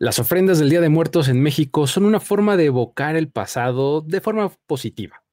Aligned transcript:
Las 0.00 0.20
ofrendas 0.20 0.60
del 0.60 0.70
Día 0.70 0.80
de 0.80 0.90
Muertos 0.90 1.26
en 1.26 1.42
México 1.42 1.88
son 1.88 2.04
una 2.04 2.20
forma 2.20 2.56
de 2.56 2.66
evocar 2.66 3.16
el 3.16 3.32
pasado 3.32 4.00
de 4.00 4.20
forma 4.20 4.48
positiva. 4.68 5.24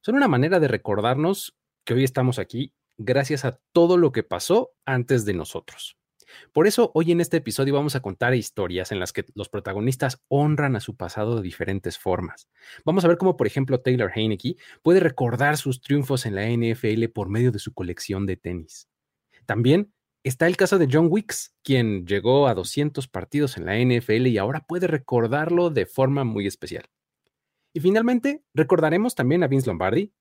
Son 0.00 0.14
una 0.14 0.26
manera 0.26 0.58
de 0.58 0.68
recordarnos 0.68 1.54
que 1.84 1.92
hoy 1.92 2.04
estamos 2.04 2.38
aquí 2.38 2.72
gracias 2.96 3.44
a 3.44 3.60
todo 3.72 3.98
lo 3.98 4.10
que 4.10 4.22
pasó 4.22 4.70
antes 4.86 5.26
de 5.26 5.34
nosotros. 5.34 5.98
Por 6.54 6.66
eso 6.66 6.90
hoy 6.94 7.12
en 7.12 7.20
este 7.20 7.36
episodio 7.36 7.74
vamos 7.74 7.94
a 7.94 8.00
contar 8.00 8.34
historias 8.34 8.90
en 8.90 9.00
las 9.00 9.12
que 9.12 9.26
los 9.34 9.50
protagonistas 9.50 10.22
honran 10.28 10.76
a 10.76 10.80
su 10.80 10.96
pasado 10.96 11.36
de 11.36 11.42
diferentes 11.42 11.98
formas. 11.98 12.48
Vamos 12.86 13.04
a 13.04 13.08
ver 13.08 13.18
cómo, 13.18 13.36
por 13.36 13.46
ejemplo, 13.46 13.82
Taylor 13.82 14.10
Heineke 14.14 14.56
puede 14.80 15.00
recordar 15.00 15.58
sus 15.58 15.82
triunfos 15.82 16.24
en 16.24 16.36
la 16.36 16.48
NFL 16.48 17.04
por 17.12 17.28
medio 17.28 17.52
de 17.52 17.58
su 17.58 17.74
colección 17.74 18.24
de 18.24 18.38
tenis. 18.38 18.88
También 19.44 19.92
Está 20.22 20.46
el 20.46 20.58
caso 20.58 20.78
de 20.78 20.86
John 20.90 21.06
Wicks, 21.10 21.54
quien 21.62 22.06
llegó 22.06 22.46
a 22.46 22.54
200 22.54 23.08
partidos 23.08 23.56
en 23.56 23.64
la 23.64 23.78
NFL 23.78 24.26
y 24.26 24.36
ahora 24.36 24.60
puede 24.60 24.86
recordarlo 24.86 25.70
de 25.70 25.86
forma 25.86 26.24
muy 26.24 26.46
especial. 26.46 26.90
Y 27.72 27.80
finalmente, 27.80 28.44
recordaremos 28.52 29.14
también 29.14 29.42
a 29.42 29.46
Vince 29.46 29.68
Lombardi, 29.68 30.12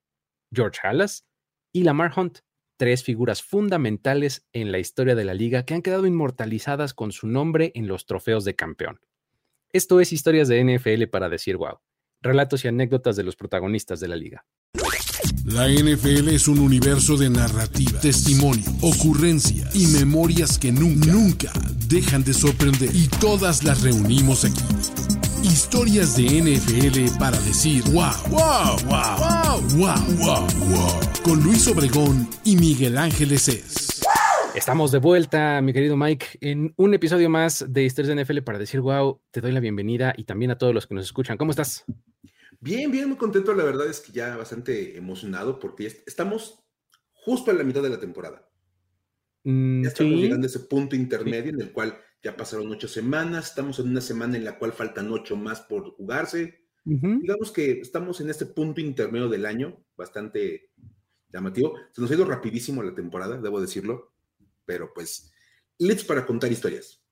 George 0.53 0.79
Halas 0.83 1.27
y 1.73 1.83
Lamar 1.83 2.13
Hunt, 2.17 2.39
tres 2.77 3.03
figuras 3.03 3.43
fundamentales 3.43 4.47
en 4.53 4.71
la 4.71 4.79
historia 4.79 5.15
de 5.15 5.25
la 5.25 5.33
liga 5.33 5.65
que 5.65 5.73
han 5.73 5.81
quedado 5.81 6.05
inmortalizadas 6.05 6.93
con 6.93 7.11
su 7.11 7.27
nombre 7.27 7.73
en 7.75 7.87
los 7.87 8.05
trofeos 8.05 8.45
de 8.45 8.55
campeón. 8.55 9.01
Esto 9.73 9.99
es 9.99 10.13
Historias 10.13 10.47
de 10.47 10.63
NFL 10.63 11.07
para 11.11 11.27
decir 11.27 11.57
wow, 11.57 11.79
relatos 12.21 12.63
y 12.63 12.69
anécdotas 12.69 13.17
de 13.17 13.23
los 13.23 13.35
protagonistas 13.35 13.99
de 13.99 14.07
la 14.07 14.15
liga. 14.15 14.45
La 15.45 15.67
NFL 15.67 16.29
es 16.29 16.47
un 16.47 16.59
universo 16.59 17.17
de 17.17 17.29
narrativa, 17.29 17.99
testimonio, 17.99 18.65
ocurrencia 18.81 19.67
y 19.73 19.87
memorias 19.87 20.59
que 20.59 20.71
nunca, 20.71 21.11
nunca 21.11 21.51
dejan 21.87 22.23
de 22.23 22.33
sorprender. 22.33 22.95
Y 22.95 23.07
todas 23.07 23.63
las 23.63 23.81
reunimos 23.81 24.45
aquí. 24.45 24.61
Historias 25.43 26.15
de 26.15 26.23
NFL 26.23 27.17
para 27.17 27.39
decir 27.39 27.83
wow, 27.91 28.11
wow, 28.29 28.77
wow, 28.85 29.17
wow, 29.19 29.61
wow, 29.77 30.17
wow, 30.17 30.47
wow. 30.69 30.99
Con 31.23 31.41
Luis 31.43 31.67
Obregón 31.67 32.29
y 32.43 32.55
Miguel 32.55 32.97
Ángeles 32.97 33.47
es. 33.47 34.01
Estamos 34.53 34.91
de 34.91 34.99
vuelta, 34.99 35.61
mi 35.61 35.73
querido 35.73 35.95
Mike, 35.95 36.39
en 36.41 36.73
un 36.75 36.93
episodio 36.93 37.29
más 37.29 37.65
de 37.67 37.85
Historias 37.85 38.15
de 38.15 38.23
NFL 38.23 38.39
para 38.39 38.59
decir 38.59 38.81
wow. 38.81 39.19
Te 39.31 39.41
doy 39.41 39.51
la 39.51 39.59
bienvenida 39.59 40.13
y 40.15 40.25
también 40.25 40.51
a 40.51 40.57
todos 40.57 40.73
los 40.73 40.85
que 40.85 40.95
nos 40.95 41.05
escuchan. 41.05 41.37
¿Cómo 41.37 41.51
estás? 41.51 41.85
Bien, 42.59 42.91
bien, 42.91 43.07
muy 43.07 43.17
contento. 43.17 43.53
La 43.53 43.63
verdad 43.63 43.87
es 43.87 44.01
que 44.01 44.11
ya 44.11 44.35
bastante 44.35 44.97
emocionado 44.97 45.59
porque 45.59 45.87
estamos 46.05 46.63
justo 47.13 47.51
en 47.51 47.57
la 47.57 47.63
mitad 47.63 47.81
de 47.81 47.89
la 47.89 47.99
temporada. 47.99 48.49
Mm, 49.43 49.83
ya 49.83 49.89
estamos 49.89 50.19
llegando 50.19 50.45
a 50.45 50.49
ese 50.49 50.59
punto 50.59 50.95
intermedio 50.95 51.51
en 51.51 51.61
el 51.61 51.71
cual 51.71 51.97
ya 52.21 52.35
pasaron 52.35 52.69
ocho 52.71 52.87
semanas. 52.87 53.49
Estamos 53.49 53.79
en 53.79 53.89
una 53.89 54.01
semana 54.01 54.35
en 54.35 54.43
la 54.43 54.57
cual 54.59 54.73
faltan 54.73 55.11
ocho 55.11 55.35
más 55.35 55.61
por 55.61 55.91
jugarse. 55.95 56.65
Digamos 56.83 57.51
que 57.51 57.81
estamos 57.81 58.19
en 58.19 58.31
este 58.31 58.47
punto 58.47 58.81
intermedio 58.81 59.29
del 59.29 59.45
año, 59.45 59.85
bastante 59.95 60.71
llamativo. 61.31 61.75
Se 61.91 62.01
nos 62.01 62.09
ha 62.09 62.15
ido 62.15 62.25
rapidísimo 62.25 62.81
la 62.81 62.95
temporada, 62.95 63.39
debo 63.39 63.61
decirlo, 63.61 64.13
pero 64.65 64.91
pues, 64.93 65.31
let's 65.77 66.03
para 66.03 66.25
contar 66.25 66.51
historias. 66.51 67.03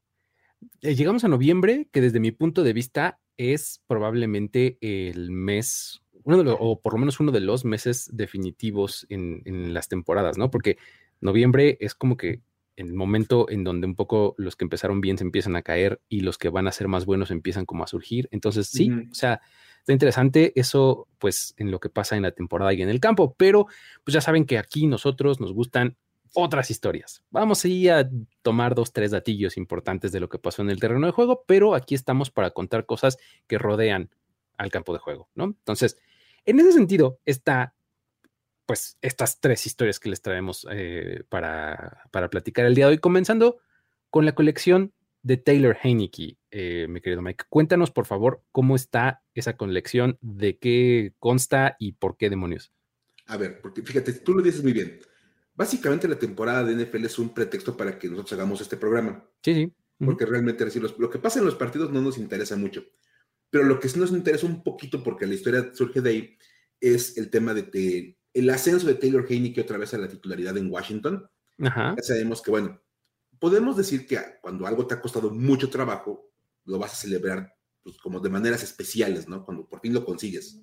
Eh, 0.82 0.96
llegamos 0.96 1.24
a 1.24 1.28
noviembre, 1.28 1.88
que 1.92 2.02
desde 2.02 2.20
mi 2.20 2.32
punto 2.32 2.64
de 2.64 2.74
vista 2.74 3.20
es 3.38 3.82
probablemente 3.88 4.78
el 4.82 5.32
mes, 5.32 6.02
uno 6.24 6.44
de 6.44 6.56
o 6.60 6.80
por 6.82 6.94
lo 6.94 7.00
menos 7.00 7.20
uno 7.20 7.32
de 7.32 7.40
los 7.40 7.66
meses 7.66 8.10
definitivos 8.12 9.06
en, 9.10 9.74
las 9.74 9.88
temporadas, 9.88 10.38
¿no? 10.38 10.52
Porque 10.52 10.78
noviembre 11.22 11.78
es 11.80 11.96
como 11.96 12.18
que 12.18 12.42
el 12.76 12.94
momento 12.94 13.50
en 13.50 13.64
donde 13.64 13.88
un 13.88 13.96
poco 13.96 14.36
los 14.38 14.56
que 14.56 14.66
empezaron 14.66 15.02
bien 15.02 15.18
se 15.18 15.24
empiezan 15.24 15.56
a 15.56 15.64
caer 15.64 16.00
y 16.10 16.22
los 16.22 16.38
que 16.38 16.50
van 16.50 16.68
a 16.68 16.72
ser 16.72 16.88
más 16.88 17.06
buenos 17.06 17.32
empiezan 17.32 17.66
como 17.66 17.84
a 17.84 17.88
surgir. 17.88 18.28
Entonces, 18.32 18.68
sí, 18.68 18.92
o 18.92 19.16
sea, 19.16 19.42
está 19.80 19.94
interesante 19.94 20.54
eso, 20.56 21.08
pues, 21.18 21.56
en 21.58 21.72
lo 21.72 21.80
que 21.80 21.90
pasa 21.90 22.16
en 22.16 22.22
la 22.22 22.32
temporada 22.32 22.74
y 22.74 22.82
en 22.82 22.90
el 22.90 23.00
campo, 23.00 23.36
pero 23.36 23.68
pues 24.04 24.14
ya 24.14 24.22
saben 24.22 24.46
que 24.46 24.60
aquí 24.60 24.86
nosotros 24.86 25.40
nos 25.40 25.54
gustan 25.54 25.98
otras 26.34 26.72
historias. 26.72 27.24
Vamos 27.30 27.64
a 27.64 27.68
ir 27.68 27.92
a 27.92 28.10
tomar 28.42 28.76
dos, 28.76 28.94
tres 28.94 29.12
datillos 29.12 29.58
importantes 29.58 30.12
de 30.12 30.20
lo 30.20 30.30
que 30.30 30.40
pasó 30.40 30.62
en 30.62 30.70
el 30.70 30.80
terreno 30.80 31.06
de 31.06 31.14
juego, 31.14 31.44
pero 31.48 31.76
aquí 31.76 31.96
estamos 31.96 32.32
para 32.32 32.52
contar 32.52 32.86
cosas 32.86 33.18
que 33.48 33.58
rodean 33.58 34.10
al 34.58 34.72
campo 34.72 34.94
de 34.94 35.00
juego, 35.00 35.30
¿no? 35.36 35.46
Entonces, 35.46 35.98
en 36.46 36.60
ese 36.60 36.72
sentido, 36.72 37.20
está, 37.26 37.76
pues, 38.66 38.98
estas 39.02 39.40
tres 39.40 39.66
historias 39.66 40.00
que 40.00 40.10
les 40.10 40.22
traemos 40.22 40.66
eh, 40.72 41.24
para, 41.30 42.04
para, 42.12 42.30
platicar 42.30 42.66
el 42.66 42.76
día 42.76 42.86
de 42.86 42.92
hoy, 42.92 42.98
comenzando 42.98 43.58
con 44.10 44.26
la 44.26 44.34
colección 44.34 44.94
de 45.22 45.38
Taylor 45.38 45.78
Heineke, 45.82 46.38
eh, 46.52 46.88
mi 46.90 47.02
querido 47.02 47.22
Mike. 47.22 47.46
Cuéntanos, 47.50 47.92
por 47.92 48.06
favor, 48.06 48.44
cómo 48.52 48.76
está 48.76 49.24
esa 49.34 49.58
colección, 49.58 50.18
de 50.22 50.58
qué 50.58 51.14
consta 51.20 51.76
y 51.80 51.94
por 51.94 52.18
qué 52.18 52.30
demonios. 52.30 52.72
A 53.26 53.36
ver, 53.36 53.62
porque 53.62 53.82
fíjate, 53.82 54.14
tú 54.14 54.34
lo 54.34 54.42
dices 54.42 54.64
muy 54.64 54.74
bien 54.74 55.02
básicamente 55.58 56.08
la 56.08 56.20
temporada 56.20 56.64
de 56.64 56.86
NFL 56.86 57.06
es 57.06 57.20
un 57.20 57.34
pretexto 57.34 57.76
para 57.76 58.00
que 58.00 58.08
nosotros 58.08 58.34
hagamos 58.34 58.62
este 58.62 58.78
programa. 58.78 59.26
Sí, 59.44 59.54
sí. 59.54 59.74
Porque 60.06 60.28
realmente 60.28 60.64
lo 61.00 61.10
que 61.10 61.18
pasa 61.18 61.40
en 61.40 61.46
los 61.46 61.56
partidos 61.56 61.92
no 61.92 62.02
nos 62.02 62.20
interesa 62.20 62.56
mucho. 62.56 62.86
Pero 63.50 63.64
lo 63.64 63.80
que 63.80 63.90
sí 63.90 64.00
nos 64.00 64.12
interesa 64.12 64.46
un 64.46 64.64
poquito, 64.64 65.04
porque 65.04 65.26
la 65.26 65.34
historia 65.34 65.72
surge 65.74 66.02
de 66.02 66.10
ahí, 66.10 66.38
es 66.80 67.18
el 67.18 67.32
tema 67.32 67.56
de, 67.56 68.16
el 68.34 68.50
ascenso 68.52 68.86
de 68.86 68.94
Taylor 68.94 69.26
Heineke 69.28 69.62
otra 69.62 69.80
vez 69.80 69.94
a 69.96 69.98
la 69.98 70.08
titularidad 70.08 70.56
en 70.58 70.72
Washington. 70.72 71.28
Ajá. 71.60 71.96
Ya 71.98 72.04
sabemos 72.04 72.44
que, 72.44 72.52
bueno, 72.52 72.80
podemos 73.40 73.76
decir 73.76 74.06
que 74.06 74.20
cuando 74.40 74.68
algo 74.68 74.86
te 74.86 74.94
ha 74.94 75.02
costado 75.02 75.32
mucho 75.32 75.72
trabajo, 75.72 76.32
lo 76.66 76.78
vas 76.78 76.94
a 76.94 76.98
celebrar 76.98 77.56
pues, 77.82 77.98
como 77.98 78.20
de 78.20 78.30
maneras 78.30 78.62
especiales, 78.62 79.28
¿no? 79.28 79.44
Cuando 79.44 79.68
por 79.68 79.80
fin 79.80 79.94
lo 79.94 80.06
consigues. 80.06 80.62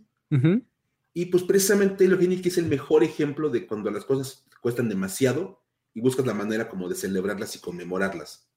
Y 1.12 1.26
pues 1.26 1.44
precisamente 1.44 1.97
Taylor 1.97 2.21
Heineke 2.21 2.49
es 2.49 2.59
el 2.59 2.66
mejor 2.66 3.03
ejemplo 3.05 3.49
de 3.49 3.66
cuando 3.66 3.91
las 3.91 4.05
cosas 4.05 4.44
cuestan 4.64 4.88
demasiado 4.88 5.62
y 5.92 6.00
buscas 6.00 6.25
la 6.25 6.32
manera 6.32 6.70
como 6.70 6.88
de 6.88 6.94
celebrarlas 6.94 7.54
y 7.54 7.58
conmemorarlas. 7.58 8.48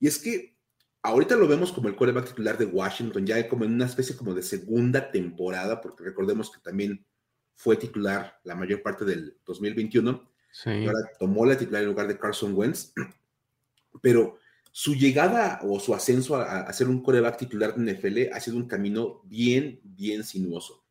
Y 0.00 0.08
es 0.08 0.18
que 0.18 0.56
ahorita 1.02 1.36
lo 1.36 1.46
vemos 1.46 1.70
como 1.70 1.86
el 1.86 1.94
quarterback 1.94 2.30
titular 2.30 2.58
de 2.58 2.64
Washington, 2.64 3.24
ya 3.24 3.48
como 3.48 3.64
en 3.64 3.74
una 3.74 3.84
especie 3.84 4.16
como 4.16 4.34
de 4.34 4.42
segunda 4.42 5.12
temporada, 5.12 5.80
porque 5.80 6.02
recordemos 6.02 6.50
que 6.50 6.58
también 6.58 7.06
fue 7.54 7.76
titular 7.76 8.40
la 8.42 8.56
mayor 8.56 8.82
parte 8.82 9.04
del 9.04 9.38
2021. 9.46 10.28
Y 10.66 10.86
ahora 10.86 11.08
tomó 11.16 11.46
la 11.46 11.56
titular 11.56 11.82
en 11.82 11.90
lugar 11.90 12.08
de 12.08 12.18
Carson 12.18 12.52
Wentz. 12.52 12.92
Pero 14.02 14.40
su 14.72 14.96
llegada 14.96 15.60
o 15.62 15.78
su 15.78 15.94
ascenso 15.94 16.34
a, 16.34 16.62
a 16.62 16.72
ser 16.72 16.88
un 16.88 17.00
coreback 17.00 17.38
titular 17.38 17.76
de 17.76 17.94
NFL 17.94 18.34
ha 18.34 18.40
sido 18.40 18.56
un 18.56 18.66
camino 18.66 19.22
bien, 19.26 19.78
bien 19.84 20.24
sinuoso. 20.24 20.84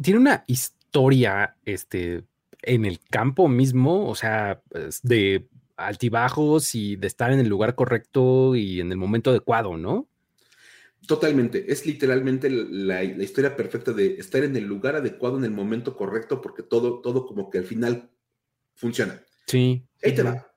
Tiene 0.00 0.18
una 0.18 0.44
historia 0.46 1.56
este, 1.66 2.24
en 2.68 2.84
el 2.84 3.00
campo 3.00 3.48
mismo, 3.48 4.08
o 4.08 4.14
sea, 4.14 4.62
de 5.02 5.48
altibajos 5.76 6.74
y 6.74 6.96
de 6.96 7.06
estar 7.06 7.32
en 7.32 7.40
el 7.40 7.48
lugar 7.48 7.74
correcto 7.74 8.54
y 8.54 8.80
en 8.80 8.92
el 8.92 8.98
momento 8.98 9.30
adecuado, 9.30 9.76
¿no? 9.76 10.08
Totalmente, 11.06 11.72
es 11.72 11.86
literalmente 11.86 12.50
la, 12.50 13.02
historia 13.02 13.56
perfecta 13.56 13.92
de 13.92 14.16
estar 14.16 14.44
en 14.44 14.56
el 14.56 14.64
lugar 14.64 14.96
adecuado 14.96 15.38
en 15.38 15.44
el 15.44 15.52
momento 15.52 15.96
correcto 15.96 16.42
porque 16.42 16.62
todo, 16.62 17.00
todo 17.00 17.24
como 17.24 17.48
que 17.48 17.58
al 17.58 17.64
final 17.64 18.10
funciona. 18.74 19.22
Sí. 19.46 19.86
Ahí 20.02 20.14
te 20.14 20.22
va. 20.22 20.52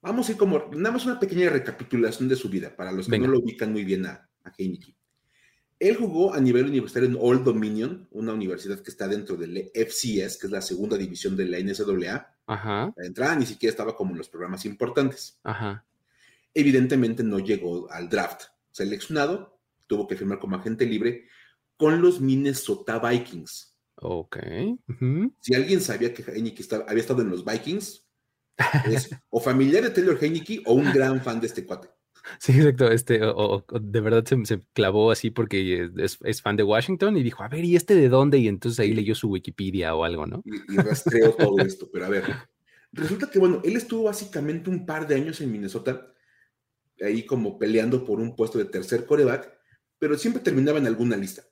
Vamos 0.00 0.28
a 0.28 0.32
ir 0.32 0.38
como, 0.38 0.70
nada 0.72 0.92
más 0.92 1.06
una 1.06 1.20
pequeña 1.20 1.50
recapitulación 1.50 2.28
de 2.28 2.34
su 2.34 2.48
vida 2.48 2.74
para 2.74 2.90
los 2.90 3.08
que 3.08 3.18
no 3.18 3.28
lo 3.28 3.38
ubican 3.38 3.70
muy 3.70 3.84
bien 3.84 4.06
a, 4.06 4.28
a 4.42 4.52
Heineken. 4.58 4.96
Él 5.82 5.96
jugó 5.96 6.32
a 6.32 6.40
nivel 6.40 6.66
universitario 6.66 7.08
en 7.08 7.18
Old 7.20 7.42
Dominion, 7.42 8.06
una 8.12 8.32
universidad 8.32 8.78
que 8.78 8.90
está 8.92 9.08
dentro 9.08 9.36
del 9.36 9.68
FCS, 9.74 10.38
que 10.38 10.46
es 10.46 10.50
la 10.50 10.62
segunda 10.62 10.96
división 10.96 11.36
de 11.36 11.44
la 11.46 11.58
NCAA. 11.58 12.36
Ajá. 12.46 12.94
La 12.96 13.04
entrada 13.04 13.34
ni 13.34 13.46
siquiera 13.46 13.72
estaba 13.72 13.96
como 13.96 14.12
en 14.12 14.18
los 14.18 14.28
programas 14.28 14.64
importantes. 14.64 15.40
Ajá. 15.42 15.84
Evidentemente 16.54 17.24
no 17.24 17.40
llegó 17.40 17.90
al 17.90 18.08
draft. 18.08 18.42
Seleccionado, 18.70 19.58
tuvo 19.88 20.06
que 20.06 20.14
firmar 20.14 20.38
como 20.38 20.54
agente 20.54 20.86
libre 20.86 21.26
con 21.76 22.00
los 22.00 22.20
Minnesota 22.20 23.00
Vikings. 23.00 23.76
Ok. 23.96 24.36
Si 25.40 25.52
alguien 25.52 25.80
sabía 25.80 26.14
que 26.14 26.22
Heineke 26.22 26.64
había 26.86 27.00
estado 27.00 27.22
en 27.22 27.30
los 27.30 27.44
Vikings, 27.44 28.06
es 28.84 29.10
o 29.30 29.40
familiar 29.40 29.82
de 29.82 29.90
Taylor 29.90 30.16
Heineke 30.22 30.62
o 30.64 30.74
un 30.74 30.92
gran 30.92 31.20
fan 31.20 31.40
de 31.40 31.48
este 31.48 31.66
cuate. 31.66 31.88
Sí, 32.38 32.52
exacto. 32.52 32.90
Este, 32.90 33.20
o, 33.22 33.64
de 33.80 34.00
verdad 34.00 34.24
se, 34.24 34.60
clavó 34.72 35.10
así 35.10 35.30
porque 35.30 35.90
es, 35.96 36.42
fan 36.42 36.56
de 36.56 36.62
Washington 36.62 37.16
y 37.16 37.22
dijo, 37.22 37.42
a 37.42 37.48
ver, 37.48 37.64
¿y 37.64 37.76
este 37.76 37.94
de 37.94 38.08
dónde? 38.08 38.38
Y 38.38 38.48
entonces 38.48 38.80
ahí 38.80 38.92
leyó 38.92 39.14
su 39.14 39.28
Wikipedia 39.28 39.94
o 39.94 40.04
algo, 40.04 40.26
¿no? 40.26 40.42
Y, 40.44 40.76
rastreó 40.76 41.32
todo 41.36 41.58
esto. 41.58 41.88
Pero 41.92 42.06
a 42.06 42.08
ver, 42.08 42.24
resulta 42.92 43.30
que, 43.30 43.38
bueno, 43.38 43.60
él 43.64 43.76
estuvo 43.76 44.04
básicamente 44.04 44.70
un 44.70 44.86
par 44.86 45.06
de 45.06 45.16
años 45.16 45.40
en 45.40 45.52
Minnesota, 45.52 46.12
ahí 47.00 47.24
como 47.24 47.58
peleando 47.58 48.04
por 48.04 48.20
un 48.20 48.36
puesto 48.36 48.58
de 48.58 48.66
tercer 48.66 49.06
coreback, 49.06 49.52
pero 49.98 50.16
siempre 50.16 50.42
terminaba 50.42 50.78
en 50.78 50.86
alguna 50.86 51.16
lista. 51.16 51.42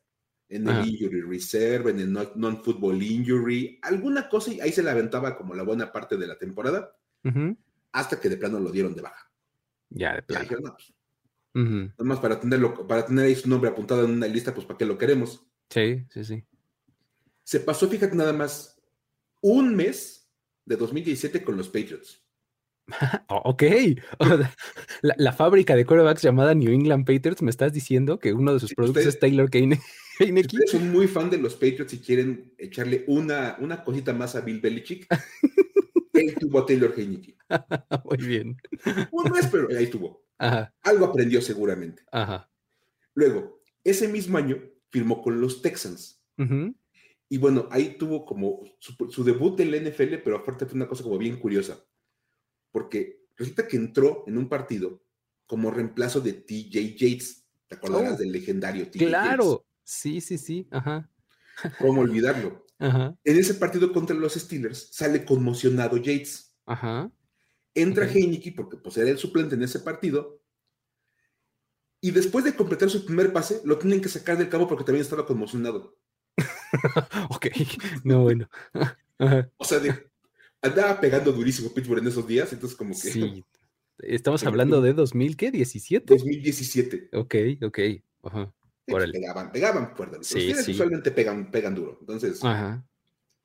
En 0.48 0.68
el 0.68 0.84
injury 0.84 1.20
reserve, 1.20 1.92
en 1.92 2.00
el 2.00 2.12
non-football 2.12 3.00
injury, 3.00 3.78
alguna 3.82 4.28
cosa, 4.28 4.52
y 4.52 4.60
ahí 4.60 4.72
se 4.72 4.82
la 4.82 4.90
aventaba 4.90 5.36
como 5.36 5.54
la 5.54 5.62
buena 5.62 5.92
parte 5.92 6.16
de 6.16 6.26
la 6.26 6.36
temporada, 6.36 6.92
hasta 7.92 8.20
que 8.20 8.28
de 8.28 8.36
plano 8.36 8.58
lo 8.58 8.72
dieron 8.72 8.92
de 8.92 9.02
baja. 9.02 9.29
Ya, 9.90 10.14
de 10.16 10.22
plano. 10.22 10.48
Pues, 10.48 10.92
Ujú. 11.54 11.90
Nomás 11.98 12.20
para 12.20 12.38
tenerlo, 12.40 12.86
para 12.86 13.04
tener 13.04 13.24
ahí 13.26 13.34
su 13.34 13.48
nombre 13.48 13.70
apuntado 13.70 14.04
en 14.04 14.12
una 14.12 14.26
lista, 14.28 14.54
pues 14.54 14.66
para 14.66 14.78
qué 14.78 14.84
lo 14.84 14.96
queremos. 14.96 15.44
Sí, 15.68 16.06
sí, 16.10 16.24
sí. 16.24 16.44
Se 17.42 17.60
pasó, 17.60 17.88
fíjate 17.88 18.14
nada 18.16 18.32
más, 18.32 18.80
un 19.40 19.74
mes 19.74 20.28
de 20.64 20.76
2017 20.76 21.42
con 21.42 21.56
los 21.56 21.68
Patriots. 21.68 22.22
Ok. 23.28 23.62
La, 25.02 25.14
la 25.16 25.32
fábrica 25.32 25.76
de 25.76 25.84
quarterbacks 25.84 26.22
llamada 26.22 26.54
New 26.54 26.72
England 26.72 27.06
Patriots, 27.06 27.42
me 27.42 27.50
estás 27.50 27.72
diciendo 27.72 28.18
que 28.18 28.32
uno 28.32 28.52
de 28.54 28.60
sus 28.60 28.74
productos 28.74 29.06
usted- 29.06 29.14
es 29.14 29.20
Taylor 29.20 29.48
Kane- 29.50 29.80
ustedes 30.20 30.70
son 30.70 30.90
muy 30.90 31.06
fan 31.08 31.30
de 31.30 31.38
los 31.38 31.54
Patriots 31.54 31.92
y 31.94 31.98
quieren 32.00 32.52
echarle 32.58 33.04
una, 33.06 33.56
una 33.60 33.82
cosita 33.84 34.12
más 34.12 34.34
a 34.36 34.40
Bill 34.40 34.60
Belichick, 34.60 35.06
él 36.20 36.34
tuvo 36.38 36.58
a 36.60 36.66
Taylor 36.66 36.92
Heineke. 36.96 37.36
Muy 38.04 38.16
bien. 38.18 38.56
Un 39.10 39.30
mes, 39.32 39.48
pero 39.50 39.68
ahí 39.76 39.86
tuvo. 39.88 40.24
Ajá, 40.38 40.74
Algo 40.82 41.04
aprendió 41.06 41.42
seguramente. 41.42 42.02
ajá. 42.12 42.50
Luego, 43.14 43.60
ese 43.84 44.08
mismo 44.08 44.38
año 44.38 44.56
firmó 44.90 45.20
con 45.22 45.40
los 45.40 45.60
Texans. 45.62 46.22
Y 47.28 47.36
bueno, 47.38 47.68
ahí 47.70 47.96
tuvo 47.98 48.24
como 48.24 48.62
su, 48.78 48.94
su 49.10 49.22
debut 49.24 49.60
en 49.60 49.70
la 49.70 49.76
NFL, 49.78 50.16
pero 50.24 50.36
aparte 50.36 50.64
fue 50.66 50.76
una 50.76 50.88
cosa 50.88 51.02
como 51.02 51.18
bien 51.18 51.38
curiosa. 51.38 51.84
Porque 52.72 53.26
resulta 53.36 53.66
que 53.68 53.76
entró 53.76 54.24
en 54.26 54.38
un 54.38 54.48
partido 54.48 55.02
como 55.46 55.70
reemplazo 55.70 56.20
de 56.20 56.32
TJ 56.32 56.96
Yates. 56.96 57.46
¿Te 57.68 57.74
acordarás 57.76 58.14
Oh. 58.14 58.16
del 58.16 58.32
legendario 58.32 58.86
TJ 58.90 58.98
Yates? 59.00 59.08
Claro. 59.08 59.66
Sí, 59.84 60.20
sí, 60.20 60.38
sí. 60.38 60.66
Ajá, 60.70 61.10
¿Cómo 61.78 62.00
olvidarlo? 62.00 62.64
Ajá, 62.80 63.16
En 63.24 63.38
ese 63.38 63.54
partido 63.54 63.92
contra 63.92 64.16
los 64.16 64.34
Steelers 64.34 64.88
sale 64.90 65.24
conmocionado 65.24 65.96
Yates. 65.96 66.54
ajá. 66.66 67.10
Entra 67.74 68.04
Ok. 68.06 68.16
Heineke 68.16 68.50
porque 68.52 68.76
pues, 68.78 68.96
era 68.96 69.10
el 69.10 69.18
suplente 69.18 69.54
en 69.54 69.62
ese 69.62 69.78
partido. 69.78 70.42
Y 72.00 72.10
después 72.10 72.44
de 72.44 72.56
completar 72.56 72.90
su 72.90 73.04
primer 73.04 73.32
pase, 73.32 73.60
lo 73.64 73.78
tienen 73.78 74.00
que 74.00 74.08
sacar 74.08 74.36
del 74.38 74.48
cabo 74.48 74.66
porque 74.66 74.82
también 74.84 75.02
estaba 75.02 75.24
conmocionado. 75.26 75.96
Ok. 77.30 77.46
No, 78.04 78.22
bueno. 78.22 78.48
Ajá. 79.18 79.50
O 79.58 79.64
sea, 79.64 79.78
de- 79.78 80.10
andaba 80.62 80.98
pegando 81.00 81.30
durísimo 81.32 81.72
Pittsburgh 81.72 82.00
en 82.00 82.08
esos 82.08 82.26
días, 82.26 82.52
entonces 82.52 82.76
como 82.76 82.90
que 82.90 83.10
Sí. 83.12 83.44
Estamos 83.98 84.42
hablando 84.46 84.80
de 84.80 84.92
2000, 84.94 85.36
¿qué? 85.36 85.52
¿17? 85.52 86.04
2017. 86.06 87.10
Ok, 87.12 87.34
ok. 87.62 87.78
Ajá. 88.24 88.52
Órale. 88.94 89.12
pegaban, 89.12 89.52
pegaban 89.52 89.96
fuerte. 89.96 90.18
Los 90.18 90.26
Sí, 90.26 90.40
Steelers 90.40 90.64
sí. 90.64 90.72
usualmente 90.72 91.10
pegan, 91.10 91.50
pegan 91.50 91.74
duro. 91.74 91.96
Entonces, 92.00 92.42
Ajá. 92.44 92.84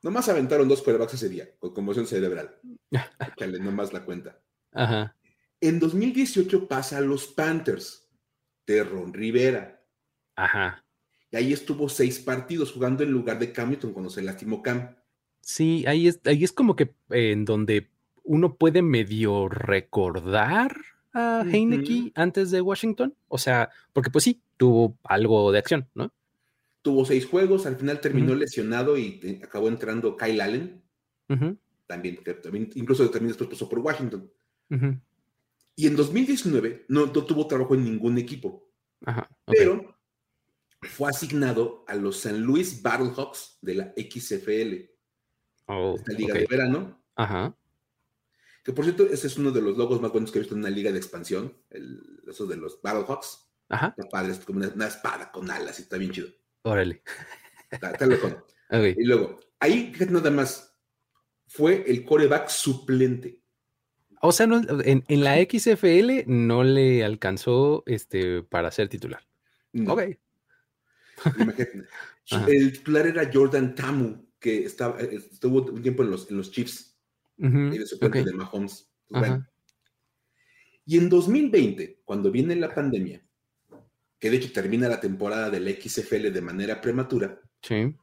nomás 0.02 0.30
aventaron 0.30 0.68
dos 0.68 0.82
quarterbacks 0.82 1.14
ese 1.16 1.30
día, 1.30 1.50
con 1.60 1.74
conmoción 1.74 2.08
cerebral. 2.08 2.60
Échale 3.38 3.60
nomás 3.60 3.94
la 3.94 4.04
cuenta. 4.04 4.40
Ajá. 4.72 5.16
En 5.62 5.80
2018 5.80 6.68
pasa 6.68 6.98
a 6.98 7.02
los 7.02 7.28
Panthers 7.28 8.08
de 8.68 8.84
Ron 8.84 9.14
Rivera. 9.14 9.82
Ajá. 10.36 10.84
Y 11.32 11.38
ahí 11.38 11.54
estuvo 11.54 11.90
seis 11.90 12.20
partidos 12.20 12.72
jugando 12.72 13.04
en 13.04 13.12
lugar 13.12 13.40
de 13.40 13.52
Cam 13.52 13.70
Newton 13.70 13.94
cuando 13.94 14.10
se 14.10 14.22
lastimó 14.22 14.62
Cam. 14.62 14.96
Sí, 15.42 15.86
ahí 15.88 16.08
es, 16.08 16.20
ahí 16.26 16.44
es 16.44 16.52
como 16.52 16.76
que 16.76 16.96
eh, 17.12 17.32
en 17.32 17.46
donde 17.46 17.90
uno 18.24 18.58
puede 18.58 18.82
medio 18.82 19.48
recordar 19.50 20.76
a. 21.16 21.44
Heineke 21.50 22.12
antes 22.16 22.52
de 22.52 22.62
Washington. 22.62 23.16
O 23.28 23.38
sea, 23.38 23.70
porque 23.94 24.10
pues 24.10 24.24
sí, 24.24 24.42
tuvo 24.58 24.98
algo 25.04 25.52
de 25.52 25.60
acción, 25.60 25.88
¿no? 25.96 26.14
Tuvo 26.82 27.06
seis 27.06 27.26
juegos, 27.26 27.66
al 27.66 27.78
final 27.78 28.00
terminó 28.00 28.36
lesionado 28.36 28.98
y 28.98 29.20
eh, 29.24 29.42
acabó 29.44 29.68
entrando 29.68 30.16
Kyle 30.16 30.40
Allen, 30.40 30.84
también, 31.88 32.20
incluso 32.76 33.10
también 33.10 33.30
después 33.30 33.50
pasó 33.50 33.68
por 33.68 33.80
Washington. 33.80 34.32
Y 35.76 35.88
en 35.88 35.96
2019 35.96 36.86
no, 36.90 37.08
no 37.08 37.12
tuvo 37.12 37.48
trabajo 37.48 37.74
en 37.74 37.84
ningún 37.84 38.20
equipo, 38.20 38.72
Ajá. 39.04 39.28
pero 39.48 39.98
fue 40.82 41.10
asignado 41.10 41.84
a 41.88 41.96
los 41.96 42.18
San 42.18 42.42
Luis 42.42 42.84
Battlehawks 42.84 43.58
de 43.62 43.76
la 43.76 43.94
XFL, 43.98 44.96
Oh, 45.68 45.96
esta 45.98 46.14
liga 46.14 46.36
de 46.36 46.46
verano. 46.46 47.02
Ajá. 47.16 47.56
Que 48.66 48.74
por 48.74 48.84
cierto, 48.84 49.06
ese 49.06 49.28
es 49.28 49.38
uno 49.38 49.52
de 49.52 49.62
los 49.62 49.78
logos 49.78 50.02
más 50.02 50.12
buenos 50.12 50.32
que 50.32 50.40
he 50.40 50.42
visto 50.42 50.56
en 50.56 50.62
una 50.62 50.72
liga 50.72 50.92
de 50.92 50.98
expansión, 50.98 51.54
el, 51.70 52.02
eso 52.28 52.48
de 52.48 52.58
los 52.58 52.82
Battlehawks. 52.82 53.48
Ajá. 53.70 53.94
Está 53.96 54.10
padre, 54.10 54.32
es 54.34 54.40
como 54.40 54.58
una, 54.58 54.70
una 54.70 54.88
espada 54.88 55.32
con 55.32 55.52
alas 55.52 55.78
y 55.80 55.84
está 55.84 55.98
bien 55.98 56.12
chido. 56.12 56.30
Órale. 56.64 57.04
Está, 57.70 57.92
está. 57.92 58.44
Y 58.72 59.04
luego, 59.04 59.40
ahí, 59.60 59.92
fíjate 59.94 60.12
nada 60.12 60.32
más, 60.32 60.76
fue 61.46 61.84
el 61.88 62.04
coreback 62.04 62.50
suplente. 62.50 63.40
O 64.22 64.32
sea, 64.32 64.48
no, 64.48 64.60
en, 64.84 65.06
en 65.08 65.24
la 65.24 65.36
XFL 65.38 66.24
no 66.26 66.64
le 66.64 67.06
alcanzó 67.06 67.84
este 67.86 68.42
para 68.42 68.72
ser 68.72 68.90
titular. 68.90 69.22
No, 69.72 69.94
Ok. 69.94 70.02
imagínate. 71.38 71.84
El 72.48 72.74
titular 72.74 73.06
era 73.06 73.30
Jordan 73.32 73.76
Tamu, 73.76 74.26
que 74.40 74.66
estaba, 74.66 75.00
eh, 75.00 75.22
estuvo 75.32 75.62
un 75.62 75.84
tiempo 75.84 76.02
en 76.02 76.10
los, 76.10 76.28
en 76.32 76.38
los 76.38 76.52
Chiefs, 76.52 76.95
Ujú, 77.38 77.58
y 77.74 77.78
de 77.78 77.86
suplente 77.86 78.20
ok. 78.22 78.26
de 78.26 78.34
Mahomes. 78.34 78.90
Pues, 79.08 79.20
bueno. 79.22 79.48
Y 80.86 80.98
en 80.98 81.10
2020, 81.10 82.02
cuando 82.06 82.32
viene 82.32 82.56
la 82.56 82.74
pandemia, 82.74 83.22
que 84.20 84.30
de 84.30 84.38
hecho 84.38 84.52
termina 84.54 84.88
la 84.88 85.00
temporada 85.00 85.50
del 85.50 85.68
XFL 85.68 86.32
de 86.32 86.42
manera 86.42 86.80
prematura, 86.82 87.42
Sí. 87.62 87.96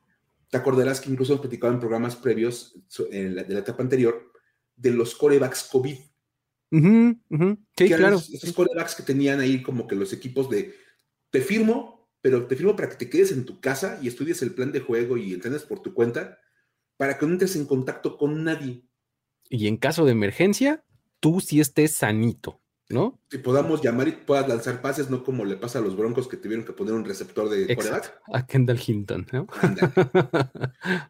te 0.51 0.57
acordarás 0.57 1.01
que 1.01 1.11
incluso 1.11 1.33
hemos 1.33 1.43
platicado 1.43 1.73
en 1.73 1.81
programas 1.81 2.17
previos 2.17 2.77
so- 2.89 3.09
en 3.11 3.37
la- 3.37 3.45
de 3.45 3.55
la 3.55 3.61
etapa 3.61 3.83
anterior 3.83 4.33
de 4.77 4.91
los 4.91 5.15
corebacks 5.15 5.65
COVID. 5.71 5.97
Ujú, 6.73 7.21
ujú. 7.31 7.59
Sí, 7.77 7.89
que 7.89 7.97
claro. 7.97 8.17
esos- 8.17 8.31
Esos 8.35 8.53
corebacks 8.53 8.95
que 8.95 9.03
tenían 9.03 9.41
ahí 9.41 9.63
como 9.63 9.87
que 9.87 9.95
los 9.95 10.13
equipos 10.13 10.49
de 10.51 10.75
te 11.31 11.41
firmo, 11.41 12.11
pero 12.21 12.47
te 12.47 12.57
firmo 12.57 12.75
para 12.77 12.89
que 12.89 12.97
te 12.97 13.09
quedes 13.11 13.33
en 13.33 13.45
tu 13.45 13.61
casa 13.61 13.99
y 14.03 14.09
estudies 14.09 14.43
el 14.43 14.55
plan 14.55 14.73
de 14.73 14.81
juego 14.81 15.17
y 15.17 15.33
entrenes 15.35 15.63
por 15.63 15.81
tu 15.81 15.95
cuenta 15.95 16.39
para 16.97 17.17
que 17.19 17.27
no 17.27 17.33
entres 17.33 17.57
en 17.57 17.67
contacto 17.67 18.17
con 18.19 18.43
nadie. 18.45 18.85
Y 19.55 19.67
en 19.69 19.77
caso 19.77 20.05
de 20.07 20.13
emergencia, 20.13 20.83
tú 21.21 21.41
sí 21.41 21.61
estés 21.61 21.93
sanito, 21.93 22.61
¿no? 22.89 23.21
Que 23.29 23.39
podamos 23.39 23.83
llamar 23.83 24.09
y 24.09 24.13
puedas 24.13 24.49
lanzar 24.49 24.81
pases, 24.81 25.11
no 25.11 25.23
como 25.25 25.45
le 25.45 25.57
pasa 25.57 25.79
a 25.79 25.83
los 25.83 25.95
broncos 25.95 26.27
que 26.27 26.39
tuvieron 26.39 26.65
que 26.65 26.73
poner 26.73 26.95
un 26.95 27.05
receptor 27.05 27.51
de 27.51 27.75
coreback. 27.77 28.21
A 28.33 28.47
Kendall 28.47 28.81
Hinton, 28.85 29.27
¿no? 29.31 29.47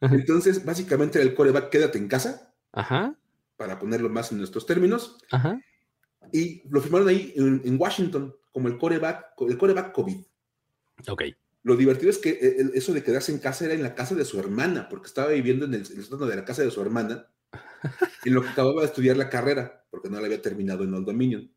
Entonces, 0.00 0.64
básicamente 0.64 1.18
era 1.20 1.28
el 1.28 1.34
coreback, 1.34 1.70
quédate 1.70 1.98
en 1.98 2.08
casa, 2.08 2.52
Ajá, 2.72 3.14
para 3.56 3.78
ponerlo 3.78 4.08
más 4.08 4.32
en 4.32 4.38
nuestros 4.38 4.66
términos, 4.66 5.18
ajá. 5.30 5.60
y 6.32 6.62
lo 6.68 6.80
firmaron 6.80 7.08
ahí 7.08 7.32
en, 7.36 7.62
en 7.64 7.80
Washington 7.80 8.34
como 8.50 8.66
el 8.68 8.76
coreback, 8.78 9.34
el 9.48 9.56
coreback 9.58 9.92
COVID. 9.92 10.16
Ok. 11.08 11.22
Lo 11.62 11.76
divertido 11.76 12.10
es 12.10 12.18
que 12.18 12.30
eh, 12.30 12.56
el- 12.58 12.72
eso 12.74 12.92
de 12.92 13.04
quedarse 13.04 13.30
en 13.30 13.38
casa 13.38 13.64
era 13.66 13.74
en 13.74 13.82
la 13.84 13.94
casa 13.94 14.14
de 14.16 14.24
su 14.24 14.38
hermana, 14.40 14.88
porque 14.88 15.06
estaba 15.06 15.28
viviendo 15.28 15.64
en 15.66 15.74
el, 15.74 15.86
en 15.86 15.96
el 15.98 16.02
sótano 16.04 16.26
de 16.28 16.36
la 16.36 16.44
casa 16.44 16.62
de 16.62 16.70
su 16.72 16.80
hermana, 16.82 17.28
en 18.24 18.34
lo 18.34 18.42
que 18.42 18.48
acababa 18.48 18.82
de 18.82 18.86
estudiar 18.86 19.16
la 19.16 19.28
carrera, 19.28 19.84
porque 19.90 20.08
no 20.08 20.20
la 20.20 20.26
había 20.26 20.42
terminado 20.42 20.84
en 20.84 20.94
Old 20.94 21.06
Dominion. 21.06 21.50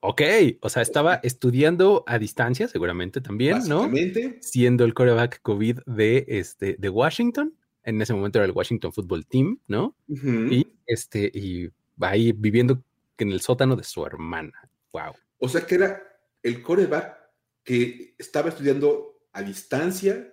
Ok. 0.00 0.22
O 0.60 0.68
sea, 0.68 0.82
estaba 0.82 1.16
estudiando 1.22 2.04
a 2.06 2.18
distancia, 2.18 2.68
seguramente 2.68 3.20
también, 3.20 3.66
¿no? 3.68 3.90
Siendo 4.40 4.84
el 4.84 4.94
quarterback 4.94 5.40
COVID 5.42 5.80
de, 5.86 6.24
este, 6.28 6.76
de 6.78 6.88
Washington. 6.88 7.54
En 7.82 8.00
ese 8.02 8.12
momento 8.12 8.38
era 8.38 8.46
el 8.46 8.52
Washington 8.52 8.92
Football 8.92 9.26
Team, 9.26 9.58
¿no? 9.66 9.96
Y 10.08 10.66
este, 10.86 11.30
y 11.32 11.70
ahí 12.00 12.32
viviendo 12.32 12.82
en 13.18 13.32
el 13.32 13.40
sótano 13.40 13.76
de 13.76 13.84
su 13.84 14.04
hermana. 14.04 14.70
Wow. 14.92 15.12
o 15.38 15.48
sea 15.50 15.66
que 15.66 15.74
era 15.74 16.02
el 16.42 16.62
coreback 16.62 17.18
que 17.62 18.14
estaba 18.16 18.48
estudiando 18.48 19.20
a 19.32 19.42
distancia, 19.42 20.32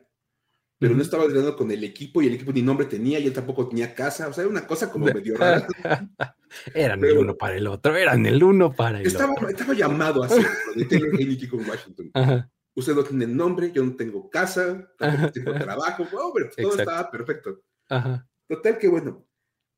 pero 0.77 0.93
no 0.95 1.01
estaba 1.01 1.23
estudiando 1.23 1.55
con 1.55 1.71
el 1.71 1.83
equipo 1.83 2.21
y 2.21 2.27
el 2.27 2.33
equipo 2.35 2.51
ni 2.51 2.61
nombre 2.61 2.85
tenía 2.85 3.17
y 3.19 3.27
él 3.27 3.33
tampoco 3.33 3.67
tenía 3.67 3.93
casa. 3.95 4.27
O 4.27 4.33
sea, 4.33 4.43
era 4.43 4.51
una 4.51 4.67
cosa 4.67 4.91
como 4.91 5.05
medio 5.05 5.37
rara. 5.37 5.65
eran 6.73 6.99
Pero 6.99 7.13
el 7.13 7.17
uno 7.19 7.35
para 7.37 7.55
el 7.55 7.67
otro, 7.67 7.95
eran 7.95 8.25
el 8.25 8.43
uno 8.43 8.73
para 8.73 8.99
el 8.99 9.07
Estaba, 9.07 9.33
otro. 9.33 9.49
estaba 9.49 9.73
llamado 9.73 10.23
así, 10.23 10.41
lo 10.41 10.73
de 10.81 10.85
Taylor 10.85 11.19
Heineke 11.19 11.49
con 11.49 11.67
Washington. 11.67 12.11
Ajá, 12.13 12.51
Usted 12.75 12.93
no 12.93 13.03
tiene 13.03 13.25
nombre, 13.27 13.71
yo 13.71 13.85
no 13.85 13.95
tengo 13.95 14.29
casa, 14.29 14.85
tampoco 14.97 15.23
Ajá. 15.23 15.31
tengo 15.31 15.53
trabajo. 15.53 16.03
Oh, 16.13 16.31
pero 16.35 16.49
todo 16.49 16.67
Exacto. 16.71 16.79
estaba 16.81 17.11
perfecto. 17.11 17.61
ajá. 17.89 18.27
Total 18.47 18.77
que 18.77 18.87
bueno, 18.89 19.25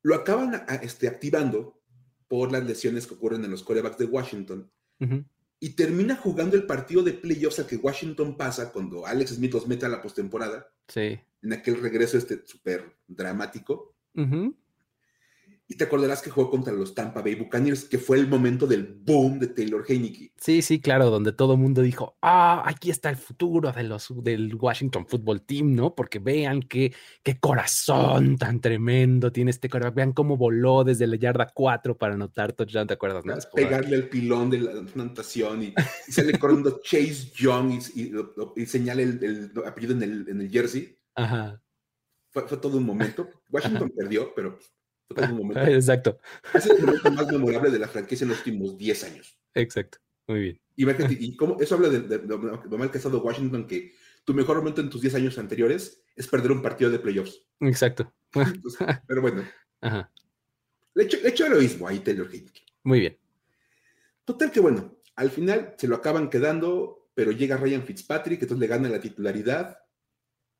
lo 0.04 0.16
acaban 0.16 0.56
a- 0.56 0.76
este, 0.82 1.08
activando 1.08 1.80
por 2.28 2.52
las 2.52 2.66
lesiones 2.66 3.08
que 3.08 3.14
ocurren 3.14 3.46
en 3.46 3.52
los 3.52 3.64
corebacks 3.64 3.98
de 4.00 4.06
Washington 4.06 4.70
ujú, 5.00 5.24
y 5.60 5.70
termina 5.72 6.16
jugando 6.16 6.56
el 6.56 6.66
partido 6.66 7.02
de 7.04 7.14
playoffs 7.14 7.60
al 7.60 7.68
que 7.68 7.78
Washington 7.78 8.38
pasa 8.38 8.72
cuando 8.72 9.06
Alex 9.06 9.32
Smith 9.36 9.54
los 9.54 9.68
mete 9.68 9.86
a 9.86 9.90
la 9.90 10.02
postemporada 10.02 10.70
Sí. 10.88 11.20
en 11.42 11.54
aquel 11.54 11.80
regreso 11.82 12.18
este 12.18 12.46
súper 12.46 12.96
dramático. 13.08 13.96
ujú, 14.16 14.56
Y 15.70 15.76
te 15.76 15.84
acordarás 15.84 16.22
que 16.22 16.30
jugó 16.30 16.50
contra 16.50 16.72
los 16.72 16.96
Tampa 16.96 17.22
Bay 17.22 17.36
Buccaneers, 17.36 17.84
que 17.84 17.98
fue 17.98 18.18
el 18.18 18.30
momento 18.30 18.66
del 18.66 18.86
boom 18.86 19.38
de 19.38 19.48
Taylor 19.48 19.84
Heineke. 19.86 20.32
Sí, 20.38 20.62
sí, 20.62 20.80
claro, 20.80 21.10
donde 21.10 21.34
todo 21.34 21.54
el 21.54 21.60
mundo 21.60 21.82
dijo, 21.82 22.18
ah, 22.22 22.64
aquí 22.66 22.90
está 22.90 23.10
el 23.10 23.18
futuro 23.18 23.74
de 23.74 23.84
los, 23.84 24.08
del 24.24 24.56
Washington 24.56 25.06
Football 25.06 25.42
Team, 25.42 25.76
¿no? 25.76 25.94
Porque 25.94 26.20
vean 26.20 26.62
qué, 26.62 26.94
qué 27.22 27.38
corazón 27.38 28.38
tan 28.38 28.62
tremendo 28.62 29.34
tiene 29.34 29.52
este 29.52 29.68
corazón. 29.68 29.96
Vean 29.96 30.14
cómo 30.14 30.38
voló 30.38 30.86
desde 30.86 31.06
la 31.06 31.18
yarda 31.18 31.52
4 31.54 31.98
para 31.98 32.14
anotar 32.14 32.54
touchdown, 32.54 32.88
¿te 32.88 32.94
acuerdas? 32.94 33.26
No? 33.26 33.36
Pegarle 33.54 33.98
el 33.98 34.08
pilón 34.08 34.50
de 34.50 34.62
la 34.62 34.72
anotación 34.72 35.64
y, 35.64 35.74
sale 36.10 36.40
corriendo 36.40 36.80
Chase 36.84 37.32
Young 37.36 37.82
y, 38.56 38.66
señala 38.66 39.02
el, 39.02 39.52
apellido 39.66 39.94
en 39.94 40.04
el, 40.04 40.30
en 40.30 40.42
el 40.42 40.50
jersey. 40.50 40.98
Ajá. 41.16 41.62
Fue, 42.30 42.48
fue 42.48 42.58
todo 42.58 42.78
un 42.78 42.86
momento. 42.86 43.28
Washington 43.50 43.92
perdió, 43.96 44.34
pero 44.34 44.60
Exacto. 45.68 46.20
Es 46.54 46.66
el 46.66 46.86
momento 46.86 47.12
más 47.12 47.28
memorable 47.32 47.72
de 47.72 47.80
la 47.80 47.88
franquicia 47.88 48.26
en 48.26 48.30
los 48.30 48.40
últimos 48.40 48.78
10 48.78 49.04
años. 49.06 49.38
Exacto. 49.54 50.00
Muy 50.28 50.40
bien. 50.42 50.62
Y, 50.76 51.36
cómo, 51.36 51.58
eso 51.60 51.76
habla 51.76 51.90
de, 51.90 52.20
lo 52.20 52.78
mal 52.78 52.92
que 52.92 52.98
ha 52.98 53.00
estado 53.00 53.22
Washington, 53.22 53.66
que 53.66 53.94
tu 54.24 54.34
mejor 54.34 54.58
momento 54.58 54.82
en 54.82 54.90
tus 54.90 55.02
10 55.02 55.16
años 55.16 55.38
anteriores 55.38 56.04
es 56.16 56.28
perder 56.28 56.52
un 56.52 56.62
partido 56.62 56.92
de 56.92 57.00
playoffs. 57.00 57.42
Exacto. 57.62 58.14
pero 59.08 59.22
bueno. 59.22 59.44
Ajá. 59.82 60.12
Le 60.94 61.04
echo, 61.04 61.18
le 61.22 61.30
heroísmo 61.30 61.88
ahí 61.88 62.00
Taylor 62.00 62.30
Heineke. 62.30 62.62
Muy 62.84 63.00
bien. 63.00 63.18
Total 64.26 64.52
que 64.52 64.60
bueno, 64.60 65.00
al 65.16 65.32
final 65.32 65.76
se 65.78 65.88
lo 65.88 65.96
acaban 65.96 66.30
quedando, 66.30 67.10
pero 67.14 67.32
llega 67.32 67.58
Ryan 67.58 67.84
Fitzpatrick, 67.84 68.42
entonces 68.42 68.60
le 68.60 68.68
gana 68.68 68.90
la 68.90 69.00
titularidad 69.00 69.78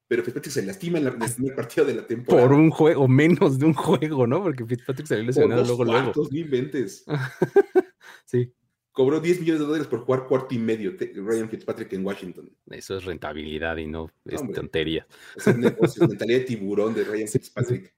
pero 0.08 0.24
Fitzpatrick 0.24 0.54
se 0.54 0.66
lastima 0.66 1.00
en, 1.00 1.08
el 1.08 1.18
primer 1.18 1.56
partido 1.56 1.86
de 1.86 1.96
la 1.96 2.08
temporada. 2.08 2.48
Por 2.48 2.58
un 2.58 2.70
juego, 2.70 3.08
menos 3.08 3.60
de 3.60 3.66
un 3.66 3.74
juego, 3.74 4.26
¿no? 4.26 4.42
Porque 4.42 4.66
Fitzpatrick 4.66 5.12
había 5.12 5.26
lesionado 5.26 5.64
luego, 5.64 5.84
luego. 5.84 6.28
ni 6.32 6.40
inventes. 6.40 7.04
sí. 8.26 8.54
Cobró 8.92 9.20
10 9.20 9.42
millones 9.42 9.60
de 9.60 9.66
dólares 9.68 9.88
por 9.88 10.00
jugar 10.00 10.26
cuarto 10.26 10.56
y 10.56 10.58
medio 10.58 10.96
Ryan 10.98 11.50
Fitzpatrick 11.50 11.94
en 11.94 12.06
Washington. 12.06 12.50
Eso 12.72 12.98
es 12.98 13.06
rentabilidad 13.06 13.78
y 13.78 13.86
no 13.86 14.10
es 14.26 14.42
tontería. 14.54 15.06
Es 15.36 15.56
negocio, 15.56 16.08
mentalidad 16.08 16.40
de 16.40 16.46
tiburón 16.46 16.96
de 16.96 17.04
Ryan 17.04 17.28
Fitzpatrick. 17.28 17.94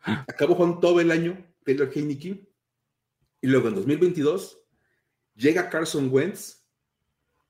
Acabó 0.00 0.54
jugando 0.54 0.78
todo 0.78 1.00
el 1.00 1.10
año 1.12 1.38
Taylor 1.64 1.90
Heineke 1.94 2.48
y 3.40 3.46
luego 3.46 3.68
en 3.68 3.74
2022 3.74 4.60
llega 5.36 5.68
Carson 5.68 6.08
Wentz, 6.10 6.64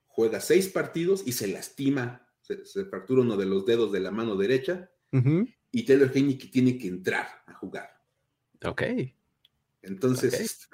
juega 0.07 0.41
seis 0.41 0.69
partidos 0.69 1.23
y 1.27 1.33
se 1.33 1.47
lastima 1.47 2.28
se, 2.65 2.85
fractura 2.87 3.23
uno 3.23 3.37
de 3.37 3.47
los 3.47 3.65
dedos 3.67 3.93
de 3.93 4.01
la 4.01 4.11
mano 4.11 4.37
derecha 4.37 4.91
y 5.71 5.85
Taylor 5.85 6.11
Heineke 6.15 6.49
tiene 6.49 6.79
que 6.79 6.89
entrar 6.89 7.27
a 7.47 7.55
jugar. 7.55 7.89
Ok. 8.65 8.83
Entonces, 9.83 10.69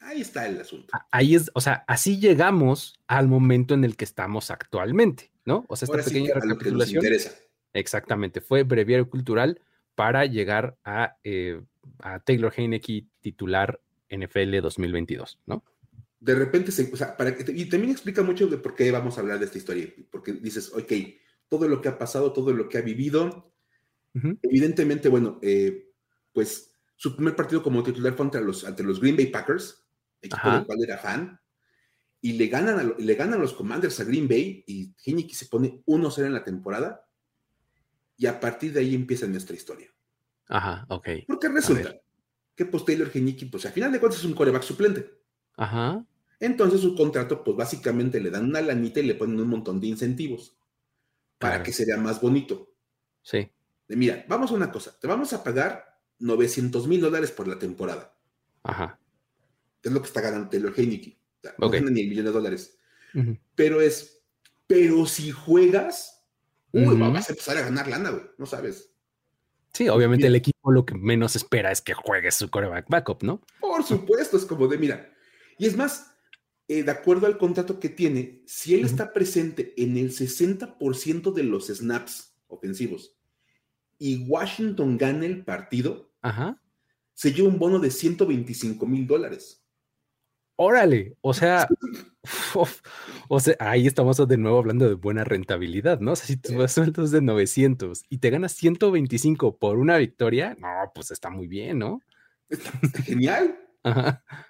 ahí 0.00 0.20
está 0.20 0.46
el 0.46 0.60
asunto. 0.60 0.96
Ahí 1.10 1.34
es, 1.34 1.50
o 1.54 1.60
sea, 1.60 1.84
así 1.86 2.18
llegamos 2.18 2.98
al 3.06 3.28
momento 3.28 3.74
en 3.74 3.84
el 3.84 3.96
que 3.96 4.04
estamos 4.04 4.50
actualmente, 4.50 5.32
¿no? 5.44 5.64
O 5.68 5.76
sea, 5.76 5.86
esta 5.86 6.02
pequeña 6.02 6.34
recapitulación. 6.34 7.04
Exactamente, 7.72 8.40
fue 8.40 8.62
breviario 8.62 9.10
cultural 9.10 9.60
para 9.94 10.24
llegar 10.24 10.78
a, 10.84 11.18
eh, 11.24 11.60
a 12.00 12.20
Taylor 12.20 12.52
Heineke 12.56 13.06
titular 13.20 13.80
NFL 14.08 14.60
2022, 14.60 15.40
¿no? 15.46 15.64
De 16.26 16.34
repente 16.34 16.72
se, 16.72 16.90
o 16.92 16.96
sea, 16.96 17.16
para, 17.16 17.36
y 17.38 17.66
también 17.66 17.92
explica 17.92 18.20
mucho 18.20 18.48
de 18.48 18.58
por 18.58 18.74
qué 18.74 18.90
vamos 18.90 19.16
a 19.16 19.20
hablar 19.20 19.38
de 19.38 19.44
esta 19.44 19.58
historia, 19.58 19.86
porque 20.10 20.32
dices, 20.32 20.72
ok, 20.74 20.92
todo 21.46 21.68
lo 21.68 21.80
que 21.80 21.88
ha 21.88 21.96
pasado, 21.96 22.32
todo 22.32 22.52
lo 22.52 22.68
que 22.68 22.78
ha 22.78 22.80
vivido, 22.80 23.54
evidentemente, 24.42 25.08
bueno, 25.08 25.38
eh, 25.40 25.92
pues 26.32 26.72
su 26.96 27.14
primer 27.14 27.36
partido 27.36 27.62
como 27.62 27.84
titular 27.84 28.14
fue 28.14 28.26
ante 28.26 28.40
los, 28.40 28.64
ante 28.64 28.82
los 28.82 29.00
Green 29.00 29.14
Bay 29.14 29.26
Packers, 29.26 29.86
equipo 30.20 30.50
del 30.50 30.66
cual 30.66 30.82
era 30.82 30.98
fan, 30.98 31.40
y 32.20 32.32
le 32.32 32.48
ganan, 32.48 32.80
a, 32.80 32.82
le 32.82 33.14
ganan 33.14 33.40
los 33.40 33.52
Commanders 33.52 34.00
a 34.00 34.04
Green 34.04 34.26
Bay 34.26 34.64
y 34.66 34.92
Heineke 35.04 35.36
se 35.36 35.46
pone 35.46 35.84
1-0 35.86 36.26
en 36.26 36.32
la 36.32 36.42
temporada, 36.42 37.08
y 38.16 38.26
a 38.26 38.40
partir 38.40 38.72
de 38.72 38.80
ahí 38.80 38.96
empieza 38.96 39.28
nuestra 39.28 39.54
historia. 39.54 39.94
Ajá, 40.48 40.86
ok. 40.88 41.08
Porque 41.28 41.48
resulta 41.48 41.94
que 42.56 42.64
pues 42.66 42.84
Taylor 42.84 43.12
Heineke, 43.14 43.46
pues 43.46 43.64
al 43.64 43.72
final 43.72 43.92
de 43.92 44.00
cuentas 44.00 44.18
es 44.18 44.26
un 44.26 44.34
coreback 44.34 44.64
suplente. 44.64 45.08
Ajá. 45.56 46.04
Entonces 46.38 46.80
su 46.80 46.94
contrato, 46.94 47.42
pues 47.42 47.56
básicamente 47.56 48.20
le 48.20 48.30
dan 48.30 48.44
una 48.44 48.60
lanita 48.60 49.00
y 49.00 49.04
le 49.04 49.14
ponen 49.14 49.40
un 49.40 49.48
montón 49.48 49.80
de 49.80 49.86
incentivos 49.86 50.56
para 51.38 51.62
que 51.62 51.72
sea 51.72 51.96
más 51.96 52.20
bonito. 52.20 52.74
Sí. 53.22 53.50
De, 53.88 53.96
mira, 53.96 54.24
vamos 54.28 54.50
a 54.50 54.54
una 54.54 54.70
cosa, 54.70 54.98
te 54.98 55.06
vamos 55.06 55.32
a 55.32 55.42
pagar 55.42 56.00
900 56.18 56.86
mil 56.86 57.00
dólares 57.00 57.30
por 57.30 57.48
la 57.48 57.58
temporada. 57.58 58.16
Ajá. 58.62 58.98
Es 59.82 59.92
lo 59.92 60.00
que 60.00 60.08
está 60.08 60.20
ganando 60.20 60.48
Taylor 60.48 60.74
Heineke. 60.76 61.18
No 61.58 61.70
tiene 61.70 61.90
ni 61.90 62.00
el 62.02 62.08
millón 62.08 62.26
de 62.26 62.32
dólares. 62.32 62.78
Pero 63.54 63.80
es, 63.80 64.22
pero 64.66 65.06
si 65.06 65.30
juegas, 65.30 66.26
uy, 66.72 66.96
vas 66.96 67.28
a 67.28 67.32
empezar 67.32 67.56
a 67.56 67.62
ganar 67.62 67.88
lana, 67.88 68.10
güey, 68.10 68.24
no 68.36 68.46
sabes. 68.46 68.92
Sí, 69.72 69.88
obviamente 69.88 70.26
el 70.26 70.34
equipo 70.34 70.72
lo 70.72 70.84
que 70.84 70.94
menos 70.94 71.36
espera 71.36 71.70
es 71.70 71.80
que 71.80 71.94
juegues 71.94 72.34
su 72.34 72.50
coreback 72.50 72.88
backup, 72.88 73.22
¿no? 73.22 73.42
Por 73.60 73.84
supuesto, 73.84 74.36
es 74.36 74.44
como 74.44 74.68
de, 74.68 74.78
mira, 74.78 75.12
y 75.58 75.66
es 75.66 75.76
más, 75.76 76.15
eh, 76.68 76.82
de 76.82 76.90
acuerdo 76.90 77.26
al 77.26 77.38
contrato 77.38 77.78
que 77.78 77.88
tiene, 77.88 78.42
si 78.46 78.74
él 78.74 78.84
está 78.84 79.12
presente 79.12 79.72
en 79.76 79.96
el 79.96 80.10
60% 80.10 81.32
de 81.32 81.42
los 81.44 81.68
snaps 81.68 82.34
ofensivos 82.48 83.16
y 83.98 84.24
Washington 84.28 84.98
gana 84.98 85.26
el 85.26 85.44
partido, 85.44 86.12
se 87.14 87.32
lleva 87.32 87.48
un 87.48 87.58
bono 87.58 87.78
de 87.78 87.90
125 87.90 88.84
mil 88.86 89.06
dólares. 89.06 89.62
Órale, 90.56 91.16
o 91.20 91.34
sea, 91.34 91.68
o 93.28 93.40
sea, 93.40 93.56
ahí 93.60 93.86
estamos 93.86 94.16
de 94.26 94.36
nuevo 94.36 94.58
hablando 94.58 94.88
de 94.88 94.94
buena 94.94 95.22
rentabilidad, 95.22 96.00
¿no? 96.00 96.12
O 96.12 96.16
sea, 96.16 96.26
si 96.26 96.36
tus 96.36 96.72
sueldos 96.72 97.10
de 97.10 97.20
900 97.20 98.04
y 98.08 98.18
te 98.18 98.30
ganas 98.30 98.52
125 98.52 99.58
por 99.58 99.78
una 99.78 99.98
victoria, 99.98 100.56
no, 100.58 100.68
pues 100.94 101.10
está 101.10 101.30
muy 101.30 101.46
bien, 101.46 101.78
¿no? 101.78 102.00
está 102.48 103.02
genial. 103.02 103.65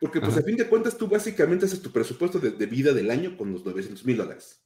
Porque 0.01 0.21
pues 0.21 0.37
a 0.37 0.43
fin 0.43 0.57
de 0.57 0.67
cuentas 0.67 0.97
tú 0.97 1.09
básicamente 1.09 1.67
haces 1.67 1.83
tu 1.83 1.91
presupuesto 1.91 2.39
de, 2.39 2.67
vida 2.67 2.93
del 2.93 3.11
año 3.11 3.37
con 3.37 3.53
los 3.53 3.65
900 3.65 4.05
mil 4.05 4.17
dólares. 4.17 4.63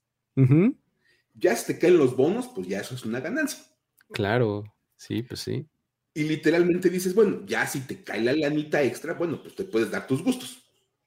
Ya 1.35 1.57
si 1.57 1.73
te 1.73 1.79
caen 1.79 1.99
los 1.99 2.17
bonos, 2.17 2.49
pues 2.49 2.69
ya 2.69 2.81
eso 2.81 2.95
es 2.95 3.05
una 3.05 3.21
ganancia. 3.21 3.65
Claro, 4.13 4.65
sí, 4.97 5.23
pues 5.23 5.41
sí. 5.41 5.67
Y 6.15 6.25
literalmente 6.25 6.91
dices, 6.91 7.15
bueno, 7.15 7.43
ya 7.47 7.67
si 7.67 7.81
te 7.81 8.03
cae 8.03 8.21
la 8.21 8.33
lanita 8.33 8.83
extra, 8.83 9.15
bueno, 9.15 9.41
pues 9.41 9.55
te 9.55 9.65
puedes 9.65 9.91
dar 9.91 10.07
tus 10.07 10.23
gustos. 10.23 10.65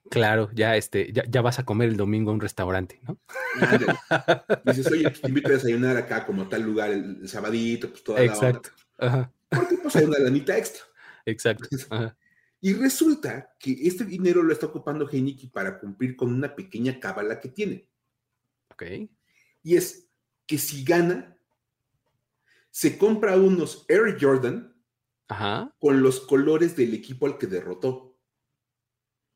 Claro, 0.09 0.49
ya 0.53 0.75
este, 0.75 1.11
ya, 1.11 1.41
vas 1.41 1.59
a 1.59 1.65
comer 1.65 1.89
el 1.89 1.97
domingo 1.97 2.31
a 2.31 2.33
un 2.33 2.41
restaurante, 2.41 3.01
¿no? 3.03 3.17
Dices, 4.65 4.91
oye, 4.91 5.03
pues 5.03 5.21
te 5.21 5.29
invito 5.29 5.49
a 5.49 5.53
desayunar 5.53 5.97
acá 5.97 6.25
como 6.25 6.47
tal 6.47 6.61
lugar 6.61 6.91
el, 6.91 7.27
sabadito, 7.27 7.89
pues 7.89 8.03
toda 8.03 8.21
Exacto. 8.21 8.69
la. 8.97 9.07
Ajá. 9.07 9.31
Porque 9.49 9.77
pues 9.77 9.95
hay 9.95 10.05
una 10.05 10.19
lanita 10.19 10.57
extra. 10.57 10.83
Exacto. 11.25 11.67
Ajá. 11.89 12.15
Y 12.65 12.75
resulta 12.75 13.53
que 13.59 13.75
este 13.81 14.05
dinero 14.05 14.41
lo 14.41 14.53
está 14.53 14.67
ocupando 14.67 15.05
Heineken 15.05 15.49
para 15.49 15.77
cumplir 15.77 16.15
con 16.15 16.33
una 16.33 16.55
pequeña 16.55 16.97
cábala 16.97 17.41
que 17.41 17.49
tiene. 17.49 17.89
Ok. 18.71 18.83
Y 19.63 19.75
es 19.75 20.07
que 20.47 20.57
si 20.57 20.85
gana, 20.85 21.37
se 22.69 22.97
compra 22.97 23.35
unos 23.35 23.85
Air 23.89 24.17
Jordan 24.17 24.73
con 25.77 26.01
los 26.01 26.21
colores 26.21 26.77
del 26.77 26.93
equipo 26.93 27.25
al 27.25 27.37
que 27.37 27.47
derrotó. 27.47 28.17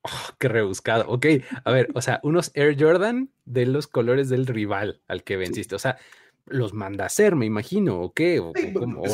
Oh, 0.04 0.30
qué 0.40 0.48
rebuscado. 0.48 1.10
Ok, 1.10 1.26
a 1.66 1.72
ver, 1.74 1.90
o 1.96 2.02
sea, 2.02 2.22
unos 2.24 2.52
Air 2.54 2.82
Jordan 2.82 3.30
de 3.44 3.66
los 3.66 3.88
colores 3.88 4.30
del 4.30 4.48
rival 4.48 5.02
al 5.06 5.26
que 5.26 5.36
venciste. 5.36 5.76
O 5.76 5.80
sea, 5.80 5.98
los 6.50 6.74
manda 6.74 7.04
a 7.04 7.08
hacer, 7.08 7.36
me 7.36 7.46
imagino, 7.46 8.02
o 8.02 8.14
qué, 8.14 8.40
o, 8.40 8.54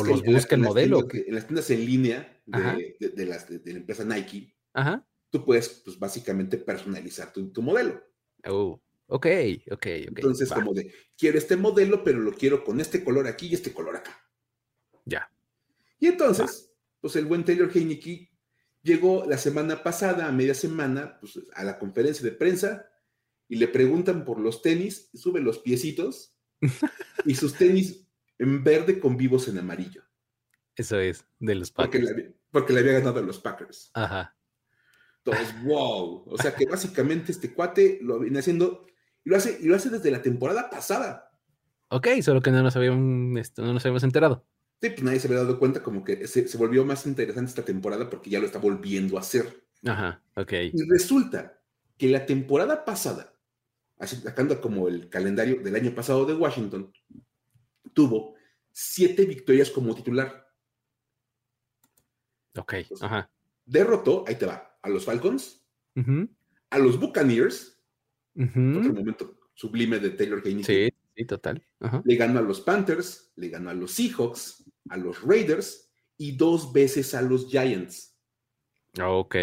los 0.04 0.22
busca 0.22 0.54
el 0.54 0.62
modelo. 0.62 1.06
en 1.12 1.34
las 1.34 1.46
tiendas 1.46 1.70
en 1.70 1.84
línea 1.84 2.42
de, 2.46 2.96
de, 3.14 3.26
la 3.26 3.38
empresa 3.78 4.04
Nike, 4.04 4.54
tú 5.30 5.44
puedes, 5.44 5.68
pues 5.84 5.98
básicamente 5.98 6.58
personalizar 6.58 7.32
tu, 7.32 7.62
modelo. 7.62 8.02
Oh, 8.46 8.80
ok, 9.06 9.26
ok, 9.70 9.86
Entonces, 9.86 10.50
como 10.52 10.74
de, 10.74 10.92
quiero 11.16 11.38
este 11.38 11.56
modelo, 11.56 12.04
pero 12.04 12.20
lo 12.20 12.32
quiero 12.32 12.64
con 12.64 12.80
este 12.80 13.02
color 13.02 13.26
aquí 13.26 13.48
y 13.48 13.54
este 13.54 13.72
color 13.72 13.96
acá. 13.96 14.16
Ya. 15.04 15.30
Y 15.98 16.06
entonces, 16.06 16.72
pues 17.00 17.16
el 17.16 17.26
buen 17.26 17.44
Taylor 17.44 17.70
Heineke 17.74 18.30
llegó 18.82 19.24
la 19.26 19.38
semana 19.38 19.82
pasada, 19.82 20.28
a 20.28 20.32
media 20.32 20.54
semana, 20.54 21.18
pues, 21.20 21.40
a 21.54 21.64
la 21.64 21.78
conferencia 21.78 22.24
de 22.24 22.36
prensa 22.36 22.86
y 23.48 23.56
le 23.56 23.68
preguntan 23.68 24.24
por 24.24 24.38
los 24.40 24.62
tenis, 24.62 25.10
sube 25.14 25.40
los 25.40 25.58
piecitos 25.58 26.33
y 27.24 27.34
sus 27.34 27.54
tenis 27.54 28.06
en 28.38 28.62
verde 28.62 28.98
con 28.98 29.16
vivos 29.16 29.48
en 29.48 29.58
amarillo. 29.58 30.02
Eso 30.76 30.98
es, 30.98 31.24
de 31.38 31.54
los 31.54 31.70
Packers. 31.70 32.12
Porque 32.50 32.72
le, 32.72 32.80
había 32.80 32.94
ganado 32.94 33.18
a 33.18 33.22
los 33.22 33.38
Packers. 33.38 33.90
Ajá. 33.94 34.36
Entonces, 35.24 35.62
wow. 35.64 36.24
O 36.26 36.36
sea 36.38 36.54
que 36.54 36.66
básicamente 36.66 37.32
este 37.32 37.52
cuate 37.54 37.98
lo 38.02 38.20
viene 38.20 38.40
haciendo 38.40 38.86
y 39.24 39.30
lo 39.30 39.36
hace, 39.36 39.58
y 39.60 39.66
lo 39.66 39.76
hace 39.76 39.88
desde 39.88 40.10
la 40.10 40.20
temporada 40.20 40.68
pasada. 40.68 41.30
Ok, 41.88 42.08
solo 42.22 42.40
que 42.40 42.50
no 42.50 42.62
nos 42.62 42.76
habíamos, 42.76 43.52
no 43.56 43.72
nos 43.72 43.84
habíamos 43.84 44.02
enterado. 44.02 44.46
Sí, 44.80 44.90
pues 44.90 45.02
nadie 45.02 45.20
se 45.20 45.28
había 45.28 45.38
dado 45.38 45.58
cuenta, 45.58 45.82
como 45.82 46.04
que 46.04 46.26
se, 46.26 46.46
se 46.46 46.58
volvió 46.58 46.84
más 46.84 47.06
interesante 47.06 47.48
esta 47.48 47.64
temporada 47.64 48.10
porque 48.10 48.30
ya 48.30 48.40
lo 48.40 48.46
está 48.46 48.58
volviendo 48.58 49.16
a 49.16 49.20
hacer. 49.20 49.64
Ajá, 49.86 50.22
ok. 50.36 50.52
Y 50.72 50.90
resulta 50.90 51.60
que 51.96 52.08
la 52.08 52.26
temporada 52.26 52.84
pasada, 52.84 53.33
así 53.98 54.16
sacando 54.16 54.60
como 54.60 54.88
el 54.88 55.08
calendario 55.08 55.62
del 55.62 55.74
año 55.74 55.94
pasado 55.94 56.24
de 56.26 56.34
Washington, 56.34 56.92
tuvo 57.92 58.34
siete 58.72 59.24
victorias 59.24 59.70
como 59.70 59.94
titular. 59.94 60.46
Ok, 62.56 62.74
ajá. 63.00 63.30
Derrotó, 63.64 64.24
ahí 64.26 64.36
te 64.36 64.46
va, 64.46 64.78
a 64.82 64.88
los 64.88 65.04
Falcons, 65.04 65.64
a 66.70 66.78
los 66.78 66.98
Buccaneers, 66.98 67.80
otro 68.34 68.92
momento 68.92 69.38
sublime 69.54 69.98
de 69.98 70.10
Taylor 70.10 70.42
Heineke. 70.44 70.90
Sí, 70.90 70.96
sí, 71.16 71.24
total. 71.24 71.64
Ajá. 71.80 72.02
Le 72.04 72.16
ganó 72.16 72.40
a 72.40 72.42
los 72.42 72.60
Panthers, 72.60 73.32
le 73.36 73.48
ganó 73.48 73.70
a 73.70 73.74
los 73.74 73.92
Seahawks, 73.92 74.64
a 74.88 74.96
los 74.96 75.22
Raiders 75.22 75.90
y 76.16 76.36
dos 76.36 76.72
veces 76.72 77.14
a 77.14 77.22
los 77.22 77.48
Giants. 77.48 78.16
Ok. 79.00 79.36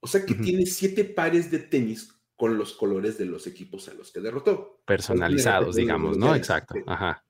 O 0.00 0.06
sea 0.06 0.24
que 0.24 0.34
tiene 0.34 0.64
siete 0.66 1.04
pares 1.04 1.50
de 1.50 1.58
tenis 1.58 2.19
con 2.40 2.56
los 2.56 2.72
colores 2.72 3.18
de 3.18 3.26
los 3.26 3.46
equipos 3.46 3.86
a 3.90 3.92
los 3.94 4.10
que 4.10 4.20
derrotó. 4.20 4.80
Personalizados, 4.86 5.76
digamos, 5.76 6.16
¿no? 6.16 6.34
Exacto. 6.34 6.72
sí. 6.74 6.80
Ajá. 6.86 7.22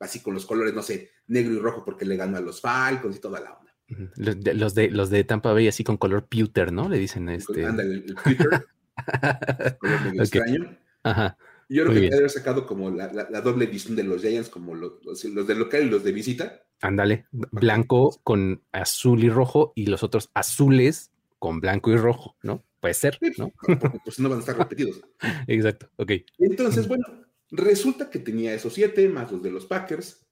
Así 0.00 0.20
con 0.20 0.34
los 0.34 0.44
colores, 0.46 0.74
no 0.74 0.82
sé, 0.82 1.10
negro 1.28 1.54
y 1.54 1.58
rojo 1.60 1.84
porque 1.84 2.04
le 2.04 2.16
ganó 2.16 2.36
a 2.36 2.40
los 2.40 2.60
Falcons 2.60 3.16
y 3.16 3.20
toda 3.20 3.38
la 3.40 3.52
onda. 3.52 3.72
Los 4.16 4.40
de, 4.40 4.54
los 4.54 4.74
de, 4.74 4.90
los 4.90 5.10
de 5.10 5.22
Tampa 5.22 5.52
Bay 5.52 5.68
así 5.68 5.84
con 5.84 5.96
color 5.96 6.26
pewter, 6.26 6.72
¿no? 6.72 6.88
Le 6.88 6.98
dicen 6.98 7.28
este. 7.28 7.64
Anda 7.64 7.84
el, 7.84 8.04
el 8.04 8.14
Twitter, 8.16 8.66
color 9.78 10.00
medio 10.02 10.22
Ok. 10.22 10.34
extraño. 10.34 10.76
Ajá. 11.04 11.36
Yo 11.68 11.82
creo 11.82 11.86
Muy 11.86 11.94
que 11.94 12.00
bien. 12.00 12.14
haber 12.14 12.30
sacado 12.30 12.66
como 12.66 12.90
la, 12.90 13.12
la- 13.12 13.28
la 13.30 13.40
doble 13.40 13.66
edición 13.66 13.94
de 13.94 14.02
los 14.02 14.22
Giants, 14.22 14.48
como 14.48 14.74
los, 14.74 15.04
los, 15.04 15.22
los 15.24 15.46
de 15.46 15.54
local 15.54 15.82
y 15.84 15.90
los 15.90 16.02
de 16.02 16.12
visita. 16.12 16.62
Ándale. 16.80 17.26
Blanco 17.30 18.18
con 18.24 18.62
azul 18.72 19.22
y 19.22 19.30
rojo 19.30 19.72
y 19.76 19.86
los 19.86 20.02
otros 20.02 20.30
azules 20.34 21.10
con 21.38 21.60
blanco 21.60 21.90
y 21.92 21.96
rojo, 21.96 22.36
¿no? 22.42 22.64
Puede 22.80 22.94
ser, 22.94 23.18
¿no? 23.38 23.50
Porque 23.60 23.98
pues 24.04 24.18
no 24.20 24.28
van 24.28 24.38
a 24.38 24.40
estar 24.40 24.56
repetidos. 24.56 25.00
Exacto. 25.46 25.90
Ok. 25.96 26.12
Entonces, 26.38 26.86
bueno, 26.86 27.04
resulta 27.50 28.08
que 28.10 28.18
tenía 28.18 28.54
esos 28.54 28.74
siete, 28.74 29.08
más 29.08 29.32
los 29.32 29.42
de 29.42 29.50
los 29.50 29.66
Packers, 29.66 30.26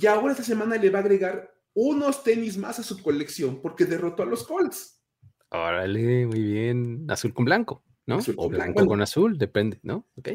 y 0.00 0.06
ahora 0.06 0.32
esta 0.32 0.44
semana 0.44 0.76
le 0.76 0.88
va 0.90 0.98
a 1.00 1.02
agregar 1.02 1.52
unos 1.74 2.22
tenis 2.24 2.56
más 2.56 2.78
a 2.78 2.82
su 2.82 3.02
colección 3.02 3.60
porque 3.60 3.84
derrotó 3.84 4.22
a 4.22 4.26
los 4.26 4.44
Colts. 4.44 5.02
Órale, 5.50 6.26
muy 6.26 6.40
bien. 6.42 7.06
Azul 7.08 7.34
con 7.34 7.44
blanco, 7.44 7.84
¿no? 8.06 8.16
Azul 8.16 8.34
o 8.38 8.42
con 8.44 8.50
blanco 8.52 8.72
blanco. 8.74 8.88
con 8.88 9.02
azul, 9.02 9.36
depende, 9.38 9.78
¿no? 9.82 10.06
Ok. 10.16 10.28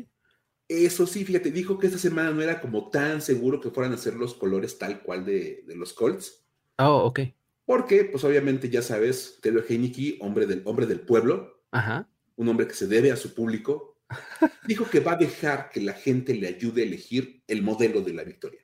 Eso 0.67 1.05
sí, 1.07 1.23
fíjate, 1.25 1.51
dijo 1.51 1.77
que 1.77 1.87
esta 1.87 1.99
semana 1.99 2.31
no 2.31 2.41
era 2.41 2.59
como 2.59 2.89
tan 2.89 3.21
seguro 3.21 3.61
que 3.61 3.69
fueran 3.69 3.93
a 3.93 3.97
ser 3.97 4.15
los 4.15 4.33
colores 4.33 4.77
tal 4.79 5.01
cual 5.03 5.23
de, 5.23 5.63
de 5.67 5.75
los 5.75 5.93
Colts, 5.93 6.43
Oh, 6.79 7.03
ok. 7.05 7.19
porque, 7.65 8.05
pues 8.05 8.23
obviamente 8.23 8.69
ya 8.69 8.81
sabes, 8.81 9.37
Taylor 9.41 9.63
Heineke, 9.69 10.17
hombre 10.21 10.45
del, 10.47 10.63
hombre 10.65 10.85
del 10.87 11.01
pueblo, 11.01 11.54
Ajá. 11.75 12.09
un 12.37 12.47
hombre 12.47 12.67
que 12.67 12.73
se 12.73 12.87
debe 12.87 13.11
a 13.11 13.17
su 13.17 13.33
público, 13.33 13.97
dijo 14.67 14.89
que 14.89 14.99
va 14.99 15.13
a 15.13 15.17
dejar 15.17 15.69
que 15.69 15.81
la 15.81 15.93
gente 15.93 16.33
le 16.33 16.47
ayude 16.47 16.81
a 16.81 16.85
elegir 16.85 17.43
el 17.47 17.61
modelo 17.61 18.01
de 18.01 18.13
la 18.13 18.23
victoria. 18.23 18.61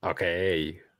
Ok. 0.00 0.22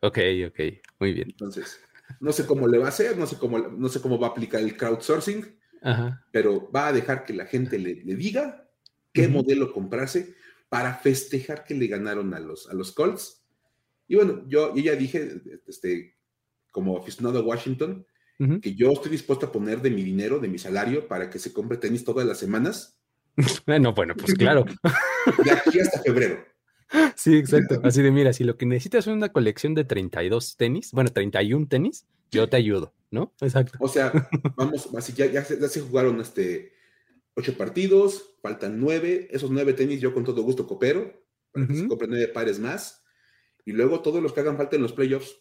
Ok, 0.01 0.19
ok. 0.49 0.61
Muy 0.99 1.13
bien. 1.13 1.29
Entonces, 1.31 1.81
no 2.21 2.33
sé 2.33 2.47
cómo 2.47 2.67
le 2.67 2.79
va 2.79 2.87
a 2.87 2.89
hacer, 2.89 3.17
no 3.17 3.27
sé 3.27 3.37
cómo, 3.37 3.59
no 3.59 3.89
sé 3.89 4.01
cómo 4.01 4.19
va 4.19 4.29
a 4.29 4.31
aplicar 4.31 4.61
el 4.61 4.77
crowdsourcing, 4.77 5.45
Ajá. 5.83 6.25
pero 6.33 6.71
va 6.71 6.89
a 6.89 6.93
dejar 6.93 7.25
que 7.25 7.33
la 7.33 7.47
gente 7.47 7.79
le, 7.79 7.97
le 7.97 8.15
diga 8.17 8.69
qué 9.13 9.29
modelo 9.29 9.73
comprarse 9.73 10.35
para 10.69 10.95
festejar 10.95 11.65
que 11.65 11.75
le 11.75 11.87
ganaron 11.87 12.35
a 12.35 12.41
los, 12.41 12.69
a 12.69 12.75
los 12.75 12.93
Colts. 12.93 13.45
Y 14.07 14.17
bueno, 14.17 14.45
yo, 14.49 14.75
yo 14.75 14.83
ya 14.83 14.97
dije, 14.97 15.41
este, 15.67 16.17
como 16.71 16.97
aficionado 16.97 17.39
a 17.39 17.43
Washington, 17.43 18.07
Que 18.63 18.77
yo 18.77 18.93
estoy 18.93 19.11
dispuesto 19.11 19.47
a 19.47 19.53
poner 19.53 19.83
de 19.83 19.91
mi 19.91 20.05
dinero, 20.05 20.39
de 20.39 20.47
mi 20.47 20.59
salario, 20.59 21.09
para 21.09 21.29
que 21.29 21.41
se 21.41 21.53
compre 21.53 21.77
tenis 21.77 22.05
todas 22.05 22.25
las 22.25 22.39
semanas, 22.39 22.99
Bueno, 23.67 23.93
bueno, 23.95 24.15
pues 24.15 24.35
claro. 24.35 24.65
de 25.45 25.51
aquí 25.51 25.81
hasta 25.81 26.03
febrero. 26.03 26.45
Sí, 27.17 27.37
exacto. 27.37 27.81
Así 27.85 28.03
de, 28.03 28.11
mira, 28.11 28.33
si 28.33 28.45
lo 28.45 28.57
que 28.57 28.67
necesitas 28.67 29.07
es 29.07 29.13
una 29.13 29.31
colección 29.31 29.75
de 29.75 29.85
32 29.85 30.57
tenis, 30.57 30.93
bueno, 30.93 31.11
31 31.13 31.69
tenis, 31.69 32.07
yo 32.31 32.49
te 32.49 32.57
ayudo, 32.57 32.95
¿no? 33.11 33.35
Exacto. 33.41 33.79
O 33.81 33.89
sea, 33.89 34.13
vamos, 34.57 34.89
así 34.97 35.13
ya, 35.13 35.27
ya, 35.27 35.45
se, 35.45 35.61
ya 35.61 35.69
se 35.69 35.81
jugaron 35.81 36.21
este, 36.21 36.73
ocho 37.35 37.57
partidos, 37.57 38.37
faltan 38.43 38.81
nueve, 38.81 39.29
esos 39.31 39.51
nueve 39.51 39.75
tenis 39.75 40.01
yo 40.01 40.15
con 40.15 40.25
todo 40.25 40.43
gusto 40.43 40.67
coopero, 40.67 41.13
para 41.53 41.67
que 41.67 41.75
se 41.75 41.89
compren 41.89 42.11
nueve 42.11 42.29
pares 42.29 42.59
más, 42.59 43.05
y 43.65 43.73
luego 43.73 44.01
todos 44.01 44.23
los 44.23 44.33
que 44.33 44.41
hagan 44.41 44.57
falta 44.57 44.77
en 44.77 44.83
los 44.83 44.93
playoffs, 44.93 45.37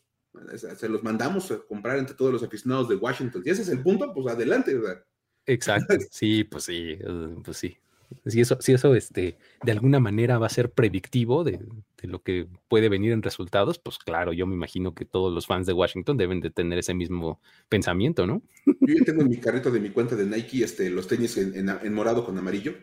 se 0.58 0.90
los 0.90 1.04
mandamos 1.04 1.52
a 1.52 1.60
comprar 1.60 1.98
entre 1.98 2.16
todos 2.16 2.32
los 2.34 2.44
aficionados 2.44 2.90
de 2.90 2.96
Washington. 2.96 3.44
Si 3.44 3.50
ese 3.50 3.62
es 3.64 3.70
el 3.70 3.82
punto, 3.84 4.14
pues 4.14 4.28
adelante. 4.34 4.72
sea, 4.80 5.04
Exacto. 5.46 5.96
Sí, 6.12 6.44
pues 6.44 6.64
sí, 6.66 6.98
eh, 7.00 7.36
pues 7.44 7.58
sí. 7.58 7.78
Si 8.26 8.40
eso, 8.40 8.58
si 8.62 8.72
eso 8.72 8.96
este, 8.96 9.38
de 9.66 9.72
alguna 9.74 10.00
manera 10.00 10.38
va 10.38 10.46
a 10.48 10.50
ser 10.50 10.72
predictivo 10.72 11.44
de, 11.44 11.60
de 12.02 12.08
lo 12.08 12.24
que 12.24 12.48
puede 12.70 12.88
venir 12.88 13.12
en 13.12 13.22
resultados, 13.22 13.80
pues 13.80 13.98
claro, 13.98 14.32
yo 14.32 14.48
me 14.48 14.54
imagino 14.56 14.94
que 14.96 15.04
todos 15.04 15.34
los 15.34 15.46
fans 15.46 15.68
de 15.68 15.74
Washington 15.74 16.16
deben 16.16 16.40
de 16.40 16.50
tener 16.50 16.80
ese 16.80 16.94
mismo 16.94 17.42
pensamiento, 17.68 18.26
¿no? 18.26 18.42
Yo 18.66 18.96
ya 18.98 19.04
tengo 19.04 19.24
en 19.24 19.30
mi 19.30 19.38
carrito 19.42 19.72
de 19.72 19.82
mi 19.82 19.90
cuenta 19.90 20.16
de 20.16 20.26
Nike 20.26 20.64
este, 20.64 20.90
los 20.90 21.06
tenis 21.08 21.36
en, 21.38 21.54
en- 21.54 21.70
en 21.70 21.94
morado 21.94 22.26
con 22.26 22.38
amarillo, 22.38 22.76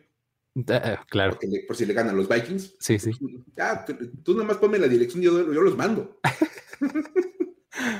Ah, 0.68 1.04
claro, 1.08 1.32
porque 1.32 1.46
le- 1.48 1.64
por 1.66 1.74
si 1.74 1.86
le 1.86 1.94
ganan 1.94 2.16
los 2.16 2.28
Vikings. 2.28 2.76
sí, 2.78 2.98
sí. 2.98 3.10
Ya, 3.56 3.84
tú, 3.84 3.94
tú 4.22 4.34
nomás 4.34 4.58
ponme 4.58 4.78
la 4.78 4.86
dirección 4.88 5.22
y 5.22 5.26
yo, 5.26 5.52
yo 5.52 5.60
los 5.62 5.74
mando. 5.76 6.20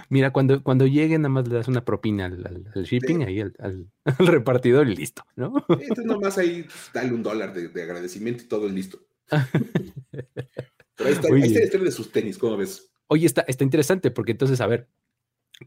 Mira, 0.08 0.32
cuando, 0.32 0.62
cuando 0.62 0.86
lleguen, 0.86 1.22
nada 1.22 1.30
más 1.30 1.48
le 1.48 1.54
das 1.56 1.68
una 1.68 1.84
propina 1.84 2.26
al, 2.26 2.46
al- 2.46 2.70
al 2.74 2.84
shipping, 2.84 3.18
Sí. 3.18 3.24
ahí 3.24 3.40
al, 3.58 3.88
repartidor 4.18 4.88
y 4.88 4.96
listo, 4.96 5.24
¿no? 5.36 5.52
Tú 5.94 6.02
nomás 6.04 6.38
ahí 6.38 6.66
dale 6.92 7.12
un 7.12 7.22
dólar 7.22 7.52
de, 7.54 7.68
de 7.68 7.82
agradecimiento 7.82 8.44
y 8.44 8.46
todo 8.46 8.66
es 8.68 8.72
listo. 8.72 9.00
Pero 9.30 11.08
ahí 11.08 11.12
está, 11.12 11.28
ahí 11.34 11.42
está 11.42 11.62
historia 11.64 11.84
de 11.86 11.90
sus 11.92 12.12
tenis, 12.12 12.38
¿cómo 12.38 12.56
ves? 12.56 12.90
Oye, 13.08 13.26
está, 13.26 13.42
está 13.42 13.64
interesante 13.64 14.10
porque 14.10 14.32
entonces, 14.32 14.60
a 14.60 14.66
ver, 14.66 14.88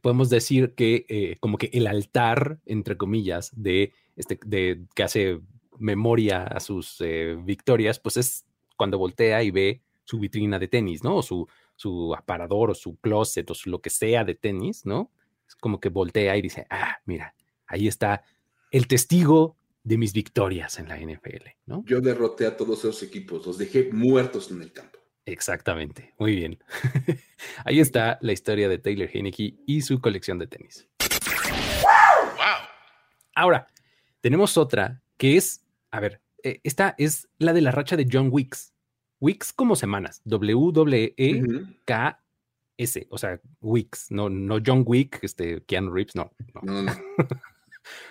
podemos 0.01 0.29
decir 0.29 0.73
que 0.75 1.05
eh, 1.09 1.37
como 1.39 1.57
que 1.57 1.69
el 1.73 1.87
altar, 1.87 2.59
entre 2.65 2.97
comillas, 2.97 3.51
de, 3.55 3.93
este, 4.15 4.39
de 4.45 4.85
que 4.95 5.03
hace 5.03 5.39
memoria 5.79 6.43
a 6.43 6.59
sus 6.59 6.97
eh, 7.01 7.37
victorias, 7.43 7.99
pues 7.99 8.17
es 8.17 8.45
cuando 8.77 8.97
voltea 8.97 9.43
y 9.43 9.51
ve 9.51 9.81
su 10.05 10.19
vitrina 10.19 10.57
de 10.59 10.67
tenis, 10.67 11.03
¿no? 11.03 11.17
O 11.17 11.21
su, 11.21 11.47
su 11.77 12.13
aparador 12.13 12.71
o 12.71 12.75
su 12.75 12.97
closet 12.97 13.49
o 13.49 13.53
su 13.53 13.69
lo 13.69 13.79
que 13.81 13.89
sea 13.89 14.25
de 14.25 14.35
tenis, 14.35 14.85
¿no? 14.85 15.11
Es 15.47 15.55
como 15.55 15.79
que 15.79 15.89
voltea 15.89 16.35
y 16.35 16.41
dice, 16.41 16.67
ah, 16.69 16.97
mira, 17.05 17.33
ahí 17.67 17.87
está 17.87 18.23
el 18.71 18.87
testigo 18.87 19.55
de 19.83 19.97
mis 19.97 20.11
victorias 20.11 20.79
en 20.79 20.89
la 20.89 20.97
NFL, 20.97 21.47
¿no? 21.65 21.83
Yo 21.85 22.01
derroté 22.01 22.45
a 22.45 22.57
todos 22.57 22.79
esos 22.79 23.01
equipos, 23.03 23.45
los 23.45 23.57
dejé 23.57 23.89
muertos 23.93 24.51
en 24.51 24.61
el 24.61 24.73
campo. 24.73 24.99
Exactamente, 25.25 26.13
muy 26.17 26.35
bien. 26.35 26.59
Ahí 27.65 27.81
está 27.81 28.17
la 28.21 28.31
historia 28.31 28.69
de 28.69 28.77
Taylor 28.79 29.09
Heineke 29.11 29.55
y 29.65 29.81
su 29.81 29.99
colección 29.99 30.39
de 30.39 30.47
tenis. 30.47 30.87
Ahora, 33.35 33.67
tenemos 34.21 34.57
otra 34.57 35.03
que 35.17 35.37
es, 35.37 35.65
a 35.91 35.99
ver, 35.99 36.21
eh, 36.43 36.59
esta 36.63 36.95
es 36.97 37.27
la 37.39 37.53
de 37.53 37.61
la 37.61 37.71
racha 37.71 37.97
de 37.97 38.07
John 38.09 38.29
Wicks. 38.31 38.73
Wicks 39.19 39.51
como 39.53 39.75
semanas, 39.75 40.21
W-W-E-K-S, 41.87 43.07
o 43.09 43.17
sea, 43.17 43.39
Wicks, 43.61 44.11
no, 44.11 44.29
no 44.29 44.59
John 44.65 44.83
Wick, 44.85 45.19
este, 45.23 45.61
Keanu 45.63 45.91
Reeves, 45.91 46.15
no, 46.15 46.31
no. 46.53 46.81
No. 46.83 46.91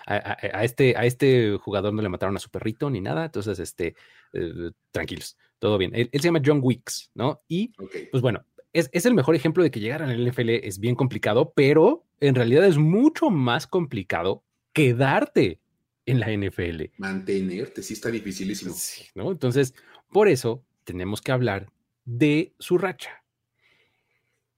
A, 0.07 0.15
a- 0.15 0.39
a 0.61 0.65
este, 0.65 0.97
a 0.97 1.05
este 1.05 1.59
jugador 1.59 1.93
no 1.93 2.01
le 2.01 2.09
mataron 2.09 2.35
a 2.35 2.39
su 2.39 2.49
perrito 2.49 2.89
ni 2.89 3.03
nada, 3.03 3.27
entonces, 3.27 3.59
este, 3.59 3.95
eh, 4.33 4.71
tranquilos, 4.91 5.37
todo 5.59 5.77
bien. 5.77 5.91
Él, 5.95 6.09
él 6.13 6.21
se 6.23 6.29
llama 6.29 6.41
John 6.43 6.61
Wicks, 6.63 7.11
¿no? 7.15 7.43
Y 7.47 7.75
pues 8.11 8.23
bueno, 8.23 8.43
es, 8.73 8.89
es 8.95 9.05
el 9.05 9.13
mejor 9.13 9.35
ejemplo 9.35 9.63
de 9.63 9.71
que 9.71 9.79
llegar 9.81 10.03
a 10.03 10.07
la 10.07 10.15
NFL 10.15 10.49
es 10.49 10.79
bien 10.79 10.95
complicado, 10.95 11.53
pero 11.55 12.07
en 12.21 12.35
realidad 12.35 12.65
es 12.65 12.79
mucho 12.79 13.29
más 13.29 13.67
complicado 13.67 14.43
quedarte 14.73 15.61
en 16.07 16.21
la 16.21 16.33
NFL. 16.33 16.85
Mantenerte, 16.97 17.83
sí 17.83 17.93
está 17.93 18.11
dificilísimo. 18.11 18.73
Sí, 18.73 19.05
¿no? 19.15 19.31
Entonces, 19.31 19.75
por 20.11 20.29
eso 20.29 20.65
tenemos 20.87 21.21
que 21.21 21.33
hablar 21.33 21.71
de 22.05 22.55
su 22.59 22.79
racha. 22.79 23.23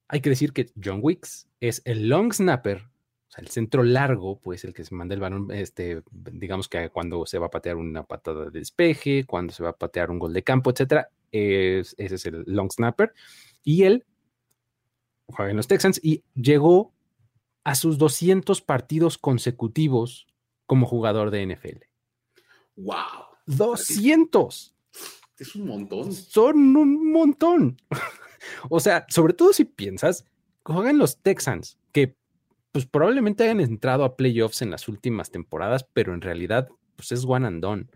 Hay 0.07 0.21
que 0.21 0.31
decir 0.31 0.53
que 0.53 0.71
John 0.83 1.01
Wicks 1.03 1.49
es 1.61 1.83
el 1.85 2.09
long 2.09 2.33
snapper, 2.33 2.79
o 2.83 3.31
sea, 3.31 3.43
el 3.43 3.49
centro 3.49 3.83
largo, 3.83 4.39
pues 4.41 4.65
el 4.65 4.73
que 4.73 4.85
se 4.85 4.95
manda 4.95 5.15
el 5.15 5.21
balón, 5.21 5.51
este, 5.51 6.03
digamos 6.13 6.69
que 6.69 6.89
cuando 6.91 7.27
se 7.27 7.39
va 7.39 7.47
a 7.47 7.51
patear 7.51 7.77
una 7.77 8.05
patada 8.05 8.45
de 8.47 8.59
despeje, 8.59 9.25
cuando 9.25 9.53
se 9.53 9.63
va 9.63 9.71
a 9.71 9.77
patear 9.77 10.11
un 10.11 10.19
gol 10.19 10.33
de 10.33 10.45
campo, 10.45 10.71
etcétera, 10.71 11.11
es- 11.33 11.95
ese 11.99 12.15
es 12.15 12.27
el 12.27 12.45
long 12.47 12.71
snapper. 12.71 13.13
Y 13.65 13.83
él 13.83 14.07
juega 15.27 15.51
en 15.51 15.57
los 15.57 15.67
Texans 15.69 16.01
y 16.03 16.25
llegó 16.35 16.95
a 17.65 17.75
sus 17.75 17.99
200 17.99 18.63
partidos 18.63 19.19
consecutivos 19.19 20.27
como 20.65 20.87
jugador 20.87 21.31
de 21.31 21.43
NFL. 21.47 21.83
¡Wow! 22.77 22.97
200 23.47 24.75
Es 25.39 25.55
un 25.55 25.67
montón. 25.67 26.13
son 26.13 26.77
un 26.77 27.13
montón. 27.13 27.81
o 28.71 28.81
sea, 28.81 29.07
sobre 29.09 29.35
todo 29.35 29.53
si 29.53 29.65
piensas 29.65 30.25
juegan 30.65 30.99
los 30.99 31.19
Texans, 31.23 31.79
que 31.93 32.17
pues 32.73 32.87
probablemente 32.87 33.45
hayan 33.45 33.61
entrado 33.61 34.05
a 34.05 34.17
playoffs 34.17 34.63
en 34.63 34.71
las 34.71 34.89
últimas 34.89 35.31
temporadas, 35.31 35.87
pero 35.93 36.15
en 36.15 36.21
realidad 36.21 36.69
pues 36.97 37.13
es 37.13 37.25
one 37.25 37.47
and 37.47 37.63
done, 37.63 37.87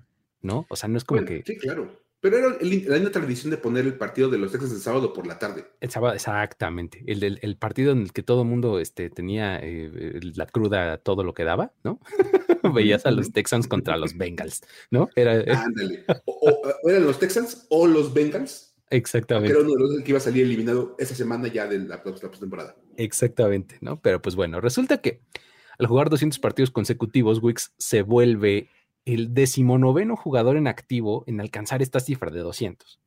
¿no? 0.40 0.66
O 0.68 0.76
sea, 0.76 0.88
no 0.88 0.96
es 0.96 1.04
como 1.04 1.24
que... 1.24 1.42
Sí, 1.44 1.56
claro. 1.56 2.01
Pero 2.22 2.38
era 2.38 2.50
la 2.50 2.94
misma 2.94 3.10
tradición 3.10 3.50
de 3.50 3.56
poner 3.56 3.84
el 3.84 3.94
partido 3.94 4.30
de 4.30 4.38
los 4.38 4.52
Texans 4.52 4.72
el 4.72 4.78
sábado 4.78 5.12
por 5.12 5.26
la 5.26 5.40
tarde. 5.40 5.64
El 5.80 5.90
sábado, 5.90 6.14
exactamente. 6.14 7.02
El, 7.08 7.40
el, 7.42 7.56
partido 7.56 7.90
en 7.90 8.02
el 8.02 8.12
que 8.12 8.22
todo 8.22 8.42
el 8.42 8.48
mundo 8.48 8.78
este, 8.78 9.10
tenía 9.10 9.58
eh, 9.60 10.20
la 10.36 10.46
cruda, 10.46 10.98
todo 10.98 11.24
lo 11.24 11.34
que 11.34 11.42
daba, 11.42 11.72
¿no? 11.82 11.98
Veías 12.74 13.06
a 13.06 13.10
los 13.10 13.32
Texans 13.32 13.66
contra 13.66 13.96
los 13.96 14.16
Bengals, 14.16 14.62
¿no? 14.92 15.10
Era, 15.16 15.40
eh, 15.40 15.50
Ándale. 15.50 16.04
O, 16.24 16.62
eran 16.84 17.04
los 17.04 17.18
Texans 17.18 17.66
o 17.70 17.88
los 17.88 18.14
Bengals. 18.14 18.72
Exactamente. 18.90 19.50
Era 19.50 19.60
uno 19.60 19.72
de 19.72 19.80
los 19.80 20.04
que 20.04 20.10
iba 20.12 20.18
a 20.18 20.22
salir 20.22 20.44
eliminado 20.44 20.94
esa 21.00 21.16
semana 21.16 21.48
ya 21.48 21.66
de 21.66 21.80
la, 21.80 21.96
la 21.96 22.02
postemporada. 22.04 22.76
Exactamente, 22.98 23.78
¿no? 23.80 24.00
Pero 24.00 24.22
pues 24.22 24.36
bueno, 24.36 24.60
resulta 24.60 24.98
que 24.98 25.22
al 25.76 25.88
jugar 25.88 26.08
200 26.08 26.38
partidos 26.38 26.70
consecutivos, 26.70 27.42
Wicks 27.42 27.72
se 27.78 28.02
vuelve 28.02 28.68
el 29.04 29.34
decimonoveno 29.34 30.16
jugador 30.16 30.56
en 30.56 30.66
activo 30.66 31.24
en 31.26 31.40
alcanzar 31.40 31.82
esta 31.82 32.00
cifra 32.00 32.30
de 32.30 32.40
200. 32.40 33.00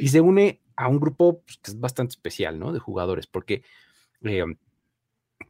Y 0.00 0.08
se 0.08 0.20
une 0.20 0.60
a 0.76 0.88
un 0.88 1.00
grupo 1.00 1.42
pues, 1.42 1.58
que 1.58 1.70
es 1.70 1.80
bastante 1.80 2.12
especial, 2.12 2.58
¿no? 2.58 2.72
De 2.72 2.78
jugadores, 2.78 3.26
porque 3.26 3.62
eh, 4.22 4.44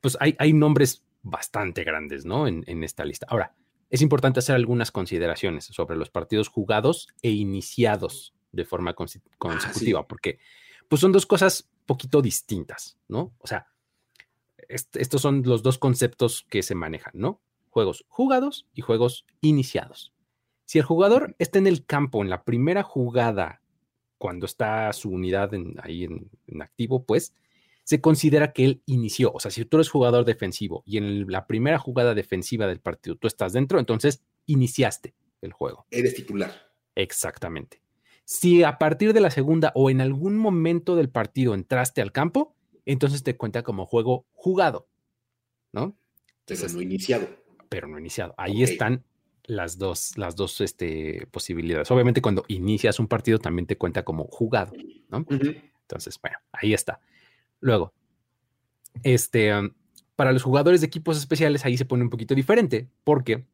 pues 0.00 0.16
hay, 0.20 0.36
hay, 0.38 0.52
nombres 0.52 1.04
bastante 1.22 1.84
grandes, 1.84 2.24
¿no? 2.24 2.46
En, 2.46 2.84
esta 2.84 3.04
lista. 3.04 3.26
Ahora, 3.30 3.54
es 3.90 4.02
importante 4.02 4.40
hacer 4.40 4.56
algunas 4.56 4.90
consideraciones 4.90 5.64
sobre 5.66 5.96
los 5.96 6.10
partidos 6.10 6.48
jugados 6.48 7.08
e 7.22 7.30
iniciados 7.30 8.34
de 8.50 8.64
forma 8.64 8.90
ah, 8.90 8.94
consecutiva, 9.38 10.06
porque 10.06 10.38
pues 10.88 11.00
son 11.00 11.12
dos 11.12 11.24
cosas 11.24 11.70
poquito 11.86 12.20
distintas, 12.20 12.98
¿no? 13.08 13.34
O 13.38 13.46
sea, 13.46 13.68
estos 14.68 15.20
son 15.20 15.42
los 15.44 15.62
dos 15.62 15.78
conceptos 15.78 16.46
que 16.48 16.62
se 16.62 16.74
manejan, 16.74 17.12
¿no? 17.14 17.40
Juegos 17.72 18.04
jugados 18.08 18.68
y 18.74 18.82
juegos 18.82 19.24
iniciados. 19.40 20.12
Si 20.66 20.78
el 20.78 20.84
jugador 20.84 21.34
está 21.38 21.58
en 21.58 21.66
el 21.66 21.84
campo 21.84 22.22
en 22.22 22.30
la 22.30 22.44
primera 22.44 22.82
jugada, 22.82 23.62
cuando 24.18 24.46
está 24.46 24.92
su 24.92 25.10
unidad 25.10 25.50
ahí 25.82 26.04
en, 26.04 26.30
activo, 26.62 27.04
pues 27.04 27.34
se 27.82 28.00
considera 28.00 28.52
que 28.52 28.64
él 28.64 28.82
inició. 28.86 29.32
O 29.32 29.40
sea, 29.40 29.50
si 29.50 29.64
tú 29.64 29.78
eres 29.78 29.88
jugador 29.88 30.24
defensivo 30.24 30.82
y 30.86 30.98
en 30.98 31.30
la 31.30 31.46
primera 31.46 31.78
jugada 31.78 32.14
defensiva 32.14 32.66
del 32.66 32.78
partido 32.78 33.16
tú 33.16 33.26
estás 33.26 33.54
dentro, 33.54 33.80
entonces 33.80 34.22
iniciaste 34.46 35.14
el 35.40 35.52
juego. 35.52 35.86
Eres 35.90 36.14
titular. 36.14 36.52
Exactamente. 36.94 37.82
Si 38.24 38.62
a 38.62 38.78
partir 38.78 39.14
de 39.14 39.20
la 39.20 39.30
segunda 39.30 39.72
o 39.74 39.90
en 39.90 40.00
algún 40.00 40.36
momento 40.36 40.94
del 40.94 41.08
partido 41.08 41.54
entraste 41.54 42.02
al 42.02 42.12
campo, 42.12 42.54
entonces 42.84 43.22
te 43.22 43.36
cuenta 43.36 43.62
como 43.62 43.86
juego 43.86 44.26
jugado, 44.32 44.88
¿no? 45.72 45.96
Pero 46.44 46.68
no 46.68 46.80
iniciado 46.82 47.41
pero 47.72 47.88
no 47.88 47.98
iniciado. 47.98 48.34
Ahí 48.36 48.62
están 48.62 49.02
las 49.44 49.78
dos, 49.78 50.16
las 50.18 50.36
dos 50.36 50.60
este, 50.60 51.26
posibilidades. 51.30 51.90
Obviamente, 51.90 52.20
cuando 52.20 52.44
inicias 52.48 53.00
un 53.00 53.08
partido 53.08 53.38
también 53.38 53.66
te 53.66 53.78
cuenta 53.78 54.04
como 54.04 54.24
jugado, 54.24 54.72
¿no? 55.08 55.24
Entonces, 55.30 56.18
bueno, 56.20 56.36
ahí 56.52 56.74
está. 56.74 57.00
Luego, 57.60 57.94
este, 59.02 59.56
um, 59.56 59.70
para 60.16 60.32
los 60.32 60.42
jugadores 60.42 60.82
de 60.82 60.86
equipos 60.86 61.16
especiales, 61.16 61.64
ahí 61.64 61.78
se 61.78 61.86
pone 61.86 62.04
un 62.04 62.10
poquito 62.10 62.34
diferente, 62.34 62.88
porque 63.04 63.46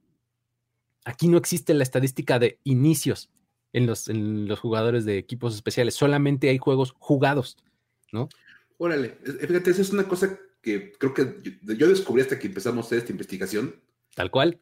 aquí 1.05 1.29
no 1.29 1.39
existe 1.39 1.73
la 1.75 1.85
estadística 1.85 2.41
de 2.41 2.59
inicios 2.65 3.31
en 3.73 3.87
los, 3.87 4.09
en 4.09 4.49
los 4.49 4.59
jugadores 4.59 5.05
de 5.05 5.19
equipos 5.19 5.55
especiales, 5.55 5.95
solamente 5.95 6.49
hay 6.49 6.59
juegos 6.59 6.95
jugados, 6.99 7.57
¿no? 8.13 8.29
Órale, 8.79 9.19
fíjate, 9.23 9.71
esa 9.71 9.83
es 9.83 9.91
una 9.91 10.09
cosa 10.09 10.39
que 10.61 10.93
creo 10.93 11.15
que 11.15 11.59
yo, 11.63 11.89
descubrí 11.89 12.23
hasta 12.23 12.39
que 12.39 12.49
empezamos 12.49 12.91
esta 12.93 13.13
investigación 13.13 13.75
Tal 14.19 14.33
cual. 14.33 14.61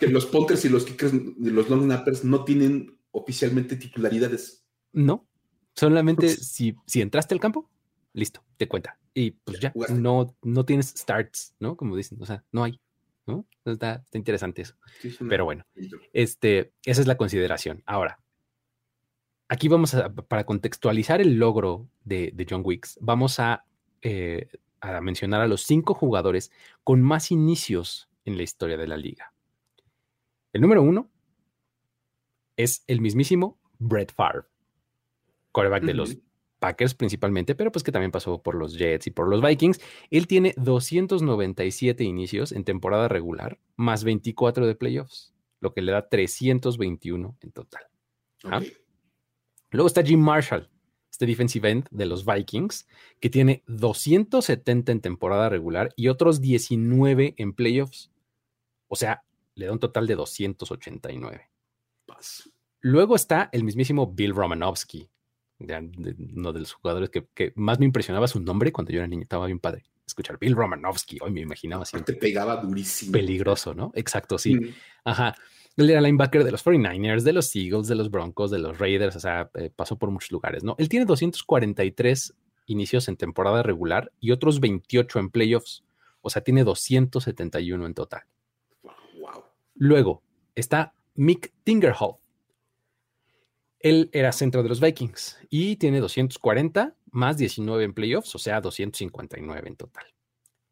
Que 0.00 0.08
los 0.08 0.26
punters 0.26 0.64
y 0.64 0.68
los 0.68 0.84
kickers 0.84 1.14
y 1.14 1.50
los 1.50 1.70
long 1.70 1.84
snappers 1.84 2.24
no 2.24 2.44
tienen 2.44 2.98
oficialmente 3.12 3.76
titularidades. 3.76 4.66
No, 4.92 5.28
solamente 5.76 6.28
si, 6.28 6.74
si 6.86 7.02
entraste 7.02 7.32
al 7.32 7.38
campo, 7.38 7.70
listo, 8.12 8.44
te 8.56 8.66
cuenta. 8.66 8.98
Y 9.14 9.30
pues 9.30 9.60
ya, 9.60 9.72
no, 9.90 10.36
no 10.42 10.64
tienes 10.64 10.88
starts, 10.88 11.54
¿no? 11.60 11.76
Como 11.76 11.94
dicen, 11.94 12.20
o 12.20 12.26
sea, 12.26 12.44
no 12.50 12.64
hay, 12.64 12.80
¿no? 13.26 13.46
Está, 13.64 14.04
interesante 14.12 14.62
eso. 14.62 14.74
Pero 15.28 15.44
bueno, 15.44 15.64
este, 16.12 16.72
esa 16.84 17.00
es 17.00 17.06
la 17.06 17.16
consideración. 17.16 17.84
Ahora, 17.86 18.18
aquí 19.48 19.68
vamos 19.68 19.94
a, 19.94 20.12
para 20.12 20.44
contextualizar 20.44 21.20
el 21.20 21.36
logro 21.36 21.88
de, 22.02 22.46
John 22.50 22.62
Wicks, 22.64 22.98
vamos 23.00 23.38
a, 23.38 23.64
eh, 24.02 24.48
a 24.80 25.00
mencionar 25.00 25.42
a 25.42 25.46
los 25.46 25.62
cinco 25.62 25.94
jugadores 25.94 26.50
con 26.82 27.02
más 27.02 27.30
inicios 27.30 28.08
en 28.26 28.36
la 28.36 28.42
historia 28.42 28.76
de 28.76 28.86
la 28.86 28.98
liga. 28.98 29.32
El 30.52 30.60
número 30.60 30.82
uno 30.82 31.10
es 32.56 32.84
el 32.86 33.00
mismísimo 33.00 33.58
Brett 33.78 34.12
Favre, 34.12 34.44
quarterback 35.52 35.84
de 35.84 35.94
los 35.94 36.18
Packers 36.58 36.94
principalmente, 36.94 37.54
pero 37.54 37.70
pues 37.70 37.82
que 37.82 37.92
también 37.92 38.10
pasó 38.10 38.42
por 38.42 38.54
los 38.54 38.76
Jets 38.76 39.06
y 39.06 39.10
por 39.10 39.28
los 39.28 39.42
Vikings. 39.42 39.80
Él 40.10 40.26
tiene 40.26 40.54
297 40.56 42.04
inicios 42.04 42.52
en 42.52 42.64
temporada 42.64 43.08
regular, 43.08 43.58
más 43.76 44.04
24 44.04 44.66
de 44.66 44.74
playoffs, 44.74 45.34
lo 45.60 45.72
que 45.72 45.82
le 45.82 45.92
da 45.92 46.08
321 46.08 47.36
en 47.40 47.52
total. 47.52 47.82
¿ah? 48.44 48.62
Luego 49.70 49.86
está 49.86 50.02
Jim 50.02 50.20
Marshall, 50.20 50.70
este 51.10 51.26
defensive 51.26 51.70
end 51.70 51.88
de 51.90 52.06
los 52.06 52.24
Vikings, 52.24 52.86
que 53.20 53.30
tiene 53.30 53.62
270 53.66 54.92
en 54.92 55.00
temporada 55.00 55.48
regular 55.48 55.92
y 55.96 56.08
otros 56.08 56.40
19 56.40 57.34
en 57.36 57.52
playoffs. 57.52 58.10
O 58.88 58.96
sea, 58.96 59.22
le 59.54 59.66
da 59.66 59.72
un 59.72 59.78
total 59.78 60.06
de 60.06 60.14
289. 60.14 61.50
Luego 62.80 63.16
está 63.16 63.48
el 63.52 63.64
mismísimo 63.64 64.06
Bill 64.06 64.34
Romanowski, 64.34 65.08
uno 65.58 66.52
de 66.52 66.60
los 66.60 66.72
jugadores 66.72 67.10
que, 67.10 67.52
más 67.56 67.78
me 67.78 67.86
impresionaba 67.86 68.28
su 68.28 68.40
nombre 68.40 68.72
cuando 68.72 68.92
yo 68.92 68.98
era 68.98 69.08
niño, 69.08 69.22
estaba 69.22 69.46
bien 69.46 69.58
padre. 69.58 69.84
Escuchar 70.06 70.38
Bill 70.38 70.54
Romanowski, 70.54 71.18
hoy 71.20 71.32
me 71.32 71.40
imaginaba 71.40 71.82
así. 71.82 72.00
Te 72.02 72.12
pegaba 72.12 72.56
durísimo. 72.56 73.12
Peligroso, 73.12 73.74
¿no? 73.74 73.90
Exacto, 73.94 74.38
sí. 74.38 74.56
Ajá. 75.04 75.34
Él 75.76 75.90
era 75.90 76.00
linebacker 76.00 76.44
de 76.44 76.52
los 76.52 76.64
49ers, 76.64 77.22
de 77.22 77.32
los 77.32 77.54
Eagles, 77.54 77.88
de 77.88 77.96
los 77.96 78.10
Broncos, 78.10 78.50
de 78.50 78.58
los 78.58 78.78
Raiders, 78.78 79.16
o 79.16 79.20
sea, 79.20 79.50
eh, 79.54 79.70
pasó 79.74 79.98
por 79.98 80.10
muchos 80.10 80.30
lugares, 80.30 80.64
¿no? 80.64 80.74
Él 80.78 80.88
tiene 80.88 81.04
243 81.04 82.34
inicios 82.66 83.08
en 83.08 83.16
temporada 83.16 83.62
regular 83.62 84.10
y 84.18 84.30
otros 84.30 84.60
28 84.60 85.18
en 85.18 85.30
playoffs, 85.30 85.84
o 86.22 86.30
sea, 86.30 86.42
tiene 86.42 86.64
271 86.64 87.84
en 87.84 87.94
total. 87.94 88.22
Luego 89.76 90.22
está 90.54 90.94
Mick 91.14 91.52
Tingerhoff. 91.64 92.18
Él 93.78 94.10
era 94.12 94.32
centro 94.32 94.62
de 94.62 94.68
los 94.68 94.80
Vikings 94.80 95.38
y 95.48 95.76
tiene 95.76 96.00
240 96.00 96.96
más 97.12 97.36
19 97.36 97.84
en 97.84 97.94
playoffs, 97.94 98.34
o 98.34 98.38
sea, 98.38 98.60
259 98.60 99.68
en 99.68 99.76
total. 99.76 100.06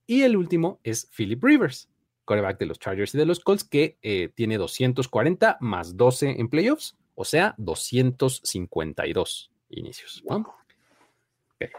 Y 0.07 0.23
el 0.23 0.37
último 0.37 0.81
es 0.83 1.09
Philip 1.17 1.43
Rivers, 1.43 1.89
coreback 2.25 2.59
de 2.59 2.67
los 2.67 2.79
Chargers 2.79 3.15
y 3.15 3.19
de 3.19 3.27
los 3.27 3.41
Colts, 3.41 3.65
que 3.65 3.99
eh, 4.03 4.31
tiene 4.35 4.59
240 4.59 5.59
más 5.61 5.97
12 5.97 6.41
en 6.41 6.49
playoffs, 6.49 6.97
o 7.15 7.25
sea, 7.25 7.55
252 7.59 9.51
inicios. 9.71 10.23
O 10.27 10.45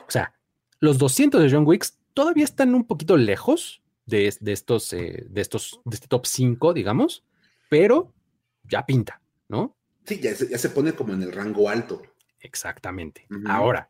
sea, 0.08 0.34
los 0.80 0.98
200 0.98 1.42
de 1.42 1.52
John 1.52 1.68
Wicks 1.68 2.00
todavía 2.14 2.46
están 2.46 2.74
un 2.74 2.86
poquito 2.86 3.18
lejos 3.18 3.84
de, 4.06 4.28
estos, 4.28 4.94
eh, 4.94 5.26
de 5.30 5.42
estos, 5.42 5.82
de 5.86 5.96
este 5.96 6.08
top 6.08 6.26
5, 6.26 6.74
digamos, 6.74 7.24
pero 7.70 8.14
ya 8.64 8.86
pinta, 8.86 9.22
¿no? 9.48 9.76
Sí, 10.06 10.20
ya 10.20 10.36
se, 10.36 10.70
pone 10.70 10.94
como 10.94 11.14
en 11.14 11.24
el 11.24 11.32
rango 11.32 11.68
alto. 11.68 12.04
Exactamente. 12.40 13.28
Ahora, 13.48 13.90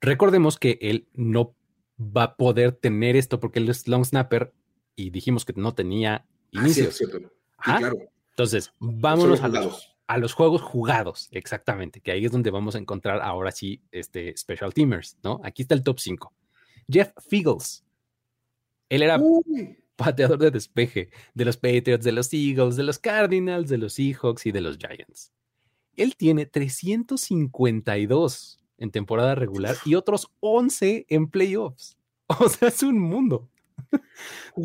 recordemos 0.00 0.58
que 0.58 0.78
él 0.80 1.08
no 1.12 1.54
va 1.98 2.22
a 2.22 2.36
poder 2.36 2.72
tener 2.72 3.16
esto 3.16 3.38
porque 3.38 3.58
él 3.58 3.68
es 3.68 3.86
long 3.86 4.04
snapper 4.04 4.54
y 4.94 5.10
dijimos 5.10 5.44
que 5.44 5.52
no 5.54 5.74
tenía 5.74 6.26
inicio. 6.52 6.88
claro. 7.58 7.96
Entonces, 8.30 8.72
vámonos 8.78 9.42
a 9.42 9.48
los, 9.48 9.96
a 10.06 10.18
los, 10.18 10.34
juegos 10.34 10.60
jugados, 10.60 11.28
exactamente, 11.30 12.02
que 12.02 12.12
ahí 12.12 12.26
es 12.26 12.32
donde 12.32 12.50
vamos 12.50 12.74
a 12.74 12.78
encontrar 12.78 13.22
ahora 13.22 13.50
sí 13.50 13.82
este 13.92 14.36
Special 14.36 14.74
Teamers, 14.74 15.16
¿no? 15.22 15.40
Aquí 15.42 15.62
está 15.62 15.74
el 15.74 15.82
top 15.82 15.98
5. 15.98 16.34
Jeff 16.86 17.12
Figgles, 17.28 17.85
él 18.88 19.02
era 19.02 19.20
pateador 19.96 20.38
de 20.38 20.50
despeje 20.50 21.10
de 21.34 21.44
los 21.44 21.56
Patriots, 21.56 22.04
de 22.04 22.12
los 22.12 22.32
Eagles, 22.32 22.76
de 22.76 22.84
los 22.84 22.98
Cardinals, 22.98 23.68
de 23.68 23.78
los 23.78 23.94
Seahawks 23.94 24.46
y 24.46 24.52
de 24.52 24.60
los 24.60 24.78
Giants. 24.78 25.32
Él 25.96 26.14
tiene 26.16 26.46
352 26.46 28.60
en 28.78 28.90
temporada 28.90 29.34
regular 29.34 29.74
y 29.84 29.94
otros 29.94 30.30
11 30.40 31.06
en 31.08 31.28
playoffs. 31.28 31.96
O 32.40 32.48
sea, 32.48 32.68
es 32.68 32.82
un 32.82 32.98
mundo. 32.98 33.48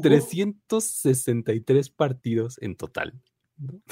363 0.01 1.89
partidos 1.91 2.57
en 2.59 2.75
total. 2.75 3.21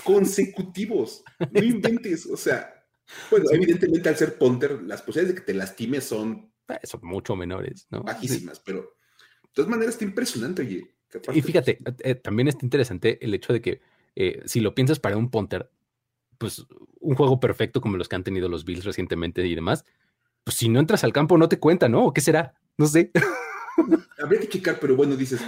Consecutivos. 0.03 1.23
No 1.51 1.63
inventes. 1.63 2.25
O 2.25 2.35
sea, 2.35 2.83
bueno, 3.29 3.45
evidentemente 3.51 4.09
al 4.09 4.17
ser 4.17 4.39
punter, 4.39 4.81
las 4.81 5.03
posibilidades 5.03 5.35
de 5.35 5.41
que 5.41 5.45
te 5.45 5.53
lastimes 5.53 6.05
son 6.05 6.49
eh, 6.69 6.79
son 6.83 7.01
mucho 7.03 7.35
menores, 7.35 7.87
¿no? 7.89 8.03
Bajísimas, 8.03 8.59
pero 8.59 8.95
de 9.49 9.55
todas 9.55 9.69
maneras 9.69 9.95
está 9.95 10.05
impresionante, 10.05 10.61
oye. 10.61 10.95
Y 11.33 11.41
fíjate, 11.41 11.79
eh, 12.03 12.15
también 12.15 12.47
está 12.47 12.65
interesante 12.65 13.23
el 13.23 13.33
hecho 13.33 13.51
de 13.51 13.61
que 13.61 13.81
si 14.45 14.59
lo 14.59 14.75
piensas 14.75 14.99
para 14.99 15.15
un 15.15 15.31
punter, 15.31 15.71
pues 16.37 16.65
un 16.99 17.15
juego 17.15 17.39
perfecto 17.39 17.81
como 17.81 17.97
los 17.97 18.09
que 18.09 18.15
han 18.15 18.23
tenido 18.23 18.49
los 18.49 18.65
Bills 18.65 18.85
recientemente 18.85 19.45
y 19.45 19.55
demás, 19.55 19.85
pues 20.43 20.57
si 20.57 20.69
no 20.69 20.79
entras 20.79 21.03
al 21.03 21.13
campo 21.13 21.37
no 21.37 21.49
te 21.49 21.59
cuenta, 21.59 21.89
¿no? 21.89 22.05
¿O 22.05 22.13
qué 22.13 22.21
será? 22.21 22.55
No 22.77 22.87
sé. 22.87 23.11
Habría 24.21 24.41
que 24.41 24.49
checar, 24.49 24.79
pero 24.79 24.95
bueno, 24.95 25.15
dices, 25.15 25.41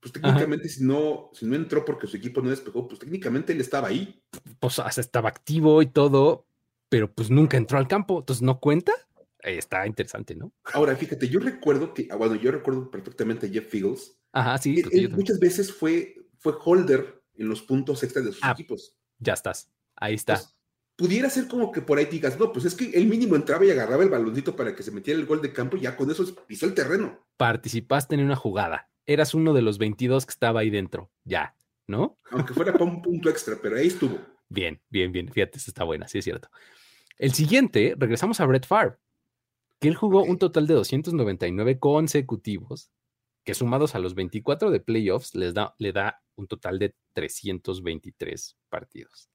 pues 0.00 0.12
técnicamente 0.12 0.68
si 0.68 0.84
no, 0.84 1.30
si 1.32 1.46
no 1.46 1.54
entró 1.54 1.84
porque 1.84 2.06
su 2.06 2.16
equipo 2.16 2.40
no 2.40 2.50
despegó, 2.50 2.88
pues 2.88 3.00
técnicamente 3.00 3.52
él 3.52 3.60
estaba 3.60 3.88
ahí. 3.88 4.22
Pues 4.58 4.80
estaba 4.96 5.28
activo 5.28 5.82
y 5.82 5.86
todo, 5.86 6.46
pero 6.88 7.12
pues 7.12 7.30
nunca 7.30 7.56
entró 7.56 7.78
al 7.78 7.88
campo, 7.88 8.20
entonces 8.20 8.42
no 8.42 8.60
cuenta. 8.60 8.92
Eh, 9.42 9.58
está 9.58 9.86
interesante, 9.86 10.34
¿no? 10.34 10.52
Ahora, 10.72 10.94
fíjate, 10.96 11.28
yo 11.28 11.40
recuerdo 11.40 11.94
que, 11.94 12.08
ah, 12.10 12.16
bueno, 12.16 12.34
yo 12.34 12.50
recuerdo 12.50 12.90
perfectamente 12.90 13.46
a 13.46 13.50
Jeff 13.50 13.68
Fields. 13.68 14.16
Ajá, 14.32 14.58
sí. 14.58 14.82
muchas 15.10 15.38
veces 15.40 15.72
fue, 15.72 16.14
fue 16.38 16.54
holder 16.64 17.22
en 17.34 17.48
los 17.48 17.62
puntos 17.62 18.02
extra 18.02 18.22
de 18.22 18.32
sus 18.32 18.42
ah, 18.42 18.52
equipos. 18.52 18.96
Ya 19.18 19.32
estás, 19.32 19.70
ahí 19.96 20.14
está. 20.14 20.34
Pues, 20.34 20.56
pudiera 21.00 21.30
ser 21.30 21.48
como 21.48 21.72
que 21.72 21.80
por 21.80 21.98
ahí 21.98 22.04
digas, 22.04 22.38
no, 22.38 22.52
pues 22.52 22.66
es 22.66 22.74
que 22.74 22.90
el 22.90 23.06
mínimo 23.06 23.34
entraba 23.34 23.64
y 23.64 23.70
agarraba 23.70 24.02
el 24.02 24.10
baloncito 24.10 24.54
para 24.54 24.76
que 24.76 24.82
se 24.82 24.90
metiera 24.90 25.18
el 25.18 25.24
gol 25.24 25.40
de 25.40 25.50
campo 25.52 25.78
y 25.78 25.80
ya 25.80 25.96
con 25.96 26.10
eso 26.10 26.24
pisó 26.46 26.66
el 26.66 26.74
terreno. 26.74 27.26
Participaste 27.38 28.14
en 28.14 28.20
una 28.20 28.36
jugada. 28.36 28.90
Eras 29.06 29.32
uno 29.32 29.54
de 29.54 29.62
los 29.62 29.78
22 29.78 30.26
que 30.26 30.30
estaba 30.30 30.60
ahí 30.60 30.68
dentro. 30.68 31.10
Ya, 31.24 31.56
¿no? 31.86 32.18
Aunque 32.30 32.52
fuera 32.52 32.72
para 32.72 32.84
un 32.84 33.00
punto 33.00 33.30
extra, 33.30 33.56
pero 33.60 33.76
ahí 33.76 33.86
estuvo. 33.86 34.18
Bien, 34.52 34.82
bien, 34.90 35.12
bien. 35.12 35.30
Fíjate, 35.32 35.58
está 35.58 35.84
buena, 35.84 36.08
sí 36.08 36.18
es 36.18 36.24
cierto. 36.24 36.50
El 37.16 37.32
siguiente, 37.32 37.94
regresamos 37.96 38.40
a 38.40 38.46
Brett 38.46 38.66
Favre, 38.66 38.96
que 39.80 39.88
él 39.88 39.96
jugó 39.96 40.22
un 40.22 40.38
total 40.38 40.66
de 40.66 40.74
299 40.74 41.78
consecutivos, 41.78 42.92
que 43.44 43.54
sumados 43.54 43.94
a 43.94 43.98
los 43.98 44.14
24 44.14 44.70
de 44.70 44.80
playoffs 44.80 45.34
les 45.34 45.54
da, 45.54 45.74
le 45.78 45.92
da 45.92 46.22
un 46.36 46.46
total 46.46 46.78
de 46.78 46.94
323 47.14 48.56
partidos. 48.68 49.30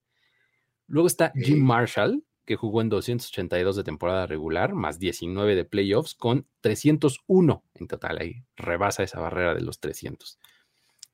Luego 0.87 1.07
está 1.07 1.33
Jim 1.35 1.63
Marshall, 1.63 2.23
que 2.45 2.55
jugó 2.55 2.81
en 2.81 2.89
282 2.89 3.75
de 3.75 3.83
temporada 3.83 4.27
regular, 4.27 4.75
más 4.75 4.99
19 4.99 5.55
de 5.55 5.65
playoffs, 5.65 6.13
con 6.13 6.47
301 6.61 7.63
en 7.73 7.87
total. 7.87 8.19
Ahí 8.19 8.43
rebasa 8.55 9.01
esa 9.01 9.19
barrera 9.19 9.55
de 9.55 9.61
los 9.61 9.79
300. 9.79 10.39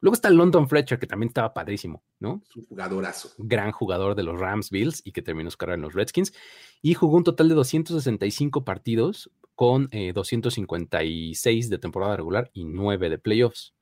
Luego 0.01 0.15
está 0.15 0.31
London 0.31 0.67
Fletcher, 0.67 0.99
que 0.99 1.05
también 1.05 1.27
estaba 1.27 1.53
padrísimo, 1.53 2.03
¿no? 2.19 2.41
Es 2.49 2.55
un 2.55 2.65
jugadorazo. 2.65 3.31
Gran 3.37 3.71
jugador 3.71 4.15
de 4.15 4.23
los 4.23 4.39
Rams 4.39 4.71
Bills 4.71 5.01
y 5.05 5.11
que 5.11 5.21
terminó 5.21 5.49
su 5.51 5.57
carrera 5.57 5.75
en 5.75 5.83
los 5.83 5.93
Redskins. 5.93 6.33
Y 6.81 6.95
jugó 6.95 7.17
un 7.17 7.23
total 7.23 7.49
de 7.49 7.55
265 7.55 8.65
partidos 8.65 9.31
con 9.53 9.89
256 9.91 11.65
eh, 11.65 11.69
de 11.69 11.77
temporada 11.77 12.17
regular 12.17 12.49
y 12.51 12.65
9 12.65 13.09
de 13.11 13.19
playoffs. 13.19 13.75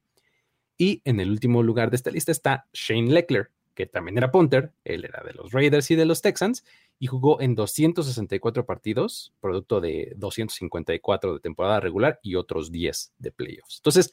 Y 0.78 1.02
en 1.06 1.22
el 1.22 1.30
último 1.30 1.64
lugar 1.64 1.90
de 1.90 1.96
esta 1.96 2.12
lista 2.12 2.34
está 2.34 2.68
Shane 2.74 3.12
Leckler, 3.12 3.52
que 3.74 3.86
también 3.86 4.18
era 4.18 4.30
punter, 4.30 4.74
él 4.84 5.06
era 5.06 5.24
de 5.24 5.34
los 5.34 5.54
Raiders 5.54 5.90
y 5.90 5.96
de 5.96 6.06
los 6.06 6.22
Texans, 6.22 6.66
y 7.00 7.08
jugó 7.08 7.40
en 7.40 7.56
264 7.56 8.66
partidos, 8.66 9.34
producto 9.40 9.80
de 9.80 10.14
254 10.18 11.36
de 11.36 11.40
temporada 11.40 11.80
regular 11.80 12.20
y 12.22 12.36
otros 12.36 12.72
10 12.74 13.14
de 13.18 13.32
playoffs. 13.32 13.78
Entonces, 13.78 14.12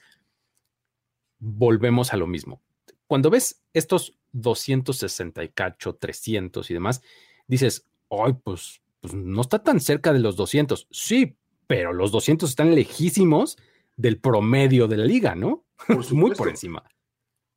volvemos 1.38 2.12
a 2.12 2.16
lo 2.16 2.26
mismo. 2.26 2.62
Cuando 3.06 3.30
ves 3.30 3.62
estos 3.72 4.18
268, 4.32 5.96
300 5.96 6.70
y 6.70 6.74
demás, 6.74 7.02
dices, 7.46 7.86
ay, 8.10 8.34
pues, 8.42 8.82
pues 9.00 9.14
no 9.14 9.40
está 9.40 9.62
tan 9.62 9.80
cerca 9.80 10.12
de 10.12 10.20
los 10.20 10.36
200. 10.36 10.88
Sí, 10.90 11.36
pero 11.66 11.92
los 11.92 12.10
200 12.10 12.48
están 12.48 12.74
lejísimos 12.74 13.56
del 13.96 14.18
promedio 14.18 14.88
de 14.88 14.96
la 14.96 15.04
liga, 15.04 15.34
¿no? 15.34 15.64
Muy 16.12 16.34
por 16.34 16.48
encima 16.48 16.84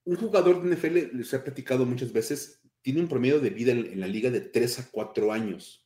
un 0.10 0.16
jugador 0.16 0.64
de 0.64 0.76
NFL, 0.76 1.18
les 1.18 1.34
he 1.34 1.40
platicado 1.40 1.86
muchas 1.86 2.12
veces, 2.12 2.62
tiene 2.82 3.00
un 3.00 3.08
promedio 3.08 3.40
de 3.40 3.52
vida 3.52 3.72
en, 3.74 4.00
la 4.00 4.08
liga 4.08 4.32
de 4.32 4.42
3 4.42 4.80
a 4.80 4.90
4 4.90 5.32
años. 5.32 5.86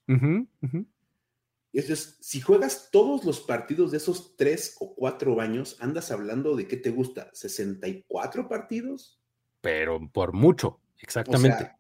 Entonces, 1.74 2.18
si 2.22 2.40
juegas 2.40 2.90
todos 2.92 3.26
los 3.26 3.42
partidos 3.42 3.92
de 3.92 3.98
esos 3.98 4.36
3 4.38 4.78
o 4.80 4.94
4 4.94 5.42
años, 5.42 5.76
andas 5.80 6.12
hablando 6.12 6.56
de 6.56 6.68
qué 6.68 6.78
te 6.78 6.92
gusta, 6.92 7.32
64 7.34 8.48
partidos. 8.48 9.20
Pero 9.60 10.00
por 10.12 10.34
mucho, 10.34 10.80
exactamente. 11.00 11.72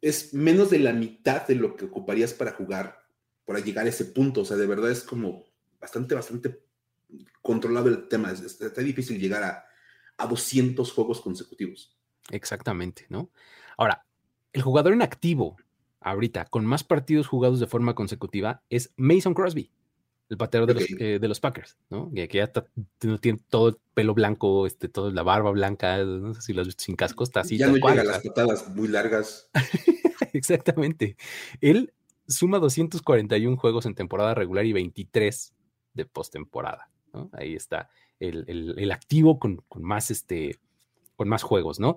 es 0.00 0.32
menos 0.32 0.70
de 0.70 0.78
la 0.78 0.92
mitad 0.92 1.46
de 1.46 1.56
lo 1.56 1.74
que 1.74 1.86
ocuparías 1.86 2.32
para 2.32 2.52
jugar, 2.52 3.04
para 3.44 3.58
llegar 3.58 3.86
a 3.86 3.88
ese 3.88 4.04
punto. 4.04 4.42
O 4.42 4.44
sea, 4.44 4.56
de 4.56 4.66
verdad 4.66 4.92
es 4.92 5.02
como 5.02 5.44
bastante, 5.80 6.14
bastante 6.14 6.62
controlado 7.42 7.88
el 7.88 8.06
tema. 8.06 8.30
está 8.30 8.80
difícil 8.80 9.18
llegar 9.18 9.42
a, 9.42 9.64
a 10.18 10.26
200 10.28 10.92
juegos 10.92 11.20
consecutivos. 11.20 11.98
Exactamente, 12.30 13.06
¿no? 13.08 13.32
Ahora, 13.76 14.04
el 14.52 14.62
jugador 14.62 14.92
en 14.92 15.02
activo 15.02 15.56
ahorita 16.00 16.46
con 16.46 16.64
más 16.64 16.84
partidos 16.84 17.26
jugados 17.26 17.60
de 17.60 17.66
forma 17.66 17.94
consecutiva 17.94 18.62
es 18.70 18.92
Mason 18.96 19.34
Crosby, 19.34 19.70
el 20.28 20.36
de, 20.36 20.74
los, 20.74 20.90
eh, 20.98 21.18
de 21.20 21.28
los 21.28 21.40
Packers, 21.40 21.78
¿no? 21.88 22.10
Que, 22.12 22.28
ya 22.28 22.52
tiene 22.98 23.40
todo 23.48 23.68
el 23.68 23.76
pelo 23.94 24.12
blanco, 24.12 24.66
este, 24.66 24.88
toda 24.88 25.10
la 25.10 25.22
barba 25.22 25.50
blanca, 25.50 25.98
no 26.04 26.34
sé 26.34 26.42
si 26.42 26.52
lo 26.52 26.60
has 26.60 26.66
visto 26.66 26.84
sin 26.84 26.96
casco, 26.96 27.24
está 27.24 27.40
así. 27.40 27.56
Ya 27.56 27.68
no 27.68 27.76
llega 27.76 28.02
a 28.02 28.04
las 28.04 28.22
patadas 28.22 28.68
muy 28.74 28.88
largas. 28.88 29.50
Exactamente. 30.34 31.16
Él 31.60 31.94
suma 32.26 32.58
241 32.58 33.56
juegos 33.56 33.86
en 33.86 33.94
temporada 33.94 34.34
regular 34.34 34.66
y 34.66 34.74
23 34.74 35.54
de 35.94 36.04
postemporada. 36.04 36.90
¿no? 37.14 37.30
Ahí 37.32 37.54
está 37.54 37.88
el, 38.20 38.90
activo 38.92 39.38
con, 39.38 39.64
más 39.76 40.10
este, 40.10 40.58
con 41.16 41.28
más 41.28 41.42
juegos, 41.42 41.80
¿no? 41.80 41.96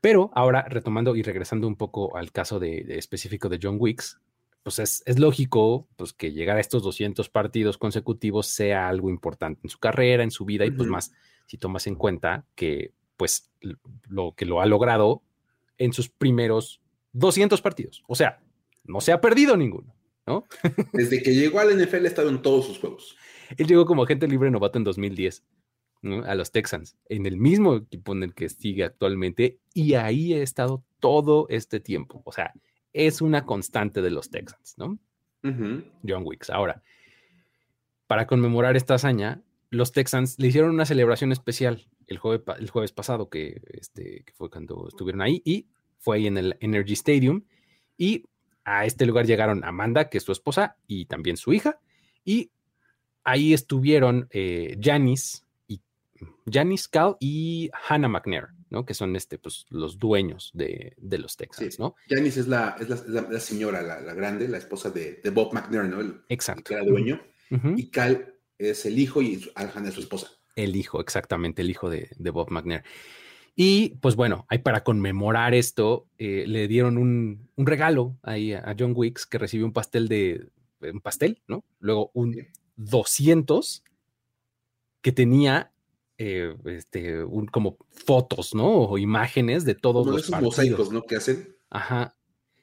Pero 0.00 0.30
ahora, 0.34 0.62
retomando 0.68 1.14
y 1.14 1.22
regresando 1.22 1.66
un 1.66 1.76
poco 1.76 2.16
al 2.16 2.32
caso 2.32 2.58
de, 2.58 2.84
específico 2.88 3.48
de 3.48 3.58
John 3.62 3.76
Wicks, 3.78 4.18
pues 4.62 4.78
es, 4.78 5.18
lógico 5.18 5.88
pues, 5.96 6.12
que 6.12 6.32
llegar 6.32 6.56
a 6.56 6.60
estos 6.60 6.82
200 6.82 7.28
partidos 7.28 7.78
consecutivos 7.78 8.46
sea 8.46 8.88
algo 8.88 9.10
importante 9.10 9.60
en 9.64 9.70
su 9.70 9.78
carrera, 9.78 10.22
en 10.22 10.30
su 10.30 10.44
vida, 10.44 10.64
y 10.66 10.70
pues 10.70 10.88
más 10.88 11.12
si 11.46 11.58
tomas 11.58 11.86
en 11.86 11.96
cuenta 11.96 12.46
que 12.54 12.92
pues 13.16 13.50
lo 14.08 14.34
que 14.34 14.46
lo 14.46 14.60
ha 14.60 14.66
logrado 14.66 15.22
en 15.76 15.92
sus 15.92 16.08
primeros 16.08 16.80
200 17.12 17.60
partidos. 17.60 18.02
O 18.06 18.14
sea, 18.14 18.40
no 18.84 19.00
se 19.00 19.12
ha 19.12 19.20
perdido 19.20 19.56
ninguno, 19.56 19.94
¿no? 20.26 20.46
Desde 20.92 21.22
que 21.22 21.34
llegó 21.34 21.60
al 21.60 21.76
NFL 21.76 22.04
ha 22.04 22.08
estado 22.08 22.28
en 22.30 22.40
todos 22.40 22.66
sus 22.66 22.78
juegos. 22.78 23.16
Él 23.56 23.66
llegó 23.66 23.84
como 23.84 24.04
agente 24.04 24.28
libre 24.28 24.50
novato 24.50 24.78
en 24.78 24.84
2010 24.84 25.42
a 26.02 26.34
los 26.34 26.50
Texans, 26.50 26.96
en 27.08 27.26
el 27.26 27.36
mismo 27.36 27.76
equipo 27.76 28.12
en 28.12 28.22
el 28.22 28.34
que 28.34 28.48
sigue 28.48 28.84
actualmente, 28.84 29.58
y 29.74 29.94
ahí 29.94 30.32
ha 30.32 30.42
estado 30.42 30.82
todo 30.98 31.46
este 31.48 31.80
tiempo. 31.80 32.22
O 32.24 32.32
sea, 32.32 32.52
es 32.92 33.20
una 33.20 33.44
constante 33.44 34.02
de 34.02 34.10
los 34.10 34.30
Texans, 34.30 34.76
¿no? 34.78 34.98
John 35.42 36.22
Wicks. 36.24 36.50
Ahora, 36.50 36.82
para 38.06 38.26
conmemorar 38.26 38.76
esta 38.76 38.94
hazaña, 38.94 39.42
los 39.70 39.92
Texans 39.92 40.38
le 40.38 40.48
hicieron 40.48 40.70
una 40.70 40.84
celebración 40.84 41.32
especial 41.32 41.86
el, 42.06 42.18
jueves, 42.18 42.42
el 42.58 42.68
jueves 42.68 42.92
pasado, 42.92 43.30
que, 43.30 43.60
este, 43.72 44.24
que 44.24 44.32
fue 44.34 44.50
cuando 44.50 44.88
estuvieron 44.88 45.22
ahí, 45.22 45.40
y 45.44 45.68
fue 45.98 46.16
ahí 46.16 46.26
en 46.26 46.36
el 46.36 46.56
Energy 46.60 46.94
Stadium. 46.94 47.44
Y 47.96 48.24
a 48.64 48.84
este 48.84 49.06
lugar 49.06 49.26
llegaron 49.26 49.64
Amanda, 49.64 50.08
que 50.08 50.18
es 50.18 50.24
su 50.24 50.32
esposa, 50.32 50.76
y 50.86 51.06
también 51.06 51.36
su 51.36 51.52
hija, 51.52 51.78
y 52.24 52.50
ahí 53.24 53.54
estuvieron 53.54 54.28
eh, 54.30 54.76
Janice 56.50 56.88
Cal 56.90 57.16
y 57.20 57.70
Hannah 57.88 58.08
McNair, 58.08 58.48
¿no? 58.70 58.84
Que 58.84 58.94
son 58.94 59.16
este, 59.16 59.38
pues, 59.38 59.66
los 59.70 59.98
dueños 59.98 60.50
de, 60.54 60.94
los 61.00 61.36
Texans, 61.36 61.78
¿no? 61.78 61.94
Janice 62.08 62.40
es 62.40 62.48
la, 62.48 62.76
es 62.80 62.88
la, 63.08 63.40
señora, 63.40 63.82
la, 63.82 64.14
grande, 64.14 64.48
la 64.48 64.58
esposa 64.58 64.90
de, 64.90 65.20
Bob 65.32 65.52
McNair, 65.52 65.84
¿no? 65.84 66.00
El, 66.00 66.20
Exacto. 66.28 66.64
que 66.64 66.74
era 66.74 66.84
dueño. 66.84 67.20
Y 67.76 67.90
Cal 67.90 68.34
es 68.58 68.86
el 68.86 68.98
hijo 68.98 69.22
y 69.22 69.50
Hannah 69.54 69.88
es 69.88 69.94
su 69.94 70.00
esposa. 70.00 70.30
El 70.54 70.76
hijo, 70.76 71.00
exactamente, 71.00 71.62
el 71.62 71.70
hijo 71.70 71.90
de, 71.90 72.10
Bob 72.32 72.50
McNair. 72.50 72.84
Y 73.56 73.96
pues 74.00 74.14
bueno, 74.14 74.46
ahí 74.48 74.58
para 74.58 74.84
conmemorar 74.84 75.54
esto, 75.54 76.06
eh, 76.18 76.44
le 76.46 76.68
dieron 76.68 76.96
un, 76.96 77.48
regalo 77.56 78.16
ahí 78.22 78.52
a 78.52 78.74
John 78.78 78.92
Wicks 78.94 79.26
que 79.26 79.38
recibió 79.38 79.66
un 79.66 79.72
pastel 79.72 80.08
de, 80.08 80.48
un 80.80 81.00
pastel, 81.00 81.42
¿no? 81.48 81.64
Luego 81.80 82.10
un, 82.14 82.36
200 82.80 83.84
que 85.02 85.12
tenía 85.12 85.70
eh, 86.22 86.54
este, 86.66 87.24
un, 87.24 87.46
como 87.46 87.78
fotos, 87.88 88.54
¿no? 88.54 88.68
O 88.68 88.98
imágenes 88.98 89.64
de 89.64 89.74
todos 89.74 90.06
los 90.06 90.24
esos 90.24 90.38
mosaicos, 90.38 90.92
¿no? 90.92 91.02
Que 91.04 91.16
hacen. 91.16 91.56
Ajá. 91.70 92.14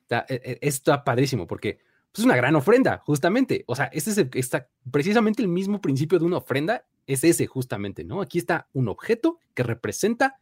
Está, 0.02 0.28
e, 0.30 0.60
está 0.62 1.04
padrísimo 1.04 1.48
porque 1.48 1.80
pues, 2.12 2.20
es 2.20 2.26
una 2.26 2.36
gran 2.36 2.56
ofrenda, 2.56 3.00
justamente. 3.00 3.63
O 3.65 3.76
sea, 3.76 3.86
este 3.86 4.12
es 4.12 4.17
está 4.36 4.70
precisamente 4.91 5.41
el 5.41 5.48
mismo 5.48 5.82
principio 5.82 6.20
de 6.20 6.26
una 6.26 6.38
ofrenda, 6.38 6.86
es 7.08 7.24
ese 7.24 7.48
justamente, 7.48 8.04
¿no? 8.04 8.22
Aquí 8.22 8.38
está 8.38 8.67
un 8.74 8.89
objeto 8.89 9.39
que 9.56 9.63
representa 9.63 10.39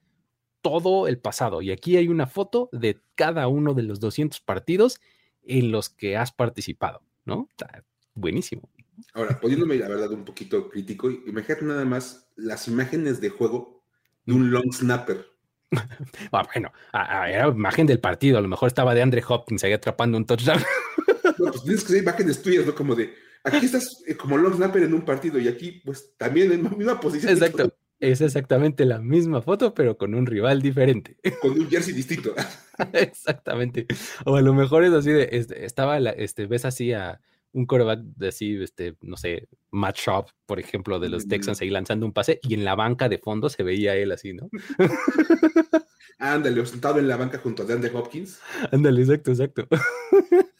todo 0.62 1.08
el 1.08 1.17
pasado 1.17 1.62
y 1.62 1.71
aquí 1.71 1.95
hay 1.95 2.10
una 2.10 2.28
foto 2.28 2.67
de 2.73 2.99
cada 3.15 3.47
uno 3.47 3.73
de 3.73 3.84
los 3.84 4.01
200 4.01 4.41
partidos 4.41 4.99
en 5.43 5.71
los 5.71 5.88
que 5.88 6.17
has 6.17 6.34
participado, 6.34 7.01
¿no? 7.23 7.47
Está 7.49 7.86
buenísimo. 8.13 8.69
Ahora, 9.13 9.39
poniéndome 9.39 9.75
la 9.75 9.88
verdad 9.88 10.12
un 10.12 10.25
poquito 10.25 10.69
crítico, 10.69 11.10
imagínate 11.10 11.65
nada 11.65 11.86
más 11.86 12.29
las 12.36 12.67
imágenes 12.67 13.21
de 13.21 13.29
juego 13.29 13.84
de 14.25 14.34
un 14.34 14.51
long 14.51 14.71
snapper. 14.73 15.25
Ah, 16.31 16.47
bueno, 16.53 16.71
era 16.93 17.47
imagen 17.47 17.88
del 17.88 17.99
partido, 17.99 18.38
a 18.38 18.41
lo 18.41 18.47
mejor 18.47 18.67
estaba 18.67 18.93
de 18.93 19.01
Andre 19.01 19.23
Hopkins 19.27 19.63
ahí 19.63 19.73
atrapando 19.73 20.17
un 20.17 20.25
touchdown. 20.25 20.62
No, 21.38 21.51
pues 21.51 21.63
tienes 21.63 21.84
que 21.84 21.93
ser 21.93 22.03
imágenes 22.03 22.41
tuyas, 22.41 22.65
¿no? 22.65 22.73
Como 22.73 22.95
de, 22.95 23.13
aquí 23.43 23.65
estás 23.65 24.03
eh, 24.08 24.15
como 24.15 24.38
long 24.38 24.55
snapper 24.55 24.84
en 24.84 24.93
un 24.93 25.03
partido 25.03 25.39
y 25.39 25.47
aquí, 25.47 25.81
pues 25.84 26.15
también 26.17 26.51
en 26.51 26.63
la 26.63 26.69
misma 26.69 26.99
posición. 26.99 27.34
Exacto. 27.34 27.73
Es 27.99 28.21
exactamente 28.21 28.86
la 28.86 28.99
misma 28.99 29.41
foto, 29.41 29.73
pero 29.73 29.97
con 29.97 30.13
un 30.15 30.25
rival 30.25 30.62
diferente. 30.62 31.17
Con 31.41 31.51
un 31.51 31.69
jersey 31.69 31.93
distinto. 31.93 32.36
exactamente. 32.93 33.88
O 34.25 34.36
a 34.36 34.41
lo 34.41 34.53
mejor 34.53 34.84
es 34.84 34.91
así 34.91 35.12
de, 35.12 35.29
este, 35.31 35.65
estaba, 35.65 35.97
este, 35.97 36.45
ves 36.45 36.65
así 36.65 36.91
a 36.91 37.21
un 37.56 37.65
coreback 37.65 38.02
de 38.02 38.28
así, 38.28 38.62
este, 38.62 38.98
no 39.02 39.15
sé, 39.15 39.48
Matt 39.72 39.96
Shop, 39.96 40.28
por 40.46 40.60
ejemplo, 40.60 41.00
de 41.00 41.08
los 41.08 41.26
Texans 41.28 41.62
ahí 41.62 41.70
lanzando 41.70 42.06
un 42.06 42.12
pase 42.12 42.39
y 42.44 42.54
en 42.54 42.65
la 42.65 42.76
banca 42.76 43.08
de 43.08 43.18
fondo 43.18 43.50
se 43.50 43.63
veía 43.63 43.96
él 43.96 44.12
así, 44.12 44.34
¿no? 44.34 44.50
Ándale, 46.20 46.65
sentado 46.65 47.00
en 47.00 47.08
la 47.08 47.15
banca 47.15 47.39
junto 47.39 47.63
a 47.63 47.65
DeAndre 47.65 47.91
Hopkins. 47.94 48.39
Ándale, 48.72 49.02
exacto, 49.02 49.32
exacto. 49.32 49.68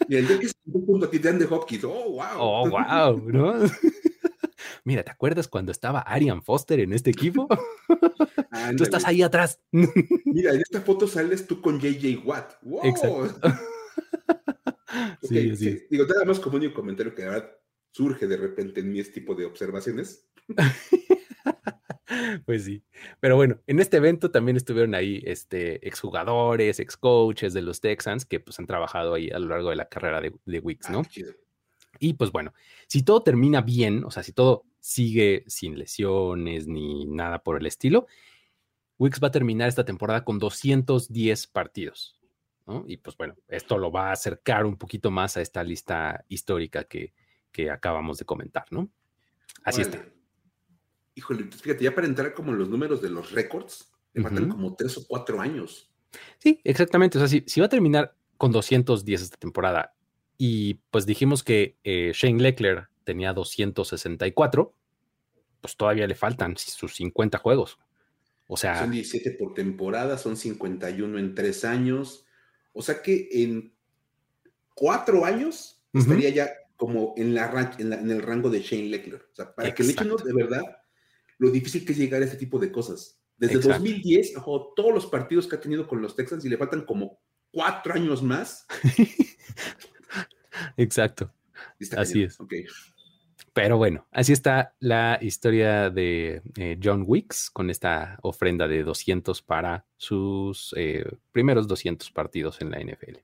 Y 0.08 0.16
el 0.16 0.28
que 0.40 0.50
junto 0.64 1.06
a 1.06 1.10
ti, 1.10 1.20
DeAndre 1.20 1.48
Hopkins. 1.50 1.84
Oh, 1.84 2.12
wow. 2.12 2.38
Oh, 2.38 2.70
wow, 2.70 3.30
¿no? 3.30 3.54
Mira, 4.86 5.04
¿te 5.04 5.12
acuerdas 5.12 5.50
cuando 5.50 5.74
estaba 5.74 6.00
Arian 6.00 6.42
Foster 6.44 6.80
en 6.80 6.94
este 6.94 7.10
equipo? 7.10 7.48
tú 8.78 8.84
estás 8.84 9.06
ahí 9.06 9.22
atrás. 9.22 9.60
Mira, 9.72 10.54
en 10.54 10.62
esta 10.62 10.80
foto 10.80 11.08
sales 11.08 11.46
tú 11.46 11.60
con 11.60 11.80
JJ 11.80 12.22
Watt. 12.24 12.54
Wow. 12.62 12.86
Exacto. 12.86 13.36
Sí, 15.22 15.56
sí. 15.56 15.84
Digo, 15.90 16.06
nada 16.06 16.26
más 16.26 16.40
como 16.40 16.58
un 16.58 16.72
comentario 16.72 17.14
que 17.14 17.24
verdad 17.24 17.52
surge 17.92 18.28
de 18.28 18.38
repente 18.38 18.82
en 18.82 18.92
mi 18.92 19.00
este 19.00 19.22
tipo 19.22 19.36
de 19.36 19.46
observaciones. 19.46 20.28
Pues 22.46 22.66
sí, 22.66 22.84
pero 23.20 23.36
bueno, 23.36 23.60
en 23.66 23.80
este 23.80 23.98
evento 23.98 24.30
también 24.30 24.58
estuvieron 24.58 24.94
ahí 24.94 25.24
este, 25.26 25.86
exjugadores, 25.88 26.80
excoaches 26.80 27.54
de 27.54 27.64
los 27.64 27.82
Texans 27.82 28.26
que 28.26 28.40
pues 28.40 28.60
han 28.60 28.68
trabajado 28.68 29.16
ahí 29.16 29.30
a 29.32 29.40
lo 29.40 29.48
largo 29.48 29.72
de 29.72 29.76
la 29.76 29.90
carrera 29.90 30.22
de, 30.22 30.32
de 30.46 30.60
Wicks, 30.60 30.90
¿no? 30.92 31.00
Ah, 31.00 31.24
y 32.00 32.14
pues 32.14 32.32
bueno, 32.32 32.54
si 32.88 33.04
todo 33.04 33.24
termina 33.24 33.62
bien, 33.62 34.04
o 34.04 34.12
sea, 34.12 34.22
si 34.22 34.34
todo 34.34 34.66
sigue 34.80 35.44
sin 35.48 35.80
lesiones 35.80 36.68
ni 36.68 37.06
nada 37.06 37.40
por 37.40 37.58
el 37.58 37.66
estilo, 37.66 38.06
Wicks 38.98 39.22
va 39.22 39.30
a 39.30 39.32
terminar 39.32 39.68
esta 39.68 39.86
temporada 39.86 40.24
con 40.24 40.40
210 40.40 41.48
partidos. 41.48 42.20
¿No? 42.66 42.84
Y 42.88 42.98
pues 42.98 43.16
bueno, 43.18 43.36
esto 43.48 43.78
lo 43.78 43.92
va 43.92 44.10
a 44.10 44.14
acercar 44.14 44.66
un 44.66 44.78
poquito 44.78 45.12
más 45.12 45.38
a 45.38 45.42
esta 45.42 45.64
lista 45.64 46.26
histórica 46.28 46.86
que, 46.86 47.14
que 47.52 47.70
acabamos 47.70 48.18
de 48.18 48.26
comentar, 48.26 48.66
¿no? 48.72 48.90
Así 49.64 49.82
está. 49.82 50.06
Híjole, 51.16 51.46
fíjate, 51.52 51.84
ya 51.84 51.96
para 51.96 52.08
entrar 52.08 52.34
como 52.34 52.52
en 52.52 52.58
los 52.58 52.70
números 52.70 53.02
de 53.02 53.10
los 53.10 53.32
récords, 53.32 53.92
le 54.14 54.24
faltan 54.24 54.50
como 54.50 54.76
tres 54.76 54.98
o 54.98 55.08
cuatro 55.08 55.40
años. 55.40 55.90
Sí, 56.40 56.60
exactamente. 56.64 57.18
O 57.18 57.22
sea, 57.22 57.28
si, 57.28 57.44
si 57.48 57.60
va 57.60 57.68
a 57.68 57.70
terminar 57.70 58.16
con 58.38 58.52
210 58.52 59.22
esta 59.22 59.38
temporada 59.38 59.96
y 60.38 60.76
pues 60.92 61.06
dijimos 61.06 61.44
que 61.44 61.78
eh, 61.84 62.12
Shane 62.14 62.42
Leckler 62.42 62.90
tenía 63.04 63.34
264, 63.34 64.74
pues 65.62 65.78
todavía 65.78 66.08
le 66.08 66.16
faltan 66.16 66.58
sus 66.58 66.96
50 66.96 67.38
juegos. 67.38 67.80
O 68.48 68.58
sea. 68.58 68.80
Son 68.80 68.92
17 68.92 69.32
por 69.32 69.54
temporada, 69.54 70.18
son 70.18 70.36
51 70.36 71.18
en 71.18 71.36
tres 71.36 71.64
años. 71.66 72.25
O 72.76 72.82
sea 72.82 73.02
que 73.02 73.30
en 73.32 73.74
cuatro 74.76 75.26
años 75.26 75.82
estaría 75.94 76.30
ya 76.30 76.52
como 76.76 77.14
en, 77.16 77.34
la, 77.34 77.74
en, 77.80 78.12
el 78.12 78.22
rango 78.22 78.50
de 78.50 78.60
Shane 78.60 78.90
Leckler. 78.90 79.22
O 79.32 79.36
sea, 79.36 79.56
para 79.56 79.74
que 79.74 79.84
le 79.84 79.94
echen 79.94 80.10
de 80.10 80.34
verdad 80.34 80.62
lo 81.38 81.50
difícil 81.50 81.86
que 81.86 81.94
es 81.94 81.98
llegar 81.98 82.22
a 82.22 82.26
este 82.26 82.38
tipo 82.38 82.60
de 82.60 82.72
cosas. 82.72 83.22
Desde 83.38 83.60
2010, 83.60 84.34
todos 84.76 84.94
los 84.94 85.06
partidos 85.08 85.48
que 85.48 85.56
ha 85.56 85.62
tenido 85.62 85.88
con 85.88 86.02
los 86.02 86.16
Texans 86.16 86.44
y 86.44 86.50
le 86.50 86.58
faltan 86.58 86.86
como 86.86 87.20
cuatro 87.50 87.94
años 87.94 88.22
más. 88.22 88.66
Exacto. 90.78 91.32
así 91.98 92.24
es. 92.24 92.38
Pero 93.56 93.78
bueno, 93.78 94.06
así 94.12 94.34
está 94.34 94.76
la 94.82 95.18
historia 95.22 95.90
de 95.90 96.42
eh, 96.58 96.78
John 96.84 97.06
Wicks 97.08 97.50
con 97.50 97.70
esta 97.70 98.20
ofrenda 98.22 98.68
de 98.68 98.84
200 98.84 99.42
para 99.44 99.86
sus 99.96 100.74
eh, 100.76 101.06
primeros 101.32 101.66
200 101.66 102.12
partidos 102.12 102.60
en 102.60 102.72
la 102.72 102.80
NFL. 102.80 103.20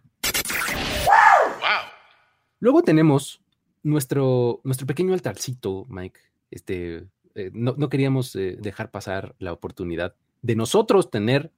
Luego 2.61 2.81
tenemos 2.81 3.41
nuestro, 3.83 4.61
nuestro 4.63 4.87
pequeño 4.87 5.13
altarcito, 5.13 5.85
Mike. 5.89 6.21
Este, 6.49 7.07
eh, 7.35 7.51
no, 7.53 7.75
no, 7.77 7.89
queríamos 7.89 8.31
dejar 8.31 8.89
pasar 8.89 9.35
la 9.37 9.51
oportunidad 9.51 10.15
de 10.41 10.55
nosotros 10.55 11.11
tener 11.11 11.51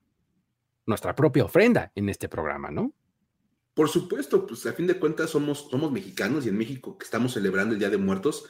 nuestra 0.87 1.15
propia 1.15 1.45
ofrenda 1.45 1.91
en 1.93 2.09
este 2.09 2.27
programa, 2.27 2.71
¿no? 2.71 2.91
Por 3.75 3.89
supuesto, 3.89 4.47
pues 4.47 4.65
a 4.65 4.73
fin 4.73 4.87
de 4.87 4.97
cuentas 4.99 5.29
somos, 5.29 5.67
somos 5.69 5.91
mexicanos 5.91 6.47
y 6.47 6.49
en 6.49 6.57
México 6.57 6.97
que 6.97 7.05
estamos 7.05 7.33
celebrando 7.33 7.73
el 7.73 7.79
Día 7.79 7.91
de 7.91 7.97
Muertos, 7.97 8.45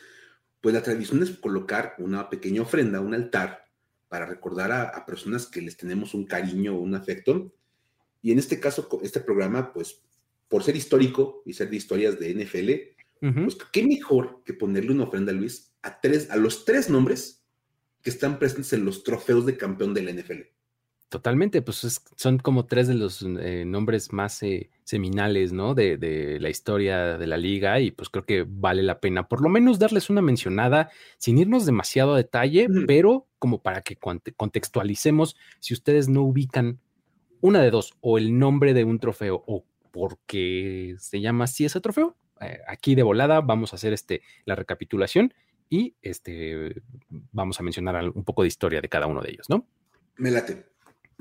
pues 0.63 0.73
la 0.73 0.82
tradición 0.82 1.21
es 1.21 1.32
colocar 1.32 1.93
una 1.97 2.30
pequeña 2.30 2.62
ofrenda, 2.62 3.02
un 3.02 3.13
altar, 3.13 3.65
para 4.08 4.26
recordar 4.26 4.71
a, 4.71 5.06
personas 5.06 5.45
que 5.45 5.62
les 5.62 5.76
tenemos 5.76 6.13
un 6.13 6.23
cariño 6.26 6.73
o 6.73 6.80
un 6.80 6.95
afecto. 6.95 7.52
Y 8.21 8.32
en 8.32 8.39
este 8.39 8.62
caso, 8.62 8.88
este 9.04 9.19
programa, 9.19 9.73
pues 9.73 9.99
por 10.47 10.63
ser 10.63 10.78
histórico 10.78 11.43
y 11.45 11.52
ser 11.52 11.69
de 11.69 11.76
historias 11.76 12.17
de 12.17 12.34
NFL, 12.34 13.43
pues 13.43 13.58
qué 13.73 13.86
mejor 13.86 14.41
que 14.45 14.54
ponerle 14.54 14.93
una 14.93 15.04
ofrenda, 15.04 15.34
Luis, 15.34 15.73
a, 15.82 15.99
tres, 15.99 16.30
a 16.30 16.38
los 16.38 16.63
tres 16.63 16.89
nombres 16.89 17.43
que 18.02 18.10
están 18.10 18.39
presentes 18.39 18.71
en 18.71 18.86
los 18.86 19.04
trofeos 19.04 19.45
de 19.45 19.58
campeón 19.58 19.93
de 19.93 20.04
la 20.04 20.13
NFL. 20.13 20.43
Totalmente, 21.13 21.62
pues 21.62 22.02
son 22.15 22.39
como 22.39 22.65
tres 22.65 22.88
de 22.88 22.95
los 22.95 23.21
eh, 23.21 23.65
nombres 23.67 24.12
más 24.12 24.41
eh, 24.41 24.71
seminales, 24.84 25.54
¿no? 25.54 25.76
De, 25.76 26.39
la 26.41 26.49
historia 26.49 27.19
de 27.19 27.28
la 27.28 27.38
liga 27.38 27.80
y 27.80 27.91
pues 27.91 28.10
creo 28.10 28.26
que 28.26 28.47
vale 28.49 28.82
la 28.82 28.99
pena 28.99 29.28
por 29.28 29.43
lo 29.43 29.47
menos 29.47 29.78
darles 29.78 30.10
una 30.10 30.23
mencionada 30.23 30.89
sin 31.19 31.38
irnos 31.38 31.67
demasiado 31.67 32.15
a 32.15 32.17
detalle, 32.17 32.65
pero 32.88 33.28
como 33.38 33.62
para 33.62 33.84
que 33.84 33.95
contextualicemos, 33.95 35.36
si 35.60 35.76
ustedes 35.76 36.10
no 36.10 36.23
ubican 36.23 36.80
una 37.41 37.62
de 37.62 37.69
dos, 37.69 37.93
o 38.02 38.17
el 38.17 38.39
nombre 38.39 38.73
de 38.73 38.84
un 38.84 38.97
trofeo 38.97 39.43
o 39.45 39.65
por 39.91 40.17
qué 40.26 40.95
se 40.97 41.21
llama 41.21 41.43
así 41.43 41.63
ese 41.63 41.80
trofeo, 41.80 42.17
eh, 42.41 42.58
aquí 42.67 42.95
de 42.95 43.04
volada 43.04 43.39
vamos 43.41 43.71
a 43.71 43.76
hacer 43.76 43.93
este, 43.93 44.23
la 44.45 44.56
recapitulación 44.56 45.32
y 45.69 45.95
este, 46.02 46.82
vamos 47.32 47.60
a 47.60 47.63
mencionar 47.63 48.10
un 48.10 48.23
poco 48.23 48.41
de 48.41 48.47
historia 48.47 48.82
de 48.82 48.89
cada 48.89 49.06
uno 49.06 49.21
de 49.21 49.30
ellos, 49.30 49.47
¿no? 49.47 49.67
Me 50.17 50.32
late. 50.32 50.72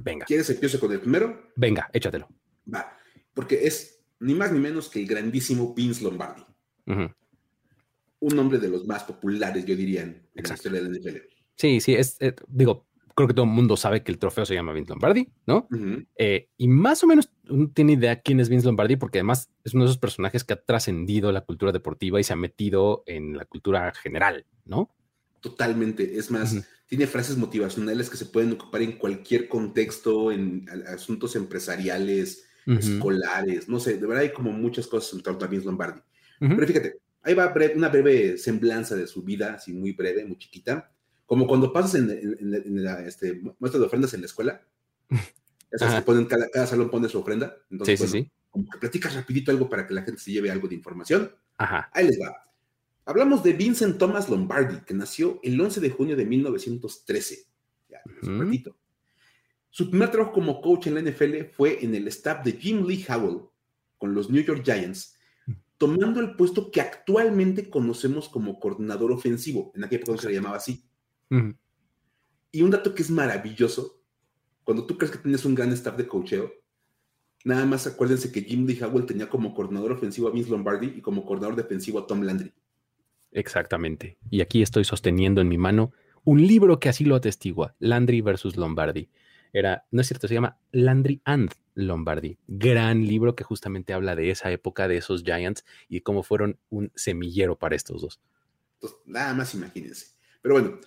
Venga. 0.02 0.26
¿Quieres 0.26 0.50
empiezo 0.50 0.80
con 0.80 0.92
el 0.92 1.00
primero? 1.00 1.50
Venga, 1.56 1.88
échatelo. 1.92 2.28
Va, 2.72 2.96
porque 3.34 3.66
es 3.66 4.04
ni 4.20 4.34
más 4.34 4.52
ni 4.52 4.58
menos 4.58 4.88
que 4.88 5.00
el 5.00 5.06
grandísimo 5.06 5.74
Vince 5.74 6.02
Lombardi. 6.04 6.42
Un 6.86 8.36
nombre 8.36 8.58
de 8.58 8.68
los 8.68 8.86
más 8.86 9.02
populares, 9.04 9.64
yo 9.64 9.74
diría, 9.74 10.02
en, 10.02 10.28
la 10.34 10.54
historia 10.54 10.80
del 10.80 10.92
NFL. 10.92 11.16
Sí, 11.56 11.80
sí, 11.80 11.94
es, 11.94 12.16
eh, 12.20 12.34
digo, 12.46 12.86
creo 13.14 13.28
que 13.28 13.34
todo 13.34 13.44
el 13.44 13.50
mundo 13.50 13.76
sabe 13.76 14.02
que 14.02 14.12
el 14.12 14.18
trofeo 14.18 14.46
se 14.46 14.54
llama 14.54 14.72
Vince 14.72 14.90
Lombardi, 14.90 15.28
¿no? 15.46 15.68
Eh, 16.16 16.48
y 16.56 16.68
más 16.68 17.02
o 17.02 17.06
menos 17.06 17.30
uno 17.48 17.70
tiene 17.74 17.94
idea 17.94 18.20
quién 18.20 18.40
es 18.40 18.48
Vince 18.48 18.66
Lombardi, 18.66 18.96
porque 18.96 19.18
además 19.18 19.50
es 19.64 19.74
uno 19.74 19.84
de 19.84 19.90
esos 19.90 19.98
personajes 19.98 20.44
que 20.44 20.54
ha 20.54 20.62
trascendido 20.62 21.32
la 21.32 21.42
cultura 21.42 21.72
deportiva 21.72 22.20
y 22.20 22.24
se 22.24 22.32
ha 22.32 22.36
metido 22.36 23.02
en 23.06 23.36
la 23.36 23.44
cultura 23.44 23.92
general, 23.94 24.46
¿no? 24.64 24.94
Totalmente. 25.40 26.16
Es 26.16 26.30
más, 26.30 26.56
tiene 26.92 27.06
frases 27.06 27.38
motivacionales 27.38 28.10
que 28.10 28.18
se 28.18 28.26
pueden 28.26 28.52
ocupar 28.52 28.82
en 28.82 28.98
cualquier 28.98 29.48
contexto, 29.48 30.30
en 30.30 30.68
asuntos 30.86 31.34
empresariales, 31.36 32.44
escolares, 32.66 33.66
no 33.66 33.80
sé, 33.80 33.96
de 33.96 34.06
verdad 34.06 34.24
hay 34.24 34.32
como 34.34 34.52
muchas 34.52 34.86
cosas 34.86 35.14
en 35.14 35.22
torno 35.22 35.42
a 35.42 35.48
Vince 35.48 35.64
Lombardi. 35.64 36.02
Pero 36.38 36.66
fíjate, 36.66 36.98
ahí 37.22 37.32
va 37.32 37.50
una 37.74 37.88
breve 37.88 38.36
semblanza 38.36 38.94
de 38.94 39.06
su 39.06 39.22
vida, 39.22 39.54
así 39.54 39.72
muy 39.72 39.92
breve, 39.92 40.26
muy 40.26 40.36
chiquita, 40.36 40.92
como 41.24 41.46
cuando 41.46 41.72
pasas 41.72 41.94
en, 41.94 42.36
la 42.84 43.00
este, 43.06 43.40
muestra 43.58 43.80
de 43.80 43.86
ofrendas 43.86 44.12
en 44.12 44.20
la 44.20 44.26
escuela. 44.26 44.60
Esas 45.70 45.94
que 45.94 46.02
ponen, 46.02 46.26
cada, 46.26 46.66
salón 46.66 46.90
pone 46.90 47.08
su 47.08 47.20
ofrenda. 47.20 47.56
Entonces, 47.70 48.00
sí, 48.00 48.06
sí, 48.06 48.12
sí. 48.18 48.30
Como 48.50 48.68
que 48.68 48.76
platicas 48.76 49.14
rapidito 49.14 49.50
algo 49.50 49.66
para 49.70 49.86
que 49.86 49.94
la 49.94 50.02
gente 50.02 50.20
se 50.20 50.30
lleve 50.30 50.50
algo 50.50 50.68
de 50.68 50.74
información. 50.74 51.34
Ajá. 51.56 51.88
Ahí 51.94 52.06
les 52.06 52.20
va. 52.20 52.36
Hablamos 53.04 53.42
de 53.42 53.52
Vincent 53.52 53.98
Thomas 53.98 54.28
Lombardi, 54.28 54.80
que 54.84 54.94
nació 54.94 55.40
el 55.42 55.60
11 55.60 55.80
de 55.80 55.90
junio 55.90 56.16
de 56.16 56.24
1913. 56.24 57.46
Ya, 57.88 58.00
Su 59.70 59.90
primer 59.90 60.10
trabajo 60.10 60.32
como 60.32 60.60
coach 60.60 60.86
en 60.86 60.94
la 60.94 61.02
NFL 61.02 61.46
fue 61.56 61.84
en 61.84 61.94
el 61.94 62.06
staff 62.08 62.44
de 62.44 62.52
Jim 62.52 62.86
Lee 62.86 63.04
Howell 63.08 63.42
con 63.98 64.14
los 64.14 64.30
New 64.30 64.42
York 64.42 64.62
Giants, 64.64 65.16
tomando 65.78 66.20
el 66.20 66.36
puesto 66.36 66.70
que 66.70 66.80
actualmente 66.80 67.68
conocemos 67.70 68.28
como 68.28 68.60
coordinador 68.60 69.10
ofensivo. 69.10 69.72
En 69.74 69.84
aquella 69.84 70.02
época 70.02 70.20
se 70.20 70.28
le 70.28 70.34
llamaba 70.34 70.56
así. 70.56 70.84
Y 72.52 72.62
un 72.62 72.70
dato 72.70 72.94
que 72.94 73.02
es 73.02 73.10
maravilloso, 73.10 74.02
cuando 74.62 74.86
tú 74.86 74.96
crees 74.96 75.10
que 75.10 75.18
tienes 75.18 75.44
un 75.44 75.54
gran 75.54 75.72
staff 75.72 75.96
de 75.96 76.06
coacheo, 76.06 76.52
nada 77.44 77.64
más 77.66 77.86
acuérdense 77.86 78.30
que 78.30 78.42
Jim 78.42 78.66
Lee 78.66 78.80
Howell 78.80 79.06
tenía 79.06 79.28
como 79.28 79.54
coordinador 79.54 79.92
ofensivo 79.92 80.28
a 80.28 80.30
Vince 80.30 80.50
Lombardi 80.50 80.94
y 80.96 81.00
como 81.00 81.24
coordinador 81.24 81.56
defensivo 81.56 81.98
a 81.98 82.06
Tom 82.06 82.22
Landry. 82.22 82.52
Exactamente. 83.32 84.18
Y 84.30 84.40
aquí 84.40 84.62
estoy 84.62 84.84
sosteniendo 84.84 85.40
en 85.40 85.48
mi 85.48 85.58
mano 85.58 85.92
un 86.24 86.46
libro 86.46 86.78
que 86.78 86.88
así 86.88 87.04
lo 87.04 87.16
atestigua, 87.16 87.74
Landry 87.80 88.20
versus 88.20 88.56
Lombardi. 88.56 89.10
Era, 89.52 89.86
no 89.90 90.00
es 90.00 90.06
cierto, 90.06 90.28
se 90.28 90.34
llama 90.34 90.58
Landry 90.70 91.20
and 91.24 91.50
Lombardi. 91.74 92.38
Gran 92.46 93.06
libro 93.06 93.34
que 93.34 93.44
justamente 93.44 93.92
habla 93.92 94.14
de 94.14 94.30
esa 94.30 94.50
época, 94.50 94.88
de 94.88 94.98
esos 94.98 95.24
Giants 95.24 95.64
y 95.88 96.00
cómo 96.00 96.22
fueron 96.22 96.58
un 96.70 96.92
semillero 96.94 97.58
para 97.58 97.76
estos 97.76 98.02
dos. 98.02 98.20
Entonces, 98.74 98.98
nada 99.06 99.34
más 99.34 99.54
imagínense. 99.54 100.06
Pero 100.40 100.54
bueno, 100.54 100.78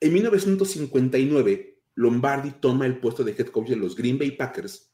en 0.00 0.12
1959, 0.12 1.78
Lombardi 1.94 2.52
toma 2.52 2.86
el 2.86 2.98
puesto 2.98 3.24
de 3.24 3.32
head 3.32 3.48
coach 3.48 3.68
de 3.68 3.76
los 3.76 3.96
Green 3.96 4.18
Bay 4.18 4.32
Packers 4.32 4.92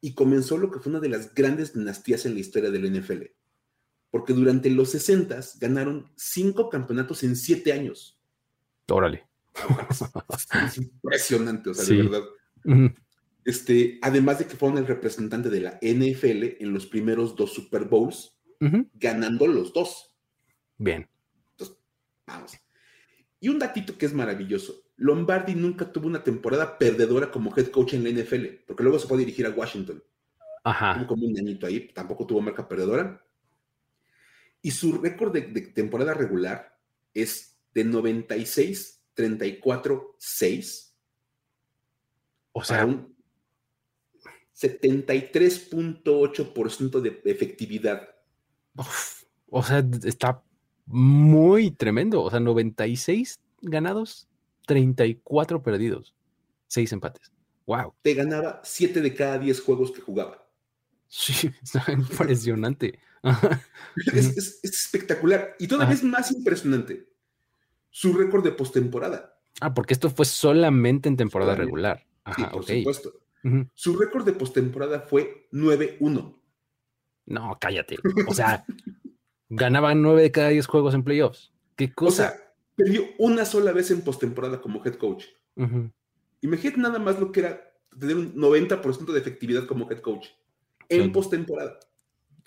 y 0.00 0.14
comenzó 0.14 0.58
lo 0.58 0.70
que 0.70 0.80
fue 0.80 0.90
una 0.90 1.00
de 1.00 1.08
las 1.08 1.34
grandes 1.34 1.74
dinastías 1.74 2.26
en 2.26 2.34
la 2.34 2.40
historia 2.40 2.70
del 2.70 2.90
NFL. 2.92 3.22
Porque 4.10 4.32
durante 4.32 4.70
los 4.70 4.90
60 4.90 5.40
ganaron 5.60 6.10
cinco 6.16 6.68
campeonatos 6.68 7.22
en 7.22 7.36
siete 7.36 7.72
años. 7.72 8.18
Órale. 8.88 9.26
Es 10.64 10.78
impresionante, 10.78 11.70
o 11.70 11.74
sea, 11.74 11.84
de 11.84 12.02
verdad. 12.02 12.22
Este, 13.44 13.98
además 14.02 14.40
de 14.40 14.46
que 14.46 14.56
fueron 14.56 14.78
el 14.78 14.86
representante 14.86 15.50
de 15.50 15.60
la 15.60 15.78
NFL 15.80 16.62
en 16.62 16.72
los 16.72 16.86
primeros 16.86 17.36
dos 17.36 17.52
Super 17.52 17.84
Bowls, 17.84 18.36
ganando 18.94 19.46
los 19.46 19.72
dos. 19.72 20.12
Bien. 20.78 21.08
Entonces, 21.52 21.76
vamos. 22.26 22.52
Y 23.40 23.48
un 23.48 23.58
datito 23.58 23.96
que 23.96 24.06
es 24.06 24.12
maravilloso. 24.12 24.82
Lombardi 24.96 25.54
nunca 25.54 25.92
tuvo 25.92 26.06
una 26.06 26.24
temporada 26.24 26.78
perdedora 26.78 27.30
como 27.30 27.54
head 27.56 27.68
coach 27.68 27.94
en 27.94 28.04
la 28.04 28.10
NFL, 28.10 28.64
porque 28.66 28.82
luego 28.82 28.98
se 28.98 29.06
fue 29.06 29.18
a 29.18 29.20
dirigir 29.20 29.46
a 29.46 29.50
Washington. 29.50 30.02
Ajá. 30.64 30.94
Tuvo 30.94 31.06
como 31.06 31.26
un 31.26 31.38
añito 31.38 31.66
ahí, 31.66 31.88
tampoco 31.92 32.26
tuvo 32.26 32.40
marca 32.40 32.66
perdedora. 32.66 33.22
Y 34.66 34.72
su 34.72 34.98
récord 34.98 35.32
de, 35.32 35.42
de 35.42 35.60
temporada 35.60 36.12
regular 36.12 36.76
es 37.14 37.56
de 37.72 37.84
96, 37.84 39.00
34, 39.14 40.16
6. 40.18 40.96
O 42.50 42.64
sea, 42.64 42.84
un 42.84 43.14
73.8% 44.56 47.00
de 47.00 47.22
efectividad. 47.30 48.08
o 49.50 49.62
sea, 49.62 49.86
está 50.02 50.42
muy 50.86 51.70
tremendo. 51.70 52.24
O 52.24 52.30
sea, 52.30 52.40
96 52.40 53.38
ganados, 53.62 54.26
34 54.66 55.62
perdidos, 55.62 56.16
6 56.66 56.92
empates. 56.92 57.30
Wow. 57.66 57.94
Te 58.02 58.14
ganaba 58.14 58.60
7 58.64 59.00
de 59.00 59.14
cada 59.14 59.38
10 59.38 59.60
juegos 59.60 59.92
que 59.92 60.00
jugaba. 60.00 60.44
Sí, 61.08 61.50
está 61.62 61.92
impresionante. 61.92 62.98
es, 64.12 64.36
es, 64.36 64.60
espectacular. 64.62 65.56
Y 65.58 65.66
todavía 65.66 65.94
es 65.94 66.04
más 66.04 66.30
impresionante 66.30 67.08
su 67.90 68.12
récord 68.12 68.44
de 68.44 68.52
postemporada. 68.52 69.38
Ah, 69.60 69.72
porque 69.72 69.94
esto 69.94 70.10
fue 70.10 70.26
solamente 70.26 71.08
en 71.08 71.16
temporada 71.16 71.54
regular. 71.54 72.06
Ajá, 72.24 72.36
sí, 72.36 72.52
por 72.52 72.64
supuesto. 72.64 73.20
Su 73.74 73.96
récord 73.96 74.24
de 74.24 74.32
postemporada 74.32 75.00
fue 75.00 75.48
9-1. 75.52 76.36
No, 77.26 77.58
cállate. 77.60 77.96
O 78.26 78.34
sea, 78.34 78.64
ganaban 79.48 80.02
9 80.02 80.20
de 80.20 80.32
cada 80.32 80.48
10 80.48 80.66
juegos 80.66 80.94
en 80.94 81.04
playoffs. 81.04 81.52
¿Qué 81.76 81.92
cosa? 81.92 82.08
O 82.08 82.26
sea, 82.26 82.54
perdió 82.74 83.04
una 83.18 83.44
sola 83.44 83.72
vez 83.72 83.90
en 83.90 84.02
postemporada 84.02 84.60
como 84.60 84.84
head 84.84 84.96
coach. 84.96 85.26
Imagínate 86.40 86.80
nada 86.80 86.98
más 86.98 87.18
lo 87.18 87.32
que 87.32 87.40
era 87.40 87.72
tener 87.98 88.16
un 88.16 88.34
90% 88.34 89.12
de 89.12 89.18
efectividad 89.18 89.66
como 89.66 89.90
head 89.90 90.00
coach 90.00 90.26
en 90.88 91.12
postemporada. 91.12 91.78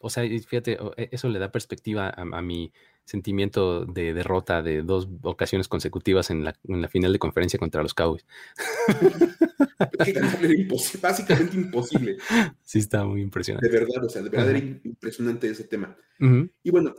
O 0.02 0.10
sea, 0.10 0.24
fíjate, 0.24 0.78
e, 0.98 1.10
eso 1.12 1.30
le 1.30 1.40
da 1.40 1.52
perspectiva 1.52 2.10
a, 2.10 2.42
mi 2.42 2.72
sentimiento 3.04 3.86
de 3.86 4.14
derrota 4.14 4.62
de 4.62 4.82
dos 4.82 5.10
ocasiones 5.24 5.68
consecutivas 5.68 6.30
en 6.30 6.44
la, 6.44 6.56
en 6.68 6.82
la 6.82 6.88
final 6.88 7.12
de 7.12 7.20
conferencia 7.20 7.60
contra 7.60 7.82
los 7.82 7.94
Cowboys. 7.94 8.26
básicamente 11.02 11.58
imposible. 11.58 12.18
Sí, 12.64 12.80
está 12.80 13.04
muy 13.04 13.22
impresionante. 13.22 13.68
De 13.68 13.80
verdad, 13.80 14.06
o 14.06 14.10
sea, 14.10 14.22
de 14.22 14.30
verdad 14.30 14.52
era 14.52 14.60
impresionante 14.60 15.50
ese 15.50 15.66
tema. 15.66 15.98
Y 16.64 16.70
bueno, 16.70 16.96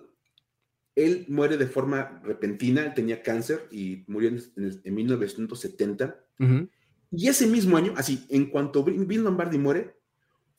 él 0.94 1.26
muere 1.28 1.56
de 1.56 1.66
forma 1.66 2.20
repentina, 2.24 2.94
tenía 2.94 3.22
cáncer 3.22 3.68
y 3.70 4.04
murió 4.06 4.30
en, 4.30 4.80
en 4.84 4.94
1970. 4.94 6.24
Y 7.12 7.28
ese 7.28 7.46
mismo 7.46 7.76
año, 7.76 7.94
así, 7.96 8.26
en 8.28 8.50
cuanto 8.50 8.84
Bill 8.84 9.22
Lombardi 9.22 9.58
muere, 9.58 9.99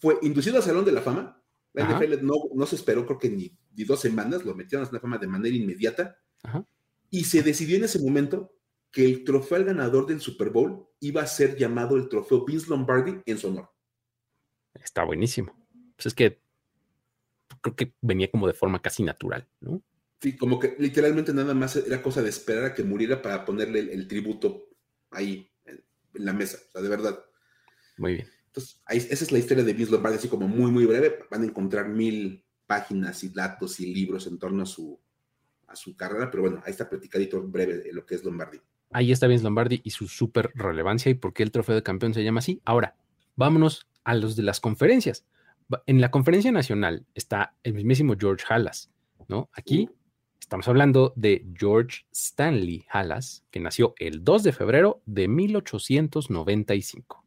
fue 0.02 0.18
inducido 0.24 0.58
al 0.58 0.64
Salón 0.64 0.84
de 0.84 0.92
la 0.92 1.02
Fama. 1.02 1.38
La 1.74 1.86
NFL 1.86 2.26
no, 2.26 2.34
no, 2.54 2.66
se 2.66 2.76
esperó, 2.76 3.06
creo 3.06 3.18
que 3.18 3.30
ni, 3.30 3.58
dos 3.86 4.02
semanas, 4.02 4.44
lo 4.44 4.54
metieron 4.56 4.86
a 4.86 4.92
la 4.92 5.00
fama 5.00 5.18
de 5.18 5.28
manera 5.28 5.56
inmediata. 5.56 6.18
Y 7.10 7.24
se 7.24 7.44
decidió 7.44 7.78
en 7.78 7.86
ese 7.86 8.00
momento 8.00 8.54
que 8.92 9.06
el 9.06 9.24
trofeo 9.24 9.58
al 9.58 9.64
ganador 9.64 10.06
del 10.06 10.20
Super 10.20 10.50
Bowl 10.50 10.86
iba 11.00 11.22
a 11.22 11.28
ser 11.28 11.56
llamado 11.56 11.96
el 11.96 12.10
trofeo 12.10 12.44
Vince 12.44 12.68
Lombardi 12.68 13.22
en 13.26 13.38
su 13.38 13.48
honor. 13.48 13.70
Está 14.74 15.06
buenísimo. 15.06 15.56
Pues 15.96 16.08
es 16.08 16.14
que 16.14 16.42
creo 17.62 17.76
que 17.76 17.94
venía 18.02 18.30
como 18.30 18.48
de 18.48 18.54
forma 18.54 18.82
casi 18.82 19.04
natural, 19.04 19.48
¿no? 19.62 19.82
Sí, 20.20 20.36
como 20.36 20.60
que 20.60 20.76
literalmente 20.78 21.34
nada 21.34 21.54
más 21.54 21.76
era 21.78 22.02
cosa 22.02 22.22
de 22.22 22.30
esperar 22.30 22.66
a 22.66 22.74
que 22.74 22.84
muriera 22.84 23.22
para 23.22 23.46
ponerle 23.46 23.80
el, 23.80 24.08
tributo 24.08 24.68
ahí 25.10 25.50
en, 25.66 25.84
la 26.14 26.34
mesa, 26.34 26.60
o 26.68 26.72
sea, 26.72 26.82
de 26.82 26.90
verdad. 26.90 27.24
Muy 27.98 28.16
bien. 28.16 28.41
Entonces, 28.54 28.82
esa 28.90 29.24
es 29.24 29.32
la 29.32 29.40
historia 29.40 29.64
de 29.64 29.74
Vince 29.74 29.92
Lombardi, 29.94 30.18
así 30.18 30.28
como 30.28 30.46
muy, 30.46 30.72
muy 30.72 30.86
breve. 30.86 31.20
Van 31.30 31.42
a 31.42 31.46
encontrar 31.46 31.88
mil 31.88 32.44
páginas 32.68 33.24
y 33.24 33.30
datos 33.30 33.80
y 33.80 33.94
libros 33.94 34.28
en 34.28 34.38
torno 34.38 34.64
a 34.64 34.66
su, 34.66 35.00
a 35.68 35.76
su 35.76 35.96
carrera, 35.96 36.30
pero 36.30 36.44
bueno, 36.44 36.62
ahí 36.66 36.72
está 36.72 36.90
platicadito 36.90 37.42
breve 37.42 37.78
de 37.78 37.94
lo 37.94 38.06
que 38.06 38.16
es 38.16 38.26
Lombardi. 38.26 38.60
Ahí 38.92 39.14
está 39.14 39.28
Vince 39.28 39.46
Lombardi 39.46 39.80
y 39.86 39.92
su 39.92 40.10
súper 40.10 40.52
relevancia 40.54 41.10
y 41.10 41.14
por 41.14 41.34
qué 41.34 41.44
el 41.44 41.52
trofeo 41.52 41.76
de 41.76 41.84
campeón 41.84 42.14
se 42.14 42.26
llama 42.26 42.40
así. 42.40 42.62
Ahora, 42.66 42.98
vámonos 43.38 43.88
a 44.04 44.16
los 44.16 44.36
de 44.36 44.44
las 44.44 44.60
conferencias. 44.60 45.26
En 45.86 46.02
la 46.02 46.12
conferencia 46.12 46.52
nacional 46.52 47.06
está 47.16 47.56
el 47.64 47.74
mismísimo 47.74 48.16
George 48.20 48.44
Halas, 48.50 48.92
¿no? 49.30 49.50
Aquí 49.54 49.90
estamos 50.42 50.68
hablando 50.68 51.14
de 51.16 51.48
George 51.58 52.06
Stanley 52.12 52.84
Halas, 52.90 53.46
que 53.50 53.62
nació 53.62 53.94
el 53.98 54.26
2 54.26 54.44
de 54.44 54.52
febrero 54.52 55.02
de 55.06 55.30
1895. 55.30 57.21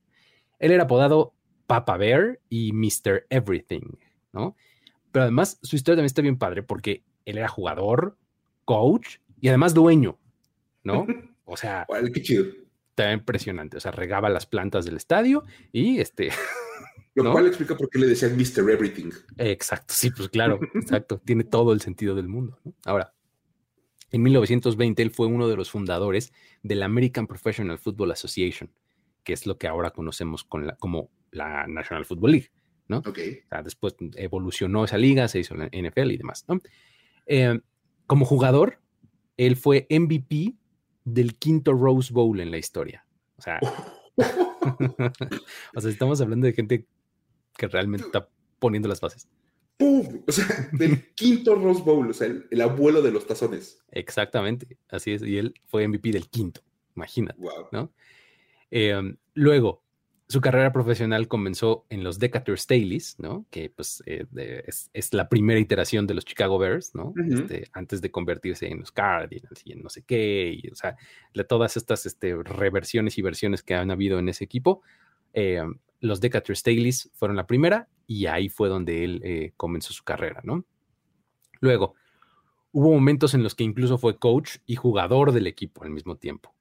Él 0.64 0.72
era 0.72 0.84
apodado 0.84 1.34
Papa 1.66 1.98
Bear 1.98 2.40
y 2.48 2.72
Mr. 2.72 3.26
Everything, 3.28 3.82
¿no? 4.32 4.56
Pero 5.12 5.24
además 5.24 5.58
su 5.62 5.76
historia 5.76 5.96
también 5.96 6.06
está 6.06 6.22
bien 6.22 6.38
padre 6.38 6.62
porque 6.62 7.04
él 7.26 7.36
era 7.36 7.48
jugador, 7.48 8.16
coach 8.64 9.18
y 9.42 9.48
además 9.48 9.74
dueño, 9.74 10.18
¿no? 10.82 11.06
O 11.46 11.58
sea, 11.58 11.86
qué 12.14 12.22
chido. 12.22 12.46
Está 12.88 13.12
impresionante. 13.12 13.76
O 13.76 13.80
sea, 13.80 13.92
regaba 13.92 14.30
las 14.30 14.46
plantas 14.46 14.86
del 14.86 14.96
estadio 14.96 15.44
y 15.70 16.00
este. 16.00 16.30
Lo 17.14 17.30
cual 17.30 17.46
explica 17.48 17.76
por 17.76 17.90
qué 17.90 17.98
le 17.98 18.06
decían 18.06 18.34
Mr. 18.34 18.70
Everything. 18.70 19.10
Exacto, 19.36 19.92
sí, 19.92 20.08
pues 20.08 20.30
claro, 20.30 20.58
exacto. 20.74 21.20
Tiene 21.22 21.44
todo 21.44 21.74
el 21.74 21.82
sentido 21.82 22.14
del 22.14 22.28
mundo. 22.28 22.58
Ahora, 22.86 23.12
en 24.10 24.22
1920 24.22 25.02
él 25.02 25.10
fue 25.10 25.26
uno 25.26 25.46
de 25.46 25.56
los 25.56 25.70
fundadores 25.70 26.32
del 26.62 26.82
American 26.82 27.26
Professional 27.26 27.78
Football 27.78 28.12
Association, 28.12 28.70
que 29.25 29.33
es 29.33 29.47
lo 29.47 29.59
que 29.59 29.66
ahora 29.66 29.91
conocemos 29.91 30.45
con 30.45 30.66
la, 30.66 30.77
como 30.77 31.11
la 31.31 31.66
National 31.66 32.05
Football 32.05 32.33
League, 32.33 32.51
¿no? 32.89 32.99
Ok. 32.99 33.18
O 33.45 33.49
sea, 33.49 33.62
después 33.62 33.97
evolucionó 34.16 34.85
esa 34.85 34.99
liga, 34.99 35.27
se 35.29 35.41
hizo 35.41 35.55
la 35.55 35.66
NFL 35.66 36.11
y 36.12 36.16
demás, 36.16 36.45
¿no? 36.47 36.61
Eh, 37.27 37.59
como 38.07 38.27
jugador, 38.27 38.81
él 39.37 39.57
fue 39.57 39.87
MVP 39.91 40.55
del 41.05 41.37
quinto 41.37 41.72
Rose 41.72 42.12
Bowl 42.12 42.39
en 42.41 42.51
la 42.51 42.59
historia. 42.59 43.07
O 43.37 43.43
sea, 43.43 43.59
o 45.75 45.81
sea, 45.81 45.91
estamos 45.91 46.20
hablando 46.20 46.47
de 46.47 46.53
gente 46.53 46.87
que 47.57 47.68
realmente 47.68 48.07
está 48.07 48.29
poniendo 48.59 48.89
las 48.89 49.01
bases. 49.01 49.29
¡Pum! 49.77 50.22
O 50.27 50.33
sea, 50.33 50.47
del 50.72 51.12
quinto 51.14 51.55
Rose 51.55 51.83
Bowl, 51.83 52.09
o 52.09 52.12
sea, 52.12 52.29
el, 52.29 52.61
abuelo 52.61 53.03
de 53.03 53.11
los 53.11 53.27
tazones. 53.27 53.79
Exactamente, 53.91 54.79
así 54.89 55.12
es. 55.12 55.22
Y 55.22 55.39
él 55.39 55.55
fue 55.66 55.87
MVP 55.89 56.12
del 56.12 56.29
quinto, 56.29 56.61
imagínate, 56.95 57.41
¿no? 57.72 57.93
Eh, 58.70 59.16
luego, 59.34 59.84
su 60.26 60.40
carrera 60.40 60.72
profesional 60.72 61.28
comenzó 61.28 61.84
en 61.90 62.02
los 62.02 62.18
Decatur 62.18 62.58
Staleys, 62.58 63.16
¿no? 63.18 63.46
Que 63.50 63.70
pues 63.70 64.02
eh, 64.06 64.26
es, 64.92 65.12
la 65.12 65.28
primera 65.28 65.60
iteración 65.60 66.06
de 66.06 66.14
los 66.14 66.24
Chicago 66.24 66.58
Bears, 66.58 66.94
¿no? 66.94 67.12
Este, 67.28 67.68
antes 67.72 68.00
de 68.00 68.10
convertirse 68.10 68.66
en 68.68 68.80
los 68.80 68.90
Cardinals 68.90 69.60
y 69.64 69.72
en 69.72 69.82
no 69.82 69.90
sé 69.90 70.02
qué, 70.02 70.58
y, 70.62 70.68
o 70.70 70.74
sea, 70.74 70.96
de 71.34 71.44
todas 71.44 71.76
estas 71.76 72.06
este, 72.06 72.34
reversiones 72.34 73.18
y 73.18 73.22
versiones 73.22 73.62
que 73.62 73.74
han 73.74 73.90
habido 73.90 74.18
en 74.18 74.28
ese 74.30 74.44
equipo, 74.44 74.82
eh, 75.34 75.62
los 76.00 76.20
Decatur 76.20 76.56
Staleys 76.56 77.10
fueron 77.14 77.36
la 77.36 77.46
primera 77.46 77.88
y 78.06 78.26
ahí 78.26 78.48
fue 78.48 78.68
donde 78.68 79.04
él 79.04 79.20
eh, 79.24 79.52
comenzó 79.56 79.92
su 79.92 80.04
carrera, 80.04 80.40
¿no? 80.42 80.64
Luego, 81.60 81.94
hubo 82.72 82.92
momentos 82.92 83.34
en 83.34 83.42
los 83.42 83.54
que 83.54 83.64
incluso 83.64 83.98
fue 83.98 84.18
coach 84.18 84.56
y 84.66 84.76
jugador 84.76 85.32
del 85.32 85.46
equipo 85.46 85.84
al 85.84 85.90
mismo 85.90 86.16
tiempo. 86.16 86.54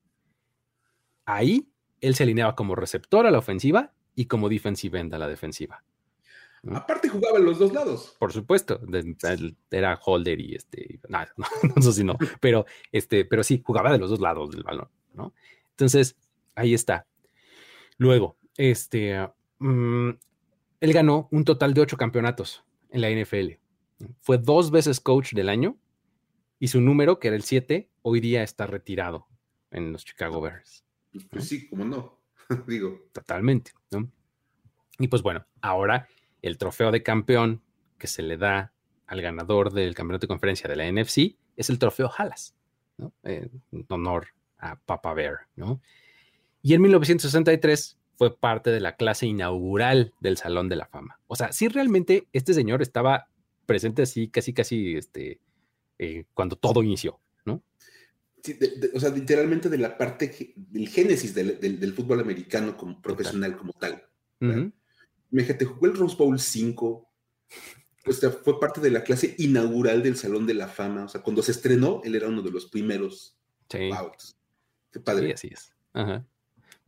Ahí 1.26 1.70
él 2.04 2.16
se 2.16 2.24
alineaba 2.24 2.56
como 2.56 2.76
receptor 2.76 3.26
a 3.26 3.32
la 3.32 3.40
ofensiva 3.40 3.94
y 4.14 4.26
como 4.26 4.50
defensive 4.50 5.00
end 5.00 5.14
a 5.16 5.18
la 5.18 5.28
defensiva. 5.28 5.84
Aparte 6.72 7.10
jugaba 7.10 7.40
en 7.40 7.46
los 7.46 7.60
dos 7.60 7.74
lados. 7.74 8.16
Por 8.20 8.32
supuesto, 8.32 8.80
era 9.72 10.00
holder 10.04 10.40
y 10.40 10.56
este, 10.56 11.00
nada, 11.08 11.34
no, 11.38 11.46
no, 11.76 11.82
sé 11.82 11.94
si 11.94 12.04
no, 12.04 12.18
pero 12.40 12.66
este, 12.92 13.26
pero 13.26 13.44
sí, 13.44 13.62
jugaba 13.66 13.92
de 13.92 14.00
los 14.00 14.10
dos 14.10 14.20
lados 14.20 14.52
del 14.52 14.64
balón, 14.64 14.90
¿no? 15.14 15.34
Entonces, 15.72 16.18
ahí 16.56 16.74
está. 16.74 17.08
Luego, 17.98 18.38
este, 18.58 19.28
mm, 19.60 20.10
él 20.82 20.94
ganó 20.94 21.30
un 21.32 21.46
total 21.46 21.74
de 21.74 21.82
ocho 21.82 21.98
campeonatos 21.98 22.66
en 22.92 23.02
la 23.02 23.10
NFL. 23.10 23.60
Fue 24.20 24.38
dos 24.38 24.72
veces 24.72 25.00
coach 25.00 25.34
del 25.34 25.48
año 25.48 25.78
y 26.60 26.68
su 26.68 26.82
número, 26.82 27.20
que 27.20 27.30
era 27.30 27.38
el 27.38 27.44
7, 27.44 27.90
hoy 28.02 28.20
día 28.20 28.44
está 28.44 28.68
retirado 28.68 29.28
en 29.72 29.94
los 29.94 30.04
Chicago 30.06 30.42
Bears. 30.42 30.84
Pues 31.30 31.48
sí, 31.48 31.68
como 31.68 31.86
no, 31.86 32.20
digo. 32.68 33.08
Totalmente, 33.12 33.72
¿no? 33.92 34.10
Y 35.00 35.08
pues 35.08 35.22
bueno, 35.22 35.46
ahora 35.62 36.08
el 36.42 36.58
trofeo 36.58 36.92
de 36.92 37.04
campeón 37.04 37.62
que 37.98 38.08
se 38.08 38.22
le 38.22 38.38
da 38.38 38.74
al 39.08 39.22
ganador 39.22 39.72
del 39.72 39.96
campeonato 39.96 40.26
de 40.26 40.30
conferencia 40.30 40.70
de 40.70 40.76
la 40.76 40.92
NFC 40.92 41.38
es 41.56 41.70
el 41.70 41.80
trofeo 41.80 42.12
Halas, 42.16 42.56
¿no? 42.98 43.14
en 43.24 43.62
honor 43.90 44.28
a 44.58 44.80
Papa 44.80 45.14
Bear, 45.14 45.48
¿no? 45.56 45.82
Y 46.62 46.74
en 46.74 46.82
1963 46.82 47.98
fue 48.16 48.38
parte 48.38 48.72
de 48.72 48.80
la 48.80 48.96
clase 48.96 49.26
inaugural 49.26 50.14
del 50.20 50.38
Salón 50.38 50.70
de 50.70 50.78
la 50.78 50.86
Fama. 50.88 51.20
O 51.28 51.36
sea, 51.36 51.52
sí 51.52 51.68
realmente 51.68 52.28
este 52.32 52.54
señor 52.54 52.82
estaba 52.82 53.28
presente 53.66 54.04
así, 54.04 54.30
casi, 54.30 54.54
casi, 54.54 54.96
este, 54.96 55.42
eh, 56.00 56.26
cuando 56.34 56.56
todo 56.56 56.84
inició, 56.84 57.20
o 58.94 59.00
sea, 59.00 59.10
literalmente 59.10 59.70
de 59.70 59.78
la 59.78 59.98
parte 59.98 60.54
del 60.56 60.88
génesis 60.90 61.34
del, 61.34 61.94
fútbol 61.94 62.20
americano 62.20 62.76
como 62.76 63.02
profesional 63.02 63.56
como 63.56 63.74
tal. 63.74 64.04
Imagínate, 65.32 65.66
jugó 65.66 65.88
el 65.88 65.96
Rose 65.96 66.16
Bowl 66.18 66.40
5, 66.40 67.10
o 68.06 68.12
sea, 68.12 68.30
fue 68.30 68.60
parte 68.60 68.82
de 68.82 68.92
la 68.92 69.04
clase 69.04 69.36
inaugural 69.38 70.04
del 70.04 70.18
Salón 70.18 70.46
de 70.46 70.54
la 70.54 70.68
Fama. 70.68 71.06
O 71.06 71.08
sea, 71.08 71.22
cuando 71.22 71.42
se 71.42 71.52
estrenó, 71.52 72.02
él 72.04 72.16
era 72.16 72.28
uno 72.28 72.42
de 72.42 72.52
los 72.52 72.66
primeros. 72.66 73.38
Sí. 73.70 73.90
Wow, 73.90 74.12
qué 74.92 75.00
padre. 75.00 75.28
Sí, 75.28 75.34
así 75.34 75.48
es. 75.54 75.74
Ajá. 75.94 76.26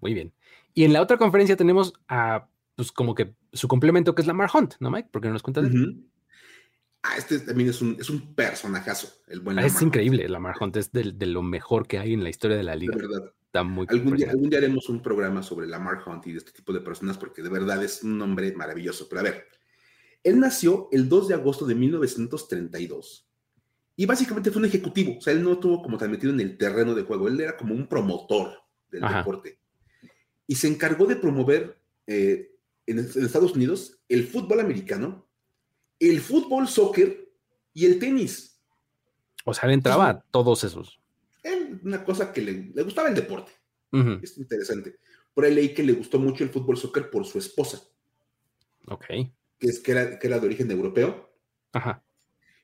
Muy 0.01 0.13
bien. 0.13 0.33
Y 0.73 0.83
en 0.83 0.93
la 0.93 1.01
otra 1.01 1.17
conferencia 1.17 1.55
tenemos 1.55 1.93
a, 2.09 2.49
pues 2.75 2.91
como 2.91 3.15
que 3.15 3.33
su 3.53 3.67
complemento, 3.69 4.13
que 4.13 4.21
es 4.21 4.27
Lamar 4.27 4.49
Hunt, 4.53 4.75
¿no, 4.79 4.91
Mike? 4.91 5.09
¿Por 5.11 5.21
qué 5.21 5.29
no 5.29 5.33
nos 5.33 5.43
cuentas 5.43 5.63
de 5.63 5.69
él? 5.69 6.05
Ah, 7.07 7.17
este 7.17 7.39
también 7.39 7.69
es 7.69 7.81
un, 7.81 7.97
es 7.99 8.09
un 8.09 8.33
personajazo, 8.33 9.07
el 9.27 9.39
buen 9.39 9.59
ah, 9.59 9.61
Lamar 9.61 9.75
Es 9.75 9.81
increíble, 9.81 10.27
Lamar 10.27 10.55
Hunt 10.59 10.75
es 10.77 10.91
de, 10.91 11.11
de, 11.11 11.25
lo 11.27 11.43
mejor 11.43 11.87
que 11.87 11.99
hay 11.99 12.13
en 12.13 12.23
la 12.23 12.29
historia 12.29 12.57
de 12.57 12.63
la 12.63 12.75
liga. 12.75 12.95
De 12.95 13.07
verdad. 13.07 13.31
Está 13.45 13.63
muy 13.63 13.85
algún 13.89 14.15
día, 14.15 14.31
algún 14.31 14.49
día 14.49 14.57
haremos 14.57 14.89
un 14.89 15.01
programa 15.01 15.43
sobre 15.43 15.67
Lamar 15.67 15.99
Hunt 16.05 16.25
y 16.27 16.31
de 16.31 16.39
este 16.39 16.51
tipo 16.51 16.73
de 16.73 16.81
personas, 16.81 17.17
porque 17.17 17.43
de 17.43 17.49
verdad 17.49 17.83
es 17.83 18.03
un 18.03 18.19
hombre 18.21 18.53
maravilloso. 18.53 19.07
Pero 19.07 19.19
a 19.19 19.23
ver, 19.23 19.45
él 20.23 20.39
nació 20.39 20.89
el 20.91 21.07
2 21.07 21.27
de 21.27 21.33
agosto 21.35 21.65
de 21.65 21.75
1932 21.75 23.29
y 23.95 24.05
básicamente 24.05 24.51
fue 24.51 24.59
un 24.59 24.65
ejecutivo, 24.65 25.17
o 25.17 25.21
sea, 25.21 25.31
él 25.31 25.43
no 25.43 25.53
estuvo 25.53 25.81
como 25.81 25.97
tan 25.97 26.11
metido 26.11 26.33
en 26.33 26.39
el 26.39 26.57
terreno 26.57 26.95
de 26.95 27.03
juego, 27.03 27.27
él 27.27 27.39
era 27.39 27.55
como 27.55 27.73
un 27.73 27.87
promotor 27.87 28.51
del 28.89 29.01
deporte 29.01 29.59
y 30.47 30.55
se 30.55 30.67
encargó 30.67 31.05
de 31.05 31.15
promover 31.15 31.79
eh, 32.07 32.51
en, 32.85 32.99
Estados 32.99 33.53
Unidos 33.53 33.99
el 34.09 34.27
fútbol 34.27 34.59
americano, 34.59 35.24
el 35.99 36.19
fútbol 36.21 36.67
soccer 36.67 37.29
y 37.73 37.85
el 37.85 37.99
tenis. 37.99 38.61
O 39.43 39.53
sea, 39.53 39.67
le 39.67 39.75
entraba 39.75 40.09
a 40.09 40.21
todos 40.21 40.63
esos. 40.63 40.99
una 41.83 42.03
cosa 42.03 42.33
que 42.33 42.41
le, 42.41 42.83
gustaba 42.83 43.09
el 43.09 43.15
deporte. 43.15 43.51
Es 44.21 44.37
interesante. 44.37 44.97
Por 45.33 45.45
ahí 45.45 45.53
leí 45.53 45.73
que 45.73 45.83
le 45.83 45.93
gustó 45.93 46.19
mucho 46.19 46.43
el 46.43 46.49
fútbol 46.49 46.77
soccer 46.77 47.09
por 47.09 47.25
su 47.25 47.37
esposa. 47.37 47.81
Ok. 48.87 49.05
Que, 49.57 49.67
es, 49.67 49.79
que, 49.79 49.91
era, 49.91 50.19
que 50.19 50.27
era 50.27 50.39
de 50.39 50.45
origen 50.45 50.69
europeo. 50.69 51.33
Ajá. 51.71 52.03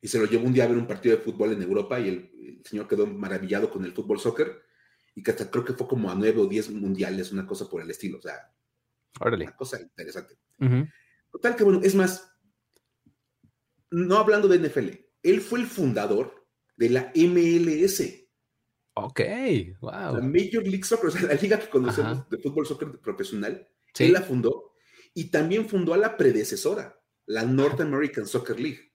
Y 0.01 0.07
se 0.07 0.19
lo 0.19 0.25
llevó 0.25 0.45
un 0.45 0.53
día 0.53 0.65
a 0.65 0.67
ver 0.67 0.77
un 0.77 0.88
partido 0.88 1.15
de 1.15 1.21
fútbol 1.21 1.53
en 1.53 1.61
Europa 1.61 1.99
y 1.99 2.09
el, 2.09 2.32
el 2.41 2.65
señor 2.65 2.88
quedó 2.88 3.07
maravillado 3.07 3.69
con 3.69 3.86
el 3.86 3.93
fútbol 3.93 4.19
soccer 4.19 4.61
y 5.15 5.23
que 5.23 5.32
hasta 5.32 5.49
creo 5.49 5.63
que 5.63 5.73
fue 5.73 5.88
como 5.88 6.09
a 6.09 6.15
nueve 6.15 6.39
o 6.39 6.47
diez 6.47 6.69
mundiales, 6.69 7.32
una 7.32 7.45
cosa 7.45 7.69
por 7.69 7.82
el 7.82 7.89
estilo, 7.89 8.17
o 8.17 8.21
sea, 8.21 8.51
una 9.19 9.55
cosa 9.55 9.82
interesante. 9.82 10.38
Total 11.32 11.55
que 11.55 11.63
bueno, 11.63 11.82
es 11.84 11.95
más, 11.95 12.30
no 13.91 14.17
hablando 14.17 14.47
de 14.47 14.57
NFL, 14.57 14.89
él 15.23 15.41
fue 15.41 15.59
el 15.59 15.67
fundador 15.67 16.47
de 16.77 16.89
la 16.89 17.11
MLS. 17.15 18.03
Ok, 18.93 19.21
wow. 19.79 19.91
La 19.91 20.21
Major 20.21 20.63
League 20.63 20.83
Soccer, 20.83 21.07
o 21.07 21.11
sea, 21.11 21.21
la 21.21 21.35
liga 21.35 21.59
que 21.59 21.69
conocemos 21.69 22.27
de 22.29 22.37
fútbol 22.39 22.65
soccer 22.65 22.99
profesional, 22.99 23.67
él 23.99 24.13
la 24.13 24.21
fundó 24.21 24.73
y 25.13 25.25
también 25.25 25.67
fundó 25.67 25.93
a 25.93 25.97
la 25.97 26.17
predecesora, 26.17 26.99
la 27.25 27.43
North 27.43 27.79
American 27.79 28.25
Soccer 28.25 28.59
League. 28.59 28.91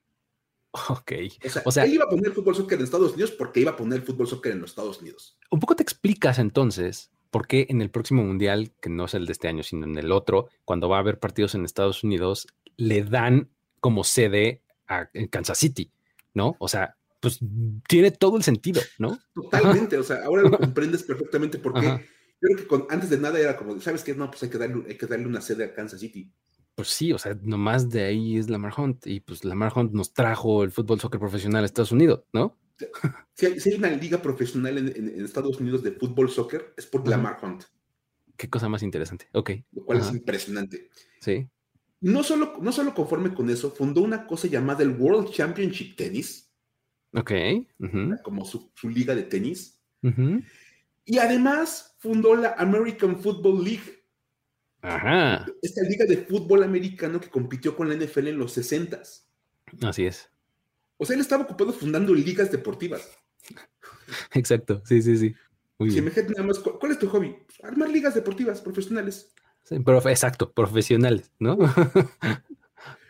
Ok. 0.89 1.13
O 1.65 1.71
sea, 1.71 1.85
él 1.85 1.93
iba 1.93 2.05
a 2.05 2.09
poner 2.09 2.31
fútbol 2.33 2.55
soccer 2.55 2.77
en 2.77 2.83
Estados 2.83 3.13
Unidos 3.13 3.31
porque 3.31 3.61
iba 3.61 3.71
a 3.71 3.75
poner 3.75 4.01
fútbol 4.01 4.27
soccer 4.27 4.51
en 4.51 4.61
los 4.61 4.71
Estados 4.71 5.01
Unidos. 5.01 5.37
Un 5.49 5.59
poco 5.59 5.75
te 5.75 5.83
explicas 5.83 6.37
entonces 6.37 7.11
por 7.31 7.47
qué 7.47 7.65
en 7.69 7.81
el 7.81 7.89
próximo 7.89 8.23
mundial, 8.23 8.71
que 8.81 8.89
no 8.89 9.05
es 9.05 9.13
el 9.13 9.25
de 9.25 9.31
este 9.31 9.47
año, 9.47 9.63
sino 9.63 9.85
en 9.85 9.97
el 9.97 10.11
otro, 10.11 10.49
cuando 10.65 10.89
va 10.89 10.97
a 10.97 10.99
haber 10.99 11.19
partidos 11.19 11.55
en 11.55 11.65
Estados 11.65 12.03
Unidos, 12.03 12.47
le 12.77 13.03
dan 13.03 13.49
como 13.79 14.03
sede 14.03 14.61
a 14.87 15.09
Kansas 15.29 15.57
City, 15.57 15.91
¿no? 16.33 16.55
O 16.59 16.67
sea, 16.67 16.95
pues 17.19 17.39
tiene 17.87 18.11
todo 18.11 18.37
el 18.37 18.43
sentido, 18.43 18.81
¿no? 18.99 19.19
Totalmente, 19.33 19.97
o 19.97 20.03
sea, 20.03 20.23
ahora 20.25 20.43
lo 20.43 20.57
comprendes 20.57 21.03
perfectamente 21.03 21.57
porque 21.57 22.05
yo 22.41 22.49
creo 22.55 22.87
que 22.87 22.93
antes 22.93 23.09
de 23.09 23.17
nada 23.17 23.39
era 23.39 23.57
como, 23.57 23.79
¿sabes 23.81 24.03
qué? 24.03 24.13
No, 24.13 24.29
pues 24.29 24.43
hay 24.43 24.49
que 24.49 24.57
darle, 24.57 24.83
hay 24.87 24.97
que 24.97 25.07
darle 25.07 25.25
una 25.25 25.41
sede 25.41 25.65
a 25.65 25.73
Kansas 25.73 25.99
City 25.99 26.31
pues 26.77 26.89
sí, 26.89 27.11
o 27.11 27.17
sea, 27.17 27.35
nomás 27.41 27.89
de 27.89 28.03
ahí 28.03 28.37
es 28.37 28.51
Lamar 28.51 28.71
Hunt 28.77 29.07
y 29.07 29.19
pues 29.19 29.43
Lamar 29.43 29.73
Hunt 29.75 29.93
nos 29.93 30.13
trajo 30.13 30.63
el 30.63 30.69
fútbol 30.69 30.99
soccer 30.99 31.19
profesional 31.19 31.63
a 31.63 31.65
Estados 31.65 31.91
Unidos, 31.91 32.25
¿no? 32.33 32.55
Si 33.33 33.47
hay, 33.47 33.75
una 33.75 33.89
liga 33.89 34.21
profesional 34.21 34.77
en, 34.77 35.25
Estados 35.25 35.59
Unidos 35.59 35.81
de 35.81 35.93
fútbol 35.93 36.29
soccer, 36.29 36.75
es 36.77 36.85
por 36.85 37.07
Lamar 37.07 37.39
Hunt. 37.41 37.63
Qué 38.37 38.47
cosa 38.47 38.69
más 38.69 38.83
interesante. 38.83 39.27
Ok. 39.33 39.51
Lo 39.71 39.85
cual 39.85 40.01
es 40.01 40.11
impresionante. 40.11 40.91
Sí. 41.19 41.49
No 41.99 42.23
solo, 42.23 42.57
no 42.61 42.71
solo 42.71 42.93
conforme 42.93 43.33
con 43.33 43.49
eso, 43.49 43.71
fundó 43.71 44.01
una 44.01 44.27
cosa 44.27 44.47
llamada 44.47 44.83
el 44.83 44.91
World 44.91 45.31
Championship 45.31 45.95
Tennis. 45.95 46.51
Ok. 47.13 47.31
Como 48.23 48.45
su, 48.45 48.71
liga 48.83 49.15
de 49.15 49.23
tenis. 49.23 49.81
Y 51.05 51.17
además 51.17 51.95
fundó 51.99 52.35
la 52.35 52.53
American 52.57 53.19
Football 53.19 53.63
League 53.63 53.97
Ajá. 54.81 55.45
Esta 55.61 55.81
liga 55.83 56.05
de 56.05 56.17
fútbol 56.17 56.63
americano 56.63 57.19
que 57.19 57.29
compitió 57.29 57.75
con 57.75 57.89
la 57.89 57.95
NFL 57.95 58.27
en 58.27 58.37
los 58.37 58.53
60 58.53 59.01
Así 59.81 60.05
es. 60.05 60.29
O 60.97 61.05
sea, 61.05 61.15
él 61.15 61.21
estaba 61.21 61.43
ocupado 61.43 61.73
fundando 61.73 62.13
ligas 62.13 62.51
deportivas. 62.51 63.09
Exacto, 64.33 64.81
sí, 64.85 65.01
sí, 65.01 65.17
sí. 65.17 65.35
Muy 65.77 65.89
bien. 65.89 66.05
nada 66.05 66.43
más, 66.43 66.59
¿cuál 66.59 66.91
es 66.91 66.99
tu 66.99 67.07
hobby? 67.09 67.35
Armar 67.61 67.89
ligas 67.89 68.15
deportivas 68.15 68.61
profesionales. 68.61 69.31
Sí, 69.67 69.75
exacto, 69.75 70.53
profesionales, 70.53 71.29
¿no? 71.39 71.57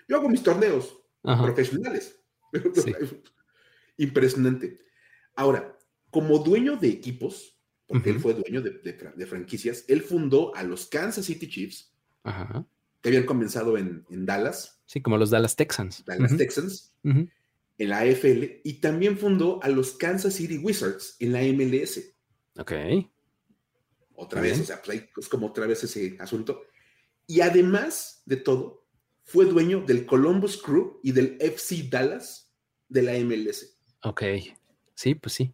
Yo 0.08 0.18
hago 0.18 0.28
mis 0.28 0.41
torneos 0.41 0.97
profesionales. 1.22 2.20
Impresionante. 3.97 4.80
Ahora, 5.36 5.78
como 6.10 6.39
dueño 6.39 6.76
de 6.78 6.88
equipos, 6.88 7.60
porque 7.86 8.10
él 8.10 8.20
fue 8.20 8.34
dueño 8.34 8.62
de, 8.62 9.28
franquicias, 9.28 9.86
él 9.88 10.01
fundó 10.01 10.55
a 10.55 10.64
los 10.64 10.88
Kansas 10.88 11.26
City 11.26 11.47
Chiefs, 11.47 11.93
que 12.24 13.10
habían 13.10 13.26
comenzado 13.26 13.78
en, 13.78 14.03
Dallas. 14.10 14.82
Sí, 14.88 14.99
como 15.01 15.18
los 15.18 15.30
Dallas 15.30 15.55
Texans. 15.55 16.03
Dallas 16.05 16.38
Texans, 16.38 16.95
en 17.03 17.30
la 17.78 17.99
AFL, 17.99 18.62
y 18.64 18.82
también 18.82 19.16
fundó 19.16 19.62
a 19.62 19.70
los 19.70 19.91
Kansas 19.91 20.34
City 20.34 20.58
Wizards 20.58 21.18
en 21.20 21.34
la 21.34 21.41
MLS. 21.43 22.16
Ok. 22.58 22.72
Otra 24.20 24.41
vez, 24.41 24.59
o 24.59 24.65
sea, 24.65 24.82
pues 24.82 25.03
es 25.15 25.30
como 25.30 25.47
otra 25.47 25.68
vez 25.68 25.84
ese 25.84 26.18
asunto. 26.20 26.63
Y 27.28 27.41
además 27.41 28.24
de 28.26 28.38
todo, 28.38 28.88
fue 29.24 29.45
dueño 29.45 29.82
del 29.82 30.07
Columbus 30.07 30.57
Crew 30.57 30.99
y 31.03 31.11
del 31.11 31.38
FC 31.39 31.88
Dallas 31.88 32.51
de 32.89 33.03
la 33.03 33.13
MLS. 33.20 33.78
Ok. 34.01 34.24
Sí, 34.95 35.13
pues 35.13 35.34
sí. 35.34 35.53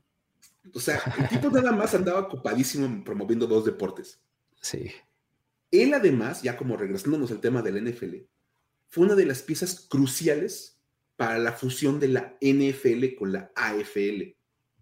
O 0.73 0.79
sea, 0.79 1.01
el 1.19 1.27
tipo 1.27 1.49
nada 1.49 1.73
más 1.73 1.93
andaba 1.93 2.21
ocupadísimo 2.21 3.03
promoviendo 3.03 3.47
dos 3.47 3.65
deportes. 3.65 4.21
Sí. 4.61 4.91
Él 5.69 5.93
además, 5.93 6.41
ya 6.41 6.55
como 6.55 6.77
regresándonos 6.77 7.31
al 7.31 7.41
tema 7.41 7.61
del 7.61 7.83
NFL, 7.83 8.15
fue 8.87 9.05
una 9.05 9.15
de 9.15 9.25
las 9.25 9.41
piezas 9.41 9.87
cruciales 9.89 10.79
para 11.17 11.37
la 11.37 11.51
fusión 11.51 11.99
de 11.99 12.07
la 12.07 12.37
NFL 12.39 13.15
con 13.17 13.33
la 13.33 13.51
AFL. 13.55 14.37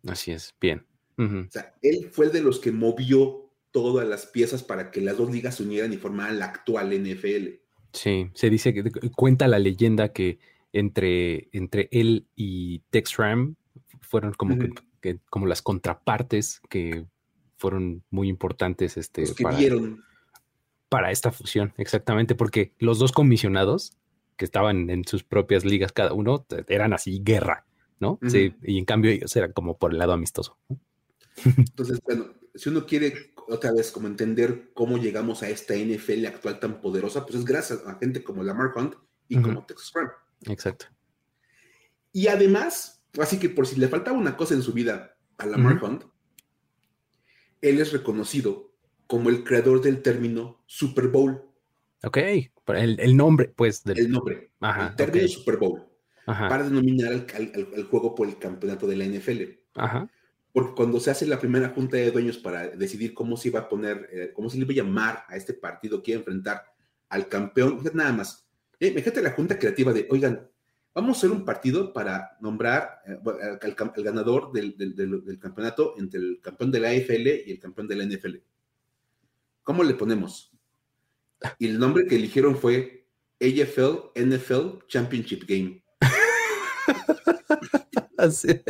Así 0.08 0.32
es, 0.32 0.54
bien. 0.62 0.86
O 1.18 1.52
sea, 1.52 1.76
él 1.82 2.10
fue 2.12 2.30
de 2.30 2.42
los 2.42 2.60
que 2.60 2.72
movió 2.72 3.51
todas 3.72 4.08
las 4.08 4.26
piezas 4.26 4.64
para 4.64 4.92
que 4.92 5.02
las 5.02 5.18
dos 5.18 5.32
ligas 5.32 5.56
se 5.56 5.64
unieran 5.64 5.94
y 5.94 5.98
formaran 5.98 6.40
la 6.40 6.46
actual 6.46 6.90
NFL. 6.90 7.48
Sí, 7.94 8.30
se 8.34 8.50
dice 8.50 8.74
que 8.74 8.84
cuenta 9.16 9.48
la 9.48 9.60
leyenda 9.60 10.14
que 10.14 10.40
entre, 10.74 11.50
entre 11.52 11.90
él 11.92 12.28
y 12.36 12.80
Tex 12.90 13.18
Ram 13.18 13.56
fueron 14.02 14.34
como 14.34 14.58
que 14.58 15.20
como 15.30 15.48
las 15.48 15.62
contrapartes 15.62 16.62
que 16.70 17.06
fueron 17.58 18.04
muy 18.10 18.30
importantes 18.30 18.98
este, 18.98 19.26
para, 19.42 19.58
para 20.90 21.12
esta 21.12 21.32
fusión, 21.32 21.74
exactamente, 21.78 22.36
porque 22.36 22.74
los 22.80 23.00
dos 23.00 23.12
comisionados 23.12 23.98
que 24.36 24.46
estaban 24.46 24.90
en 24.90 25.06
sus 25.06 25.24
propias 25.24 25.66
ligas 25.66 25.92
cada 25.92 26.14
uno, 26.14 26.46
eran 26.68 26.94
así 26.94 27.22
guerra, 27.24 27.66
¿no? 28.00 28.20
Sí, 28.28 28.56
y 28.64 28.80
en 28.80 28.86
cambio 28.86 29.12
ellos 29.12 29.36
eran 29.36 29.54
como 29.54 29.78
por 29.78 29.92
el 29.92 30.00
lado 30.00 30.14
amistoso. 30.14 30.58
Entonces, 31.46 32.00
bueno, 32.04 32.26
si 32.56 32.70
uno 32.70 32.86
quiere 32.86 33.32
otra 33.48 33.72
vez 33.72 33.92
como 33.92 34.08
entender 34.08 34.72
cómo 34.74 34.98
llegamos 34.98 35.44
a 35.44 35.50
esta 35.50 35.76
NFL 35.76 36.26
actual 36.26 36.60
tan 36.60 36.82
poderosa, 36.82 37.26
pues 37.26 37.40
es 37.40 37.46
gracias 37.46 37.86
a 37.86 37.96
gente 37.96 38.24
como 38.24 38.44
Lamar 38.44 38.72
Hunt 38.76 38.96
y 39.28 39.42
como 39.42 39.66
Texas 39.66 39.92
Ram. 39.94 40.10
Exacto. 40.48 40.86
Y 42.12 42.28
además, 42.28 43.04
así 43.20 43.40
que 43.40 43.50
por 43.50 43.68
si 43.68 43.80
le 43.80 43.88
faltaba 43.88 44.18
una 44.18 44.36
cosa 44.36 44.54
en 44.54 44.62
su 44.62 44.74
vida 44.74 45.18
a 45.38 45.46
Lamar 45.46 45.82
Hunt, 45.84 46.04
él 47.62 47.80
es 47.80 47.92
reconocido 47.94 48.74
como 49.08 49.30
el 49.30 49.44
creador 49.44 49.82
del 49.82 50.02
término 50.02 50.64
Super 50.66 51.08
Bowl. 51.08 51.42
Ok, 52.04 52.18
el, 52.18 53.00
el 53.00 53.18
nombre, 53.18 53.54
pues. 53.56 53.84
Del... 53.84 54.00
El 54.00 54.12
nombre. 54.12 54.52
el 54.62 54.96
término 54.96 55.28
Super 55.28 55.58
Bowl. 55.58 55.84
Para 56.26 56.64
denominar 56.64 57.26
al, 57.36 57.88
juego 57.90 58.16
por 58.16 58.28
el 58.28 58.38
campeonato 58.38 58.88
de 58.88 58.96
la 58.96 59.06
NFL. 59.06 59.42
Ajá. 59.76 60.10
Porque 60.54 60.76
cuando 60.76 61.00
se 61.00 61.12
hace 61.12 61.26
la 61.26 61.40
primera 61.40 61.70
junta 61.70 61.98
de 61.98 62.12
dueños 62.12 62.38
para 62.38 62.68
decidir 62.70 63.14
cómo 63.14 63.38
se 63.38 63.48
iba 63.48 63.62
a 63.62 63.70
poner, 63.70 64.10
eh, 64.12 64.32
cómo 64.34 64.50
se 64.50 64.58
le 64.58 64.64
iba 64.64 64.74
a 64.74 64.86
llamar 64.86 65.26
a 65.28 65.38
este 65.38 65.54
partido 65.54 66.04
que 66.04 66.12
iba 66.12 66.18
a 66.18 66.22
enfrentar 66.22 66.64
al 67.10 67.28
campeón, 67.28 67.82
nada 67.94 68.12
más. 68.12 68.48
Eh, 68.80 68.92
fíjate 68.94 69.22
la 69.22 69.32
junta 69.32 69.58
creativa 69.58 69.94
de, 69.94 70.08
oigan, 70.10 70.50
vamos 70.94 71.16
a 71.16 71.20
hacer 71.20 71.32
un 71.32 71.46
partido 71.46 71.94
para 71.94 72.38
nombrar 72.42 73.02
eh, 73.08 73.18
al, 73.62 74.04
ganador 74.04 74.52
del, 74.52 74.76
del, 74.78 75.40
campeonato 75.40 75.96
entre 75.98 76.20
el 76.20 76.40
campeón 76.42 76.72
de 76.72 76.80
la 76.80 76.90
AFL 76.90 77.28
y 77.46 77.52
el 77.52 77.60
campeón 77.60 77.88
de 77.88 77.96
la 77.96 78.06
NFL. 78.06 78.36
¿Cómo 79.64 79.84
le 79.84 79.94
ponemos? 79.94 80.52
Y 81.60 81.68
el 81.68 81.80
nombre 81.80 82.06
que 82.08 82.16
eligieron 82.16 82.58
fue 82.58 83.08
AFL 83.40 84.12
NFL 84.16 84.86
Championship 84.88 85.44
Game. 85.48 85.84
así, 88.22 88.62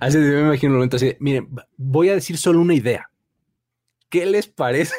así 0.00 0.18
me 0.18 0.40
imagino 0.40 0.72
un 0.72 0.78
momento 0.78 0.96
así. 0.96 1.16
Miren, 1.20 1.48
voy 1.76 2.08
a 2.08 2.14
decir 2.14 2.36
solo 2.38 2.60
una 2.60 2.74
idea. 2.74 3.10
¿Qué 4.08 4.26
les 4.26 4.46
parece? 4.46 4.94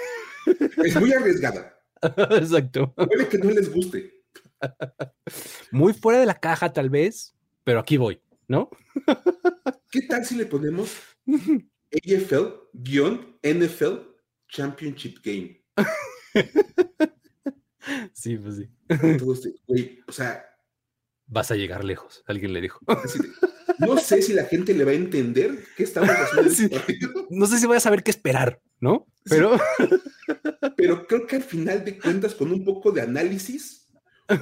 Es 0.84 1.00
muy 1.00 1.14
arriesgada. 1.14 1.80
Exacto. 2.02 2.94
Puede 2.94 3.28
que 3.30 3.38
no 3.38 3.52
les 3.52 3.74
guste. 3.74 4.14
Muy 5.72 5.94
fuera 5.94 6.20
de 6.20 6.26
la 6.26 6.40
caja, 6.40 6.74
tal 6.74 6.90
vez, 6.90 7.36
pero 7.64 7.80
aquí 7.80 7.98
voy, 7.98 8.20
¿no? 8.48 8.70
¿Qué 9.92 10.02
tal 10.02 10.26
si 10.26 10.36
le 10.36 10.46
ponemos 10.46 10.92
AFL-NFL 11.92 12.56
Championship 14.48 15.20
Game? 15.24 15.62
Sí, 18.14 18.38
pues 18.38 18.56
sí. 18.56 18.68
o 20.08 20.12
sea. 20.12 20.44
Vas 21.28 21.52
a 21.52 21.56
llegar 21.56 21.84
lejos, 21.84 22.24
alguien 22.28 22.54
le 22.54 22.62
dijo. 22.62 22.80
No 23.80 23.97
sé 23.97 24.21
si 24.21 24.34
la 24.34 24.45
gente 24.45 24.73
le 24.73 24.84
va 24.84 24.91
a 24.91 24.95
entender 24.95 25.63
qué 25.76 25.84
estamos 25.84 26.09
haciendo. 26.34 26.82
No 27.30 27.47
sé 27.47 27.59
si 27.59 27.65
voy 27.65 27.78
a 27.78 27.82
saber 27.82 28.03
qué 28.03 28.11
esperar, 28.11 28.61
¿no? 28.80 29.07
Pero. 29.23 29.57
Pero 30.76 31.07
creo 31.07 31.28
que 31.28 31.38
al 31.38 31.43
final 31.43 31.84
de 31.86 31.97
cuentas, 31.97 32.36
con 32.36 32.51
un 32.51 32.63
poco 32.63 32.91
de 32.91 33.01
análisis, 33.01 33.88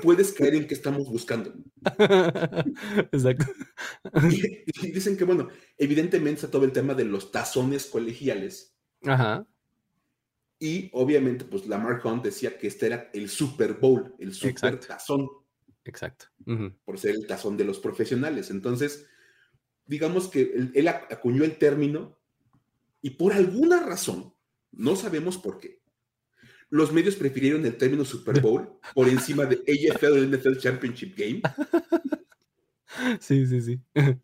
puedes 0.01 0.31
caer 0.31 0.55
en 0.55 0.67
qué 0.67 0.73
estamos 0.73 1.07
buscando. 1.09 1.53
Exacto. 3.11 3.45
Y, 4.29 4.91
dicen 4.91 5.17
que, 5.17 5.23
bueno, 5.23 5.49
evidentemente 5.77 6.41
está 6.41 6.51
todo 6.51 6.65
el 6.65 6.71
tema 6.71 6.93
de 6.93 7.05
los 7.05 7.31
tazones 7.31 7.85
colegiales. 7.85 8.75
Ajá. 9.03 9.45
Y 10.59 10.89
obviamente, 10.93 11.43
pues 11.45 11.67
Lamar 11.67 12.01
Hunt 12.03 12.23
decía 12.23 12.57
que 12.57 12.67
este 12.67 12.85
era 12.85 13.09
el 13.13 13.29
Super 13.29 13.73
Bowl, 13.73 14.15
el 14.17 14.33
Super 14.33 14.79
Tazón. 14.79 15.27
Exacto. 15.83 16.27
Por 16.85 16.97
ser 16.97 17.15
el 17.15 17.27
tazón 17.27 17.57
de 17.57 17.65
los 17.65 17.79
profesionales. 17.79 18.49
Entonces, 18.49 19.05
digamos 19.85 20.27
que 20.27 20.69
él, 20.73 20.87
acuñó 20.87 21.43
el 21.43 21.57
término 21.57 22.17
y 23.01 23.11
por 23.11 23.33
alguna 23.33 23.79
razón, 23.81 24.33
no 24.71 24.95
sabemos 24.95 25.37
por 25.37 25.59
qué, 25.59 25.81
los 26.69 26.91
medios 26.91 27.15
prefirieron 27.15 27.65
el 27.65 27.77
término 27.77 28.05
Super 28.05 28.41
Bowl 28.41 28.79
por 28.93 29.07
encima 29.07 29.45
de 29.45 29.57
AFL 29.57 30.35
NFL 30.35 30.57
Championship 30.57 31.15
Game. 31.17 31.41
Sí, 33.19 33.47
sí, 33.47 33.61
sí. 33.61 33.79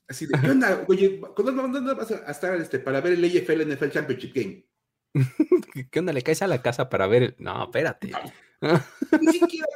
Así 0.08 0.28
de, 0.28 0.40
¿qué 0.40 0.52
onda? 0.52 0.86
Oye, 0.88 1.20
¿cuándo 1.36 1.96
vas 1.96 2.12
a 2.12 2.32
estar 2.32 2.56
este, 2.62 2.80
para 2.80 3.02
ver 3.02 3.14
el 3.14 3.26
AFL 3.26 3.74
NFL 3.74 3.90
Championship 3.90 4.32
Game? 4.34 4.66
¿Qué 5.92 6.00
onda? 6.00 6.14
¿Le 6.14 6.22
caes 6.22 6.42
a 6.42 6.48
la 6.48 6.62
casa 6.62 6.90
para 6.90 7.08
ver 7.08 7.24
el... 7.24 7.36
No, 7.40 7.64
espérate. 7.64 8.12
Ni 9.20 9.32
siquiera 9.32 9.68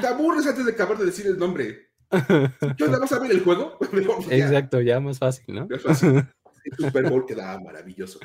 te, 0.00 0.06
aburres 0.06 0.46
antes 0.46 0.64
de 0.64 0.72
acabar 0.72 0.98
de 0.98 1.06
decir 1.06 1.26
el 1.26 1.38
nombre. 1.38 1.89
¿Qué 2.76 2.84
onda? 2.84 2.98
¿Vas 2.98 3.12
a 3.12 3.18
ver 3.20 3.30
el 3.30 3.42
juego? 3.42 3.78
Exacto, 4.30 4.80
ya 4.80 5.00
más 5.00 5.18
fácil, 5.18 5.54
¿no? 5.54 5.66
Más 5.68 5.82
fácil. 5.82 6.24
El 6.64 6.76
Super 6.76 7.08
Bowl 7.08 7.24
quedaba 7.24 7.58
maravilloso. 7.58 8.20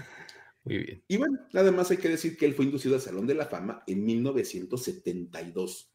Muy 0.65 0.79
bien. 0.79 1.03
Y 1.07 1.15
bueno, 1.15 1.39
nada 1.53 1.71
más 1.71 1.89
hay 1.91 1.97
que 1.97 2.09
decir 2.09 2.35
que 2.35 2.45
él 2.45 2.53
fue 2.53 2.65
inducido 2.65 2.95
al 2.95 3.01
Salón 3.01 3.25
de 3.25 3.33
la 3.33 3.45
Fama 3.45 3.83
en 3.87 4.03
1972. 4.03 5.89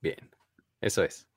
Bien, 0.00 0.30
eso 0.80 1.02
es. 1.02 1.28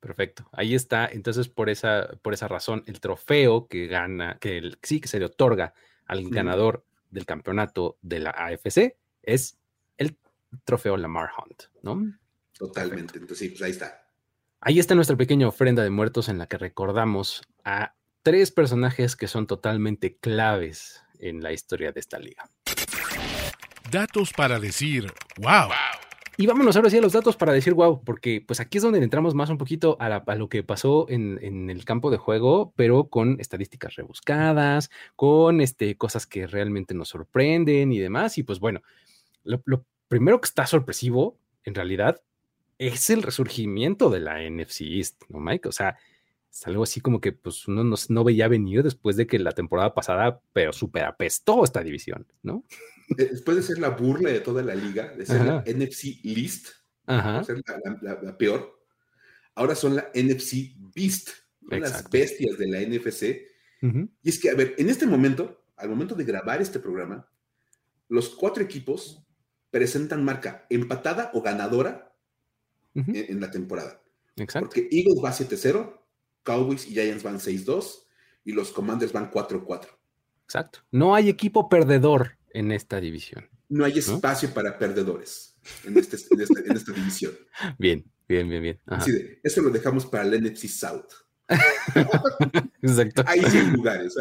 Perfecto. 0.00 0.46
Ahí 0.52 0.74
está. 0.74 1.06
Entonces, 1.06 1.48
por 1.48 1.70
esa, 1.70 2.08
por 2.20 2.34
esa 2.34 2.46
razón, 2.46 2.82
el 2.86 3.00
trofeo 3.00 3.68
que 3.68 3.86
gana, 3.86 4.36
que 4.38 4.72
sí 4.82 5.00
que 5.00 5.08
se 5.08 5.18
le 5.18 5.24
otorga 5.24 5.72
al 6.04 6.28
ganador 6.28 6.84
del 7.10 7.24
campeonato 7.24 7.96
de 8.02 8.20
la 8.20 8.30
AFC 8.30 8.96
es 9.22 9.58
el 9.96 10.18
trofeo 10.64 10.96
Lamar 10.96 11.30
Hunt, 11.38 11.64
¿no? 11.82 12.18
Totalmente. 12.52 13.18
Entonces, 13.18 13.38
sí, 13.38 13.48
pues 13.48 13.62
ahí 13.62 13.70
está. 13.70 14.05
Ahí 14.60 14.78
está 14.78 14.94
nuestra 14.94 15.16
pequeña 15.16 15.48
ofrenda 15.48 15.82
de 15.82 15.90
muertos 15.90 16.28
en 16.28 16.38
la 16.38 16.46
que 16.46 16.58
recordamos 16.58 17.42
a 17.64 17.94
tres 18.22 18.50
personajes 18.50 19.14
que 19.14 19.28
son 19.28 19.46
totalmente 19.46 20.16
claves 20.16 21.04
en 21.18 21.42
la 21.42 21.52
historia 21.52 21.92
de 21.92 22.00
esta 22.00 22.18
liga. 22.18 22.50
Datos 23.90 24.32
para 24.32 24.58
decir, 24.58 25.12
wow. 25.38 25.70
Y 26.38 26.46
vámonos 26.46 26.76
ahora 26.76 26.90
sí 26.90 26.98
a 26.98 27.00
los 27.00 27.12
datos 27.12 27.36
para 27.36 27.52
decir 27.52 27.72
wow, 27.72 28.02
porque 28.04 28.44
pues 28.46 28.60
aquí 28.60 28.78
es 28.78 28.82
donde 28.82 28.98
entramos 29.02 29.34
más 29.34 29.48
un 29.48 29.56
poquito 29.56 29.96
a, 30.00 30.34
lo 30.34 30.48
que 30.48 30.62
pasó 30.62 31.06
en, 31.08 31.70
el 31.70 31.84
campo 31.84 32.10
de 32.10 32.18
juego, 32.18 32.74
pero 32.76 33.08
con 33.08 33.40
estadísticas 33.40 33.94
rebuscadas, 33.94 34.90
con 35.14 35.60
este, 35.60 35.96
cosas 35.96 36.26
que 36.26 36.46
realmente 36.46 36.92
nos 36.94 37.08
sorprenden 37.08 37.92
y 37.92 37.98
demás. 37.98 38.36
Y 38.36 38.42
pues 38.42 38.58
bueno, 38.58 38.82
lo, 39.44 39.62
primero 40.08 40.40
que 40.40 40.46
está 40.46 40.66
sorpresivo, 40.66 41.38
en 41.64 41.74
realidad, 41.74 42.20
es 42.78 43.10
el 43.10 43.22
resurgimiento 43.22 44.10
de 44.10 44.20
la 44.20 44.42
NFC 44.48 44.82
East, 44.82 45.22
¿no, 45.28 45.40
Mike? 45.40 45.68
O 45.68 45.72
sea, 45.72 45.96
es 46.50 46.66
algo 46.66 46.82
así 46.82 47.00
como 47.00 47.20
que 47.20 47.32
pues 47.32 47.68
uno 47.68 47.84
no, 47.84 48.24
veía 48.24 48.48
venir 48.48 48.82
después 48.82 49.16
de 49.16 49.26
que 49.26 49.38
la 49.38 49.52
temporada 49.52 49.94
pasada, 49.94 50.40
pero 50.52 50.72
súper 50.72 51.04
apestó 51.04 51.64
esta 51.64 51.82
división, 51.82 52.26
¿no? 52.42 52.64
Después 53.08 53.58
de 53.58 53.62
ser 53.62 53.78
la 53.78 53.90
burla 53.90 54.30
de 54.30 54.40
toda 54.40 54.62
la 54.62 54.74
liga, 54.74 55.08
de 55.08 55.26
ser 55.26 55.44
la 55.44 55.64
NFC 55.66 56.24
List, 56.24 56.68
ser 57.06 57.62
la, 58.00 58.36
peor, 58.36 58.82
ahora 59.54 59.74
son 59.74 59.96
la 59.96 60.10
NFC 60.14 60.74
Beast, 60.94 61.30
las 61.60 62.08
bestias 62.10 62.58
de 62.58 62.68
la 62.68 62.80
NFC. 62.80 63.22
Y 64.22 64.28
es 64.28 64.40
que, 64.40 64.50
a 64.50 64.54
ver, 64.54 64.74
en 64.78 64.88
este 64.88 65.06
momento, 65.06 65.64
al 65.76 65.88
momento 65.88 66.14
de 66.14 66.24
grabar 66.24 66.60
este 66.60 66.80
programa, 66.80 67.28
los 68.08 68.30
cuatro 68.30 68.62
equipos 68.62 69.22
presentan 69.70 70.24
marca 70.24 70.66
empatada 70.70 71.30
o 71.34 71.42
ganadora 71.42 72.05
en, 72.96 73.40
la 73.40 73.50
temporada. 73.50 74.02
Exacto. 74.36 74.68
Porque 74.68 74.88
Eagles 74.90 75.22
va 75.22 75.32
7-0, 75.32 76.00
Cowboys 76.42 76.86
y 76.86 76.92
Giants 76.92 77.22
van 77.22 77.38
6-2 77.38 78.04
y 78.44 78.52
los 78.52 78.70
Commanders 78.70 79.12
van 79.12 79.30
4-4. 79.30 79.88
Exacto. 80.44 80.80
No 80.90 81.14
hay 81.14 81.28
equipo 81.28 81.68
perdedor 81.68 82.38
en 82.50 82.72
esta 82.72 83.00
división. 83.00 83.48
No 83.68 83.84
hay 83.84 83.98
espacio 83.98 84.54
para 84.54 84.78
perdedores 84.78 85.56
en, 85.84 85.98
este, 85.98 86.16
este, 86.16 86.34
esta 86.72 86.92
división. 86.92 87.32
Bien, 87.78 88.04
bien, 88.28 88.48
bien, 88.48 88.62
bien. 88.62 88.80
eso 89.42 89.62
lo 89.62 89.70
dejamos 89.70 90.06
para 90.06 90.24
el 90.24 90.42
NFC 90.42 90.68
South. 90.68 91.12
Exacto. 92.82 93.22
Hay 93.26 93.40
100 93.42 93.72
lugares. 93.72 94.16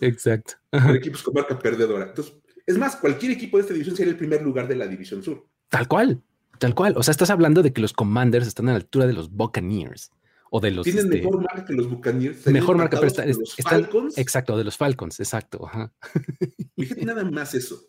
Exacto. 0.00 0.54
equipos 0.94 1.22
con 1.22 1.34
marca 1.34 1.58
perdedora. 1.58 2.06
Entonces, 2.06 2.34
es 2.66 2.78
más, 2.78 2.96
cualquier 2.96 3.32
equipo 3.32 3.56
de 3.56 3.62
esta 3.62 3.74
división 3.74 3.96
sería 3.96 4.12
el 4.12 4.18
primer 4.18 4.42
lugar 4.42 4.68
de 4.68 4.76
la 4.76 4.86
división 4.86 5.22
sur. 5.22 5.46
Tal 5.68 5.88
cual, 5.88 6.22
tal 6.62 6.76
cual. 6.76 6.94
O 6.96 7.02
sea, 7.02 7.10
estás 7.10 7.30
hablando 7.30 7.60
de 7.60 7.72
que 7.72 7.80
los 7.80 7.92
Commanders 7.92 8.46
están 8.46 8.68
a 8.68 8.72
la 8.72 8.78
altura 8.78 9.08
de 9.08 9.12
los 9.12 9.32
Buccaneers 9.32 10.12
o 10.48 10.60
de 10.60 10.70
los. 10.70 10.84
Tienen 10.84 11.06
este, 11.06 11.18
mejor 11.18 11.42
marca 11.42 11.64
que 11.64 11.72
los 11.72 11.90
Buccaneers. 11.90 12.46
Mejor 12.46 12.76
marca, 12.76 12.98
pero 12.98 13.08
están, 13.08 13.28
los 13.28 13.56
Falcons. 13.56 14.16
Exacto, 14.16 14.56
de 14.56 14.62
los 14.62 14.76
Falcons, 14.76 15.18
exacto. 15.18 15.68
Fíjate 16.76 17.04
nada 17.04 17.24
más 17.24 17.54
eso. 17.54 17.84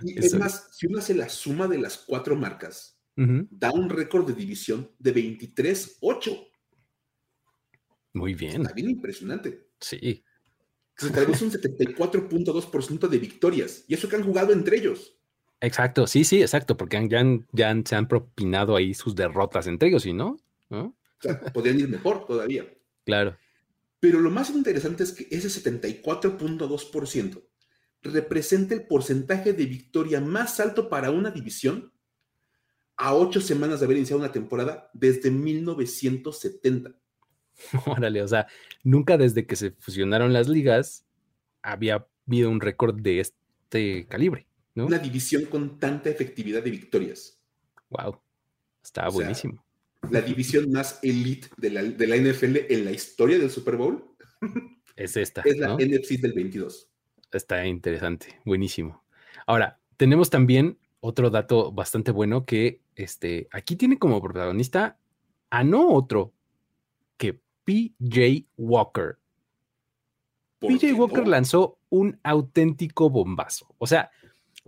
Y 0.00 0.18
es 0.18 0.34
más, 0.34 0.68
si 0.72 0.86
uno 0.86 0.98
hace 0.98 1.14
la 1.14 1.28
suma 1.28 1.68
de 1.68 1.76
las 1.76 1.98
cuatro 1.98 2.36
marcas, 2.36 2.98
da 3.16 3.70
un 3.70 3.90
récord 3.90 4.26
de 4.26 4.32
división 4.32 4.90
de 4.98 5.14
23-8. 5.14 6.48
Muy 8.14 8.32
bien. 8.32 8.62
Está 8.62 8.72
bien 8.72 8.88
impresionante. 8.88 9.68
Sí. 9.78 10.24
Se 10.96 11.10
traduce 11.10 11.44
un 11.44 11.50
74.2% 11.50 13.08
de 13.08 13.18
victorias. 13.18 13.84
Y 13.88 13.94
eso 13.94 14.08
que 14.08 14.16
han 14.16 14.24
jugado 14.24 14.54
entre 14.54 14.78
ellos. 14.78 15.19
Exacto, 15.60 16.06
sí, 16.06 16.24
sí, 16.24 16.40
exacto, 16.40 16.76
porque 16.76 17.06
ya, 17.08 17.22
ya 17.52 17.82
se 17.84 17.94
han 17.94 18.08
propinado 18.08 18.76
ahí 18.76 18.94
sus 18.94 19.14
derrotas 19.14 19.66
entre 19.66 19.88
ellos, 19.88 20.06
¿y 20.06 20.12
no? 20.12 20.38
¿no? 20.70 20.96
O 21.18 21.22
sea, 21.22 21.40
podrían 21.52 21.78
ir 21.78 21.88
mejor 21.88 22.26
todavía. 22.26 22.66
Claro. 23.04 23.36
Pero 23.98 24.20
lo 24.20 24.30
más 24.30 24.50
interesante 24.50 25.02
es 25.02 25.12
que 25.12 25.28
ese 25.30 25.48
74.2% 25.48 27.42
representa 28.02 28.74
el 28.74 28.86
porcentaje 28.86 29.52
de 29.52 29.66
victoria 29.66 30.20
más 30.20 30.58
alto 30.58 30.88
para 30.88 31.10
una 31.10 31.30
división 31.30 31.92
a 32.96 33.14
ocho 33.14 33.40
semanas 33.40 33.80
de 33.80 33.86
haber 33.86 33.98
iniciado 33.98 34.20
una 34.20 34.32
temporada 34.32 34.90
desde 34.94 35.30
1970. 35.30 36.94
Órale, 37.86 38.22
o 38.22 38.28
sea, 38.28 38.46
nunca 38.82 39.18
desde 39.18 39.46
que 39.46 39.56
se 39.56 39.72
fusionaron 39.72 40.32
las 40.32 40.48
ligas 40.48 41.06
había 41.62 42.06
habido 42.26 42.50
un 42.50 42.60
récord 42.60 42.98
de 42.98 43.20
este 43.20 44.06
calibre, 44.08 44.46
¿no? 44.74 44.86
Una 44.86 44.98
división 44.98 45.46
con 45.46 45.78
tanta 45.78 46.10
efectividad 46.10 46.62
de 46.62 46.70
victorias. 46.70 47.40
Wow, 47.90 48.20
está 48.82 49.08
O 49.08 49.10
sea, 49.10 49.16
buenísimo. 49.20 49.64
La 50.10 50.20
división 50.20 50.70
más 50.70 50.98
elite 51.02 51.48
de 51.56 51.70
la, 51.70 51.82
de 51.82 52.06
la 52.06 52.16
NFL 52.16 52.72
en 52.72 52.84
la 52.84 52.90
historia 52.90 53.38
del 53.38 53.50
Super 53.50 53.76
Bowl 53.76 54.10
Es 54.96 55.16
esta, 55.16 55.42
es 55.44 55.58
la 55.58 55.68
¿no? 55.68 55.78
NFC 55.78 56.20
del 56.20 56.32
22. 56.32 56.88
Está 57.32 57.64
interesante, 57.66 58.38
buenísimo. 58.44 59.02
Ahora, 59.46 59.78
tenemos 59.96 60.30
también 60.30 60.78
otro 61.00 61.30
dato 61.30 61.72
bastante 61.72 62.10
bueno 62.10 62.44
que 62.44 62.82
este, 62.96 63.48
aquí 63.50 63.76
tiene 63.76 63.98
como 63.98 64.20
protagonista 64.20 64.98
a 65.48 65.64
no 65.64 65.88
otro 65.88 66.34
que 67.16 67.40
PJ 67.64 68.46
Walker. 68.56 69.18
¿Por 70.58 70.72
PJ 70.72 70.92
Walker 70.92 71.24
no? 71.24 71.30
lanzó 71.30 71.78
un 71.88 72.18
auténtico 72.22 73.08
bombazo. 73.08 73.74
O 73.78 73.86
sea, 73.86 74.10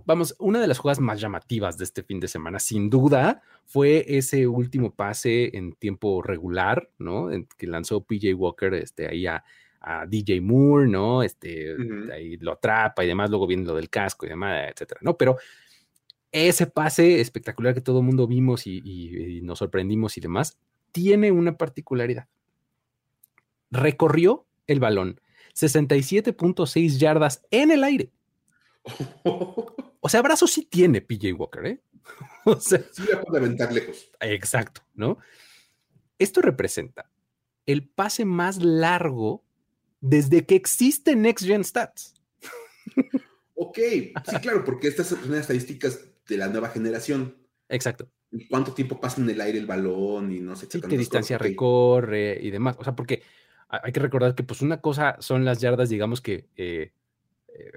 vamos, 0.05 0.35
una 0.39 0.61
de 0.61 0.67
las 0.67 0.79
jugadas 0.79 1.01
más 1.01 1.21
llamativas 1.21 1.79
de 1.79 1.85
este 1.85 2.03
fin 2.03 2.19
de 2.21 2.29
semana, 2.29 2.59
sin 2.59 2.91
duda, 2.91 3.43
fue 3.67 4.05
ese 4.09 4.47
último 4.47 4.93
pase 4.95 5.57
en 5.57 5.75
tiempo 5.75 6.23
regular, 6.23 6.91
¿no? 6.99 7.31
En- 7.31 7.47
que 7.57 7.67
lanzó 7.67 8.03
PJ 8.03 8.35
Walker 8.35 8.75
este, 8.75 9.07
ahí 9.09 9.27
a, 9.27 9.45
a 9.81 10.07
DJ 10.07 10.41
Moore, 10.41 10.89
¿no? 10.89 11.23
Este, 11.23 11.75
ahí 12.13 12.37
lo 12.39 12.53
atrapa 12.53 13.05
y 13.05 13.09
demás, 13.09 13.31
luego 13.31 13.47
viene 13.47 13.65
lo 13.65 13.75
del 13.75 13.91
casco 13.91 14.27
y 14.27 14.31
demás, 14.31 14.71
etcétera, 14.73 15.01
¿no? 15.03 15.17
Pero 15.17 15.37
ese 16.33 16.67
pase 16.67 17.21
espectacular 17.21 17.75
que 17.75 17.81
todo 17.83 17.99
el 18.01 18.07
mundo 18.07 18.27
vimos 18.27 18.67
y, 18.67 18.81
y- 18.85 19.39
y 19.39 19.43
nos 19.43 19.59
sorprendimos 19.59 20.17
y 20.17 20.21
demás, 20.21 20.59
tiene 20.93 21.31
una 21.31 21.57
particularidad. 21.57 22.27
Recorrió 23.71 24.47
el 24.67 24.81
balón 24.81 25.21
67.6 25.55 26.99
yardas 26.99 27.43
en 27.51 27.71
el 27.71 27.85
aire. 27.85 28.11
O 30.05 30.09
sea, 30.09 30.21
brazo 30.21 30.49
sí 30.49 30.67
tiene 30.67 31.01
PJ 31.01 31.33
Walker, 31.33 31.65
¿eh? 31.67 31.81
O 32.45 32.59
sea, 32.59 32.83
sí, 32.93 33.05
la 33.11 33.21
puede 33.21 33.39
aventar 33.39 33.73
lejos. 33.73 34.11
exacto, 34.21 34.83
¿no? 34.95 35.19
Esto 36.19 36.41
representa 36.43 37.09
el 37.67 37.89
pase 37.89 38.25
más 38.25 38.57
largo 38.63 39.45
desde 40.01 40.45
que 40.45 40.57
existe 40.57 41.15
Next 41.15 41.47
Gen 41.47 41.63
Stats. 41.63 42.15
Ok, 43.55 43.79
sí, 43.79 44.37
claro, 44.41 44.65
porque 44.65 44.89
estas 44.89 45.07
son 45.09 45.21
las 45.31 45.43
estadísticas 45.43 46.01
de 46.27 46.37
la 46.37 46.49
nueva 46.49 46.69
generación. 46.71 47.37
Exacto. 47.69 48.11
¿Y 48.33 48.49
¿Cuánto 48.49 48.73
tiempo 48.75 48.99
pasa 49.01 49.21
en 49.21 49.31
el 49.31 49.41
aire 49.41 49.59
el 49.59 49.67
balón 49.67 50.33
y 50.33 50.41
no 50.41 50.57
sé 50.57 50.67
Sí, 50.69 50.81
qué 50.81 50.97
distancia 50.99 51.39
cosas? 51.39 51.49
Recorre 51.49 52.39
y 52.43 52.51
demás. 52.51 52.77
O 52.79 52.85
sea, 52.85 52.97
porque 52.97 53.23
ha- 53.69 53.83
hay 53.85 53.93
que 53.93 54.01
recordar 54.01 54.35
que 54.35 54.43
pues 54.43 54.63
una 54.63 54.81
cosa 54.81 55.17
son 55.21 55.45
las 55.45 55.61
yardas, 55.61 55.89
digamos 55.91 56.21
que 56.21 56.49
eh, 56.57 56.93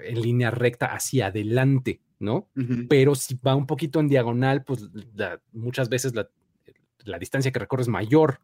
en 0.06 0.22
línea 0.22 0.52
recta 0.52 0.88
hacia 0.88 1.28
adelante, 1.28 2.02
¿no? 2.20 2.50
Pero 2.88 3.16
si 3.16 3.36
va 3.36 3.56
un 3.56 3.68
poquito 3.68 4.00
en 4.00 4.08
diagonal, 4.08 4.64
pues 4.64 4.90
la- 5.16 5.42
muchas 5.52 5.90
veces 5.90 6.16
la, 6.16 6.30
la 7.04 7.20
distancia 7.20 7.52
que 7.52 7.60
recorre 7.60 7.82
es 7.84 7.88
mayor, 7.90 8.40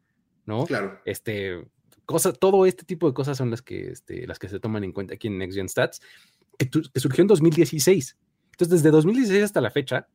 ¿no? 0.45 0.65
Claro. 0.65 0.99
Este, 1.05 1.65
cosa, 2.05 2.33
todo 2.33 2.65
este 2.65 2.83
tipo 2.85 3.07
de 3.07 3.13
cosas 3.13 3.37
son 3.37 3.49
las 3.49 3.61
que, 3.61 3.89
este, 3.91 4.27
las 4.27 4.39
que 4.39 4.49
se 4.49 4.59
toman 4.59 4.83
en 4.83 4.91
cuenta 4.91 5.13
aquí 5.15 5.27
en 5.27 5.37
Next 5.37 5.55
Gen 5.57 5.69
Stats, 5.69 6.01
que, 6.57 6.65
tu- 6.65 6.81
que 6.93 6.99
surgió 6.99 7.21
en 7.21 7.27
2016. 7.27 8.17
Entonces, 8.51 8.81
desde 8.83 8.91
2016 8.91 9.43
hasta 9.43 9.61
la 9.61 9.71
fecha, 9.71 10.07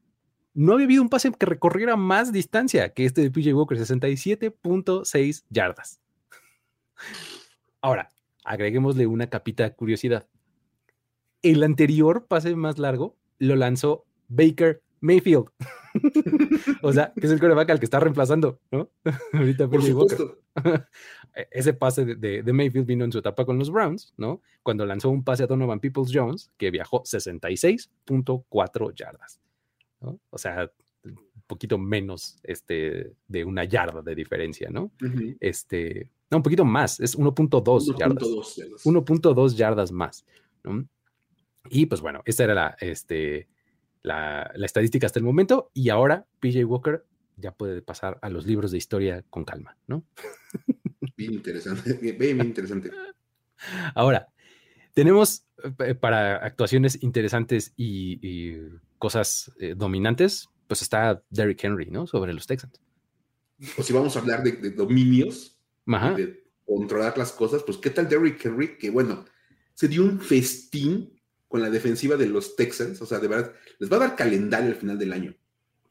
no 0.55 0.75
había 0.75 0.85
habido 0.85 1.03
un 1.03 1.09
pase 1.09 1.33
que 1.33 1.47
recorriera 1.47 1.97
más 1.97 2.33
distancia 2.33 2.91
que 2.95 3.05
este 3.05 3.21
de 3.23 3.31
PJ 3.31 3.53
Walker, 3.55 3.77
67.6 3.79 5.45
yardas. 5.51 6.01
Ahora, 7.81 8.09
agreguémosle 8.45 9.07
una 9.07 9.29
capita 9.29 9.65
de 9.65 9.75
curiosidad. 9.75 10.27
El 11.43 11.63
anterior 11.63 12.27
pase 12.27 12.55
más 12.57 12.79
largo 12.79 13.17
lo 13.39 13.57
lanzó 13.57 14.05
Baker 14.29 14.83
Mayfield. 15.01 15.47
o 16.83 16.93
sea, 16.93 17.13
que 17.15 17.27
es 17.27 17.33
el 17.33 17.41
coreback 17.41 17.71
al 17.71 17.79
que 17.79 17.85
está 17.87 18.01
reemplazando, 18.01 18.59
¿no? 18.71 18.91
Ahorita 19.33 19.69
Por 19.69 19.83
supuesto. 19.83 20.39
E- 21.35 21.49
Ese 21.51 21.75
pase 21.75 22.05
de, 22.07 22.15
de- 22.17 22.43
de 22.43 22.53
Mayfield 22.53 22.87
vino 22.87 23.05
en 23.05 23.13
su 23.13 23.19
etapa 23.19 23.45
con 23.45 23.59
los 23.59 23.71
Browns, 23.71 24.15
¿no? 24.17 24.41
Cuando 24.63 24.87
lanzó 24.87 25.11
un 25.11 25.23
pase 25.23 25.43
a 25.43 25.47
Donovan 25.47 25.81
Peoples 25.81 26.11
Jones 26.13 26.51
que 26.57 26.71
viajó 26.71 27.03
66.4 28.07 28.95
yardas, 28.95 29.41
¿no? 30.01 30.19
O 30.31 30.39
sea, 30.39 30.71
un 31.05 31.43
poquito 31.47 31.77
menos 31.79 32.39
este, 32.43 33.13
de 33.29 33.45
una 33.45 33.65
yarda 33.65 34.01
de 34.03 34.15
diferencia, 34.15 34.71
¿no? 34.71 34.91
Este, 35.41 36.11
no, 36.31 36.39
un 36.39 36.43
poquito 36.43 36.65
más, 36.65 37.01
es 37.01 37.19
1.2 37.19 37.97
yardas. 37.99 38.23
1.2 38.23 38.57
yardas. 38.57 38.87
1.2 38.87 39.55
yardas 39.57 39.93
más. 39.93 40.25
¿no? 40.65 40.87
Y 41.71 41.87
pues 41.87 42.01
bueno, 42.01 42.23
esta 42.25 42.45
era 42.45 42.55
la, 42.55 42.77
este, 42.81 43.49
la, 44.03 44.51
la 44.55 44.67
estadística 44.67 45.07
hasta 45.07 45.19
el 45.19 45.25
momento. 45.25 45.71
Y 45.75 45.89
ahora 45.91 46.27
PJ 46.41 46.65
Walker 46.65 47.05
ya 47.37 47.53
puede 47.53 47.83
pasar 47.83 48.19
a 48.23 48.31
los 48.31 48.47
libros 48.47 48.71
de 48.71 48.79
historia 48.79 49.25
con 49.31 49.45
calma, 49.45 49.77
¿no? 49.87 50.05
Bien 51.17 51.35
interesante. 51.35 51.95
Bien, 51.95 52.19
bien 52.19 52.41
interesante. 52.41 52.91
Ahora, 53.95 54.29
tenemos 54.93 55.47
eh, 55.81 55.95
para 55.95 56.37
actuaciones 56.37 57.03
interesantes 57.03 57.73
y, 57.77 58.19
y 58.27 58.59
cosas 58.99 59.53
eh, 59.59 59.75
dominantes, 59.77 60.49
pues 60.67 60.83
está 60.83 61.23
Derrick 61.31 61.63
Henry, 61.65 61.91
¿no? 61.91 62.07
Sobre 62.07 62.33
los 62.33 62.47
Texans. 62.47 62.81
O 63.79 63.83
si 63.83 63.93
vamos 63.93 64.17
a 64.17 64.21
hablar 64.21 64.43
de, 64.43 64.53
de 64.53 64.71
dominios, 64.71 65.59
Ajá. 65.87 66.13
de 66.15 66.45
controlar 66.65 67.17
las 67.17 67.33
cosas, 67.33 67.63
pues 67.63 67.79
¿qué 67.79 67.91
tal 67.91 68.09
Derrick 68.09 68.45
Henry? 68.45 68.77
Que 68.77 68.91
bueno, 68.91 69.25
se 69.73 69.89
dio 69.89 70.03
un 70.03 70.21
festín 70.21 71.16
con 71.49 71.61
la 71.63 71.71
defensiva 71.71 72.17
de 72.17 72.27
los 72.27 72.57
Texans. 72.57 73.01
O 73.03 73.07
sea, 73.07 73.19
de 73.19 73.29
verdad, 73.29 73.53
les 73.79 73.91
va 73.91 73.97
a 73.97 74.01
dar 74.01 74.17
calendario 74.17 74.71
al 74.71 74.77
final 74.77 74.99
del 74.99 75.13
año. 75.13 75.35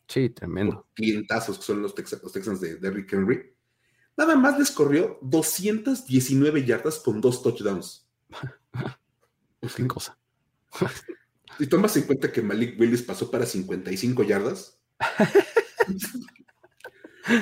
Sí, 0.08 0.30
tremendo. 0.30 0.88
Clientazos 0.94 1.58
que 1.58 1.64
son 1.64 1.82
los, 1.82 1.96
Texans, 1.96 2.22
los 2.24 2.32
Texans 2.32 2.62
de 2.62 2.76
Derrick 2.76 3.12
Henry. 3.12 3.54
Nada 4.18 4.36
más 4.36 4.58
les 4.60 4.72
corrió 4.72 5.18
219 5.22 6.64
yardas 6.66 7.00
con 7.00 7.20
dos 7.22 7.42
touchdowns. 7.44 8.08
Qué 9.76 9.88
cosa. 9.88 10.18
Si 11.58 11.68
tomas 11.68 11.96
en 11.96 12.04
cuenta 12.04 12.34
que 12.34 12.42
Malik 12.42 12.78
Willis 12.78 13.02
pasó 13.02 13.32
para 13.32 13.46
55 13.46 14.24
yardas 14.24 14.78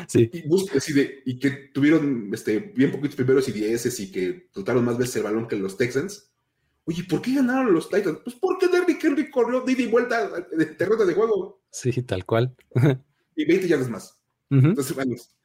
Sí, 0.08 0.30
y, 0.32 0.48
bus- 0.48 0.70
así 0.76 0.94
de- 0.94 1.24
y 1.26 1.40
que 1.40 1.50
tuvieron 1.74 2.30
este, 2.34 2.60
bien 2.60 2.92
poquitos 2.92 3.16
primeros 3.16 3.48
y 3.50 3.52
dieces 3.54 4.00
y 4.00 4.12
que 4.12 4.50
trotaron 4.54 4.86
más 4.86 4.98
veces 4.98 5.16
el 5.18 5.24
balón 5.24 5.48
que 5.48 5.56
los 5.58 5.78
Texans. 5.78 6.32
Oye, 6.86 7.04
¿por 7.06 7.22
qué 7.22 7.36
ganaron 7.36 7.74
los 7.74 7.90
Titans? 7.90 8.20
Pues 8.24 8.36
porque 8.36 8.68
Derrick 8.68 9.04
Henry 9.04 9.30
corrió 9.30 9.62
de 9.62 9.72
ida 9.72 9.84
y 9.84 9.88
vuelta 9.88 10.30
de 10.52 10.66
terreno 10.66 11.06
de 11.06 11.14
juego 11.14 11.64
sí, 11.72 11.92
tal 12.04 12.26
cual. 12.26 12.56
y 13.36 13.46
20 13.46 13.68
yardas 13.68 13.90
más. 13.90 14.20
Entonces, 14.50 14.96
vamos. 14.96 15.36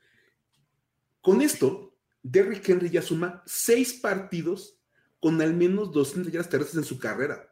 Con 1.22 1.40
esto, 1.40 1.96
Derrick 2.22 2.68
Henry 2.68 2.90
ya 2.90 3.00
suma 3.00 3.42
seis 3.46 3.94
partidos 3.94 4.78
con 5.18 5.40
al 5.40 5.54
menos 5.54 5.92
200 5.92 6.32
yardas 6.32 6.50
terrestres 6.50 6.78
en 6.78 6.84
su 6.84 6.98
carrera 6.98 7.48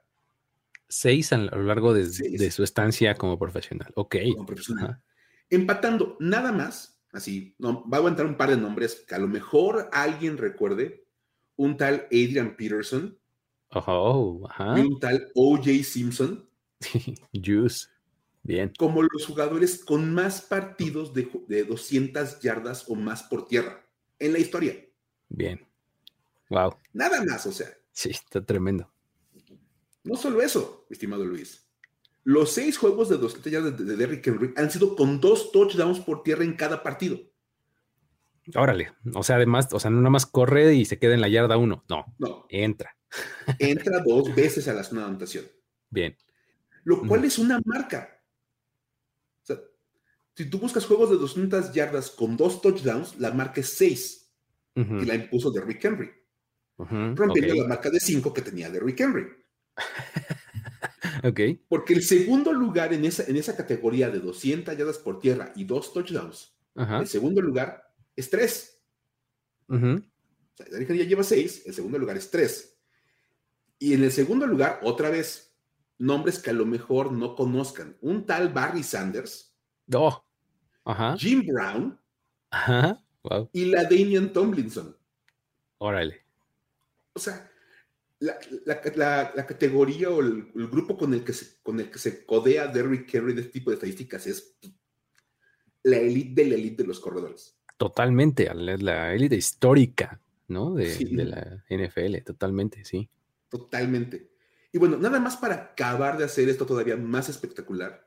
Seis 0.89 1.33
a 1.33 1.39
lo 1.39 1.63
largo 1.65 1.95
de, 1.95 2.07
su 2.51 2.63
estancia 2.63 3.15
como 3.17 3.39
profesional. 3.39 3.91
Ok. 3.97 4.17
como 4.35 4.47
profesional. 4.47 5.03
Empatando 5.51 6.17
nada 6.21 6.53
más, 6.53 7.03
así, 7.13 7.57
no, 7.59 7.89
va 7.89 7.97
a 7.97 7.99
aguantar 7.99 8.27
un 8.27 8.37
par 8.37 8.51
de 8.51 8.57
nombres 8.57 9.05
que 9.07 9.15
a 9.15 9.19
lo 9.19 9.27
mejor 9.27 9.89
alguien 9.93 10.39
recuerde, 10.39 11.05
un 11.57 11.77
tal 11.77 12.07
Adrian 12.07 12.57
Peterson 12.57 13.19
Oh, 13.71 14.47
ajá. 14.49 14.79
y 14.79 14.83
un 14.83 14.99
tal 15.01 15.29
OJ 15.35 15.83
Simpson, 15.85 16.49
Juice. 17.33 17.89
Bien. 18.43 18.73
como 18.79 19.03
los 19.03 19.27
jugadores 19.27 19.85
con 19.85 20.15
más 20.15 20.41
partidos 20.41 21.13
de, 21.13 21.29
de 21.49 21.65
200 21.65 22.41
yardas 22.41 22.89
o 22.89 22.95
más 22.95 23.25
por 23.25 23.49
tierra 23.49 23.85
en 24.21 24.33
la 24.33 24.39
historia. 24.39 24.77
Bien. 25.29 25.67
Wow. 26.51 26.77
Nada 26.93 27.25
más, 27.25 27.45
o 27.47 27.53
sea, 27.53 27.67
Sí, 27.91 28.11
está 28.11 28.45
tremendo. 28.45 28.89
no 30.05 30.17
solo 30.17 30.41
eso, 30.43 30.87
estimado 30.91 31.25
Luis. 31.25 31.67
Los 32.23 32.53
seis 32.53 32.77
juegos 32.79 33.09
de 33.09 33.17
200 33.19 33.51
yardas 33.53 33.77
de, 33.79 33.85
de 33.85 33.97
Derrick 33.97 34.25
Henry 34.27 34.53
han 34.57 34.71
sido 34.71 34.95
con 34.95 35.21
dos 35.21 35.51
touchdowns 35.51 35.99
por 36.01 36.23
tierra 36.23 36.45
en 36.45 36.55
cada 36.55 36.83
partido. 36.85 37.19
Órale. 38.55 38.93
O 39.15 39.25
sea, 39.25 39.37
además, 39.37 39.69
o 39.73 39.81
sea, 39.81 39.91
no 39.91 39.97
nada 39.99 40.11
más 40.11 40.25
corre 40.27 40.75
y 40.75 40.85
se 40.85 40.99
queda 41.01 41.15
en 41.15 41.21
la 41.21 41.29
yarda 41.29 41.57
uno. 41.57 41.85
No, 41.89 42.15
No, 42.19 42.47
entra. 42.49 42.96
Entra 43.59 44.01
dos 44.05 44.35
veces 44.35 44.69
a 44.69 44.75
la 44.75 44.85
zona 44.85 45.03
de 45.03 45.07
anotación. 45.09 45.47
Bien. 45.91 46.17
lo 46.85 47.07
cual 47.07 47.25
es 47.25 47.39
una 47.39 47.61
marca. 47.65 48.23
O 49.43 49.47
sea, 49.47 49.59
Si 50.37 50.51
tú 50.51 50.59
buscas 50.61 50.87
juegos 50.87 51.11
de 51.11 51.17
200 51.19 51.73
yardas 51.75 52.11
con 52.11 52.37
dos 52.37 52.63
touchdowns, 52.63 53.19
la 53.21 53.33
marca 53.33 53.61
es 53.63 53.71
6, 53.75 54.33
Ujú, 54.77 54.99
que 54.99 55.07
la 55.07 55.15
impuso 55.17 55.51
de 55.51 55.63
Rick 55.63 55.85
Henry, 55.85 56.11
ujú, 56.79 57.15
rompiendo 57.17 57.55
la 57.55 57.69
marca 57.69 57.91
de 57.91 58.01
5 58.01 58.33
que 58.35 58.43
tenía 58.43 58.71
de 58.71 58.81
Rick 58.81 59.01
Henry. 59.01 59.27
ok, 61.25 61.41
Porque 61.69 61.95
el 61.95 62.03
segundo 62.03 62.53
lugar 62.53 62.93
en 62.93 63.05
esa, 63.05 63.25
en 63.25 63.37
esa 63.37 63.57
categoría 63.57 64.11
de 64.11 64.21
200 64.21 64.77
yardas 64.77 64.99
por 64.99 65.19
tierra 65.21 65.53
y 65.57 65.65
dos 65.65 65.93
touchdowns, 65.93 66.57
el 66.99 67.07
segundo 67.09 67.41
lugar 67.41 67.93
es 68.15 68.31
3. 68.31 68.83
ujú, 69.69 70.03
O 70.55 70.57
sea, 70.57 70.67
Henry 70.79 70.99
ya 70.99 71.05
lleva 71.05 71.23
6, 71.23 71.63
el 71.67 71.75
segundo 71.75 71.99
lugar 71.99 72.17
es 72.17 72.31
3. 72.31 72.76
Y 73.79 73.93
en 73.95 74.05
el 74.05 74.13
segundo 74.13 74.47
lugar, 74.47 74.81
otra 74.83 75.11
vez, 75.11 75.55
nombres 75.99 76.39
que 76.39 76.51
a 76.51 76.55
lo 76.55 76.65
mejor 76.67 77.13
no 77.13 77.35
conozcan. 77.35 77.97
Un 78.01 78.25
tal 78.27 78.49
Barry 78.53 78.83
Sanders, 78.83 79.55
oh, 79.93 80.25
ajá, 80.85 81.17
Jim 81.19 81.45
Brown 81.47 81.99
ajá, 82.51 83.03
wow, 83.23 83.49
y 83.53 83.67
la 83.67 83.83
Damian 83.85 84.33
Tomlinson. 84.33 84.97
órale, 85.79 86.23
O 87.15 87.19
sea, 87.19 87.51
la, 88.19 88.37
la- 88.65 88.81
la- 88.95 89.33
la 89.35 89.47
categoría 89.47 90.09
o 90.11 90.21
el, 90.21 90.51
el 90.55 90.69
grupo 90.69 90.97
con 90.97 91.13
el, 91.13 91.23
que 91.23 91.33
se, 91.35 91.61
con 91.63 91.79
el 91.81 91.91
que 91.91 91.99
se 91.99 92.25
codea 92.25 92.67
Derrick 92.69 93.13
Henry 93.15 93.35
de 93.35 93.41
este 93.43 93.53
tipo 93.53 93.71
de 93.71 93.75
estadísticas 93.75 94.27
es 94.27 94.57
la 95.83 95.99
elite 95.99 96.43
de 96.45 96.49
la 96.51 96.55
elite 96.57 96.83
de 96.83 96.89
los 96.89 96.99
corredores. 97.01 97.59
totalmente, 97.77 98.53
la, 98.55 98.77
la 98.79 99.13
élite 99.15 99.37
histórica, 99.37 100.21
¿no? 100.49 100.75
De, 100.75 100.91
Sí. 100.95 101.15
de 101.15 101.25
la 101.27 101.65
NFL, 101.69 102.23
totalmente, 102.25 102.85
sí. 102.85 103.09
Totalmente. 103.49 104.33
Y 104.73 104.79
bueno, 104.79 104.97
nada 104.97 105.21
más 105.21 105.37
para 105.37 105.55
acabar 105.55 106.19
de 106.19 106.25
hacer 106.25 106.49
esto 106.49 106.67
todavía 106.67 106.97
más 106.97 107.29
espectacular, 107.29 108.07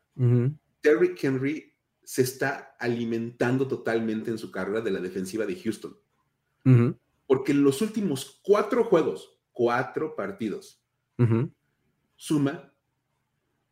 Derrick 0.84 1.24
Henry 1.24 1.74
se 2.04 2.22
está 2.22 2.76
alimentando 2.80 3.68
totalmente 3.68 4.32
en 4.32 4.38
su 4.38 4.52
carrera 4.52 4.82
de 4.82 4.92
la 4.92 5.00
defensiva 5.00 5.46
de 5.46 5.56
Houston. 5.56 5.98
Porque 7.26 7.52
en 7.52 7.64
los 7.64 7.82
últimos 7.82 8.40
cuatro 8.44 8.84
juegos, 8.84 9.40
cuatro 9.52 10.16
partidos, 10.16 10.84
ujú. 11.18 11.52
suma 12.16 12.72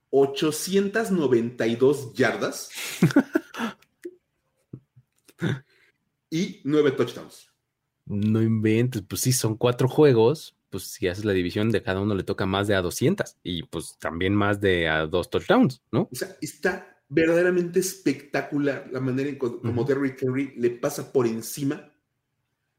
892 0.09 2.13
yardas 2.13 2.71
y 6.29 6.61
nueve 6.63 6.91
touchdowns. 6.91 7.51
No 8.05 8.41
inventes, 8.41 9.03
pues 9.07 9.21
sí, 9.21 9.33
son 9.33 9.55
cuatro 9.55 9.87
juegos, 9.87 10.56
pues 10.77 10.91
si 10.91 11.07
haces 11.07 11.25
la 11.25 11.33
división 11.33 11.69
de 11.71 11.81
cada 11.81 11.99
uno 12.01 12.15
le 12.15 12.23
toca 12.23 12.45
más 12.45 12.67
de 12.67 12.75
a 12.75 12.81
200 12.81 13.35
y 13.43 13.63
pues 13.63 13.97
también 13.99 14.33
más 14.35 14.61
de 14.61 14.87
a 14.87 15.07
dos 15.07 15.29
touchdowns, 15.29 15.81
¿no? 15.91 16.09
O 16.11 16.15
sea, 16.15 16.35
está 16.41 16.97
verdaderamente 17.09 17.79
espectacular 17.79 18.89
la 18.91 18.99
manera 18.99 19.29
en 19.29 19.37
co- 19.37 19.61
como. 19.61 19.83
Derrick 19.83 20.21
Henry 20.21 20.53
le 20.57 20.69
pasa 20.71 21.11
por 21.11 21.25
encima 21.27 21.93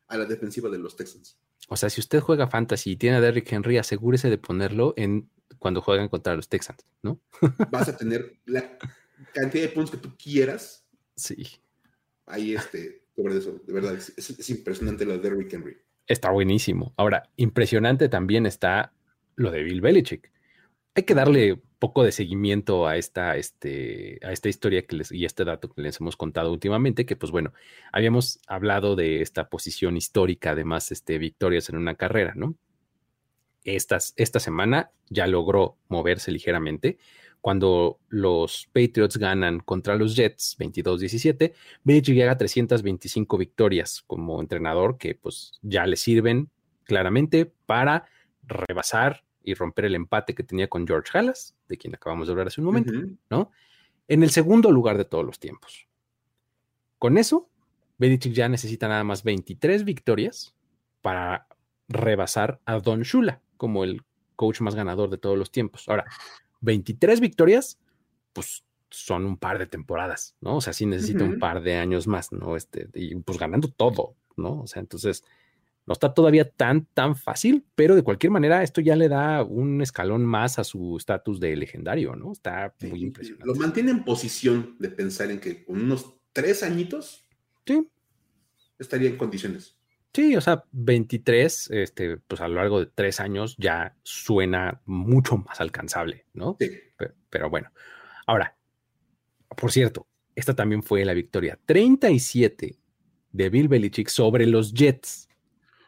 a 0.08 0.16
la 0.16 0.24
defensiva 0.26 0.68
de 0.70 0.78
los 0.78 0.96
Texans. 0.96 1.38
O 1.68 1.76
sea, 1.76 1.90
si 1.90 2.00
usted 2.00 2.20
juega 2.20 2.46
fantasy 2.48 2.92
y 2.92 2.96
tiene 2.96 3.16
a 3.16 3.20
Derrick 3.20 3.50
Henry, 3.52 3.76
asegúrese 3.78 4.30
de 4.30 4.38
ponerlo 4.38 4.94
en 4.96 5.28
cuando 5.58 5.80
juegan 5.82 6.08
contra 6.08 6.34
los 6.36 6.48
Texans, 6.48 6.84
¿no? 7.02 7.20
Vas 7.70 7.88
a 7.88 7.96
tener 7.96 8.38
la 8.46 8.78
cantidad 9.34 9.64
de 9.64 9.68
puntos 9.70 9.90
que 9.92 9.96
tú 9.98 10.14
quieras 10.16 10.86
Sí. 11.16 11.46
ahí 12.26 12.54
este, 12.54 13.02
sobre 13.16 13.36
eso. 13.38 13.60
De 13.66 13.72
verdad, 13.72 13.94
es, 13.94 14.12
es- 14.16 14.30
es 14.38 14.50
impresionante 14.50 15.04
de 15.04 15.18
Derrick 15.18 15.52
Henry. 15.52 15.76
Está 16.08 16.30
buenísimo. 16.30 16.94
Ahora, 16.96 17.28
impresionante 17.36 18.08
también 18.08 18.46
está 18.46 18.92
lo 19.36 19.50
de 19.50 19.62
Bill 19.62 19.82
Belichick. 19.82 20.32
Hay 20.94 21.02
que 21.04 21.14
darle 21.14 21.60
poco 21.78 22.02
de 22.02 22.12
seguimiento 22.12 22.88
a 22.88 22.96
esta, 22.96 23.36
este, 23.36 24.18
a 24.24 24.32
esta 24.32 24.48
historia 24.48 24.84
que 24.86 24.96
les, 24.96 25.12
y 25.12 25.26
este 25.26 25.44
dato 25.44 25.68
que 25.68 25.82
les 25.82 26.00
hemos 26.00 26.16
contado 26.16 26.50
últimamente, 26.50 27.06
que 27.06 27.14
pues 27.14 27.30
bueno, 27.30 27.52
habíamos 27.92 28.40
hablado 28.48 28.96
de 28.96 29.20
esta 29.20 29.48
posición 29.48 29.96
histórica, 29.96 30.52
además, 30.52 30.90
este, 30.90 31.18
victorias 31.18 31.68
en 31.68 31.76
una 31.76 31.94
carrera, 31.94 32.32
¿no? 32.34 32.56
Esta 33.64 34.00
semana 34.40 34.92
ya 35.10 35.26
logró 35.26 35.76
moverse 35.88 36.32
ligeramente. 36.32 36.96
Cuando 37.48 37.98
los 38.10 38.68
Patriots 38.74 39.16
ganan 39.16 39.60
contra 39.60 39.96
los 39.96 40.14
Jets 40.14 40.54
22-17, 40.58 41.54
Belichick 41.82 42.14
llega 42.14 42.32
a 42.32 42.36
325 42.36 43.38
victorias 43.38 44.04
como 44.06 44.38
entrenador 44.42 44.98
que 44.98 45.14
pues 45.14 45.52
ya 45.62 45.86
le 45.86 45.96
sirven 45.96 46.50
claramente 46.84 47.46
para 47.64 48.04
rebasar 48.42 49.24
y 49.42 49.54
romper 49.54 49.86
el 49.86 49.94
empate 49.94 50.34
que 50.34 50.42
tenía 50.42 50.68
con 50.68 50.86
George 50.86 51.16
Halas, 51.16 51.56
de 51.68 51.78
quien 51.78 51.94
acabamos 51.94 52.28
de 52.28 52.32
hablar 52.32 52.48
hace 52.48 52.60
un 52.60 52.66
momento. 52.66 52.92
¿no? 53.30 53.50
En 54.08 54.22
el 54.22 54.28
segundo 54.28 54.70
lugar 54.70 54.98
de 54.98 55.06
todos 55.06 55.24
los 55.24 55.38
tiempos. 55.38 55.88
Con 56.98 57.16
eso, 57.16 57.48
Belichick 57.96 58.34
ya 58.34 58.50
necesita 58.50 58.88
nada 58.88 59.04
más 59.04 59.24
23 59.24 59.86
victorias 59.86 60.54
para 61.00 61.46
rebasar 61.88 62.60
a 62.66 62.78
Don 62.78 63.04
Shula 63.04 63.40
como 63.56 63.84
el 63.84 64.02
coach 64.36 64.60
más 64.60 64.74
ganador 64.74 65.08
de 65.08 65.16
todos 65.16 65.38
los 65.38 65.50
tiempos. 65.50 65.88
Ahora, 65.88 66.04
23 66.60 67.20
victorias, 67.20 67.78
pues 68.32 68.64
son 68.90 69.26
un 69.26 69.36
par 69.36 69.58
de 69.58 69.66
temporadas, 69.66 70.34
¿no? 70.40 70.56
O 70.56 70.60
sea, 70.60 70.72
sí 70.72 70.86
necesita 70.86 71.24
un 71.24 71.38
par 71.38 71.62
de 71.62 71.76
años 71.76 72.06
más, 72.06 72.32
¿no? 72.32 72.56
Este, 72.56 72.88
y 72.94 73.14
pues 73.16 73.38
ganando 73.38 73.68
todo, 73.68 74.16
¿no? 74.36 74.62
O 74.62 74.66
sea, 74.66 74.80
entonces 74.80 75.24
no 75.86 75.92
está 75.92 76.12
todavía 76.14 76.48
tan, 76.48 76.86
tan 76.86 77.16
fácil, 77.16 77.64
pero 77.74 77.94
de 77.94 78.02
cualquier 78.02 78.30
manera 78.30 78.62
esto 78.62 78.80
ya 78.80 78.96
le 78.96 79.08
da 79.08 79.42
un 79.42 79.82
escalón 79.82 80.24
más 80.24 80.58
a 80.58 80.64
su 80.64 80.96
estatus 80.96 81.40
de 81.40 81.56
legendario, 81.56 82.16
¿no? 82.16 82.32
Está 82.32 82.74
muy 82.82 83.02
impresionante. 83.02 83.46
Lo 83.46 83.54
mantiene 83.54 83.90
en 83.90 84.04
posición 84.04 84.76
de 84.78 84.88
pensar 84.90 85.30
en 85.30 85.40
que 85.40 85.64
con 85.64 85.80
unos 85.80 86.14
tres 86.32 86.62
añitos 86.62 87.28
Sí, 87.68 87.86
estaría 88.78 89.10
en 89.10 89.18
condiciones. 89.18 89.76
Sí, 90.14 90.34
o 90.36 90.40
sea, 90.40 90.64
23, 90.72 91.70
este, 91.70 92.16
pues 92.16 92.40
a 92.40 92.48
lo 92.48 92.54
largo 92.56 92.80
de 92.80 92.86
tres 92.86 93.20
años 93.20 93.54
ya 93.58 93.96
suena 94.02 94.80
mucho 94.86 95.36
más 95.36 95.60
alcanzable, 95.60 96.26
¿no? 96.32 96.56
Sí. 96.58 96.70
Pe- 96.96 97.12
Pero, 97.30 97.50
bueno, 97.50 97.70
ahora, 98.26 98.56
por 99.56 99.70
cierto, 99.70 100.06
esta 100.34 100.54
también 100.54 100.82
fue 100.82 101.04
la 101.04 101.14
victoria 101.14 101.58
37 101.66 102.78
de 103.32 103.50
Bill 103.50 103.68
Belichick 103.68 104.08
sobre 104.08 104.46
los 104.46 104.72
Jets, 104.72 105.28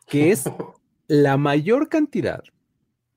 que 0.07 0.31
es 0.31 0.45
la 1.09 1.37
mayor 1.37 1.89
cantidad 1.89 2.43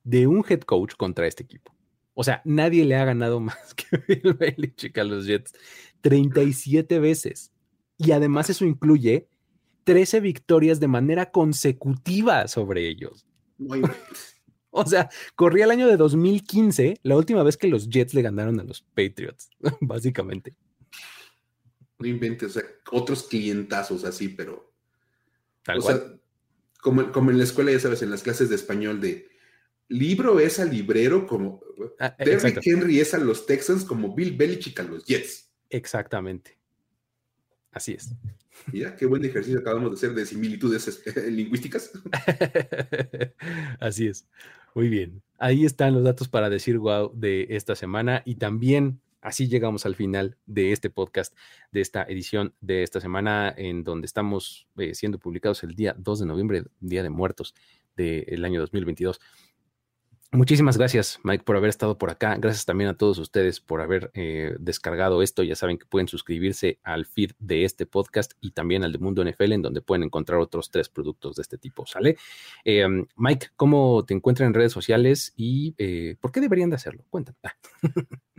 de 0.03 0.27
un 0.27 0.43
head 0.47 0.61
coach 0.61 0.95
contra 0.95 1.27
este 1.27 1.43
equipo. 1.43 1.75
O 2.15 2.23
sea, 2.23 2.41
nadie 2.45 2.85
le 2.85 2.95
ha 2.95 3.05
ganado 3.05 3.39
más 3.41 3.73
que 3.75 3.97
Bill 4.07 4.33
Belichick 4.33 4.97
a 4.97 5.03
los 5.03 5.25
Jets 5.25 5.53
37 6.01 6.99
veces. 6.99 7.51
Y 7.97 8.11
además 8.11 8.49
eso 8.49 8.65
incluye 8.65 9.27
13 9.83 10.19
victorias 10.19 10.79
de 10.79 10.87
manera 10.87 11.31
consecutiva 11.31 12.47
sobre 12.47 12.87
ellos. 12.87 13.25
O 14.75 14.87
sea, 14.87 15.07
corría 15.35 15.65
el 15.65 15.69
año 15.69 15.85
de 15.87 15.97
2015, 15.97 16.97
la 17.03 17.15
última 17.15 17.43
vez 17.43 17.57
que 17.57 17.67
los 17.67 17.87
Jets 17.89 18.15
le 18.15 18.23
ganaron 18.23 18.59
a 18.59 18.63
los 18.63 18.81
Patriots, 18.81 19.51
básicamente. 19.81 20.55
No 21.99 22.07
inventes. 22.07 22.49
O 22.49 22.59
sea, 22.59 22.63
otros 22.91 23.21
clientazos 23.21 24.03
así, 24.03 24.29
pero. 24.29 24.73
Tal 25.61 25.77
o 25.77 25.81
cual. 25.83 25.95
sea, 25.99 26.19
como, 26.81 27.11
como 27.11 27.29
en 27.29 27.37
la 27.37 27.43
escuela, 27.43 27.71
ya 27.71 27.79
sabes, 27.79 28.01
en 28.01 28.09
las 28.09 28.23
clases 28.23 28.49
de 28.49 28.55
español 28.55 28.99
de 28.99 29.29
libro 29.89 30.39
es 30.39 30.59
al 30.59 30.71
librero 30.71 31.27
como 31.27 31.61
Ah, 31.99 32.15
eh, 32.19 32.25
Derrick 32.25 32.59
Henry 32.65 32.99
es 32.99 33.13
a 33.13 33.17
los 33.17 33.45
Texans 33.45 33.83
como 33.83 34.13
Bill 34.13 34.35
Belichick 34.35 34.79
a 34.79 34.83
los 34.83 35.05
Jets. 35.05 35.49
exactamente. 35.69 36.57
Así 37.71 37.93
es. 37.93 38.11
Mira, 38.71 38.95
qué 38.95 39.05
buen 39.05 39.23
ejercicio 39.25 39.59
acabamos 39.59 39.91
de 39.91 39.95
hacer 39.97 40.13
de 40.13 40.25
similitudes 40.25 40.87
este, 40.87 41.29
lingüísticas. 41.31 41.91
Así 43.79 44.07
es. 44.07 44.27
Muy 44.75 44.89
bien. 44.89 45.21
Ahí 45.37 45.65
están 45.65 45.93
los 45.93 46.03
datos 46.03 46.27
para 46.27 46.49
decir 46.49 46.77
wow 46.77 47.11
de 47.13 47.47
esta 47.49 47.75
semana 47.75 48.23
y 48.25 48.35
también 48.35 49.01
así 49.21 49.47
llegamos 49.47 49.85
al 49.85 49.95
final 49.95 50.37
de 50.45 50.71
este 50.71 50.89
podcast, 50.89 51.35
de 51.71 51.81
esta 51.81 52.03
edición 52.03 52.53
de 52.59 52.83
esta 52.83 52.99
semana 52.99 53.53
en 53.55 53.83
donde 53.83 54.05
estamos 54.05 54.67
eh, 54.77 54.95
siendo 54.95 55.19
publicados 55.19 55.63
el 55.63 55.75
día 55.75 55.95
2 55.97 56.19
de 56.19 56.25
noviembre, 56.25 56.63
Día 56.79 57.03
de 57.03 57.09
Muertos 57.09 57.53
del 57.95 58.43
año 58.43 58.59
2022. 58.59 59.19
Muchísimas 60.35 60.79
gracias, 60.79 61.19
Mike, 61.23 61.43
por 61.43 61.55
haber 61.57 61.69
estado 61.69 61.99
por 61.99 62.09
acá. 62.09 62.35
Gracias 62.39 62.65
también 62.65 62.89
a 62.89 62.97
todos 62.97 63.19
ustedes 63.19 63.59
por 63.59 63.81
haber 63.81 64.09
eh, 64.15 64.55
descargado 64.59 65.21
esto. 65.21 65.43
Ya 65.43 65.55
saben 65.55 65.77
que 65.77 65.85
pueden 65.85 66.07
suscribirse 66.07 66.79
al 66.81 67.05
feed 67.05 67.33
de 67.37 67.65
este 67.65 67.85
podcast 67.85 68.31
y 68.41 68.49
también 68.51 68.83
al 68.83 68.91
de 68.91 68.97
Mundo 68.97 69.23
NFL, 69.23 69.51
en 69.51 69.61
donde 69.61 69.81
pueden 69.81 70.01
encontrar 70.01 70.39
otros 70.39 70.71
tres 70.71 70.89
productos 70.89 71.35
de 71.35 71.43
este 71.43 71.59
tipo. 71.59 71.85
¿Sale? 71.85 72.17
Eh, 72.65 72.83
Mike, 73.15 73.49
¿cómo 73.55 74.05
te 74.07 74.15
encuentran 74.15 74.47
en 74.47 74.53
redes 74.55 74.71
sociales 74.71 75.33
y 75.37 75.75
eh, 75.77 76.15
por 76.19 76.31
qué 76.31 76.41
deberían 76.41 76.71
de 76.71 76.77
hacerlo? 76.77 77.03
Cuéntame. 77.11 77.37
Ah, 77.43 77.53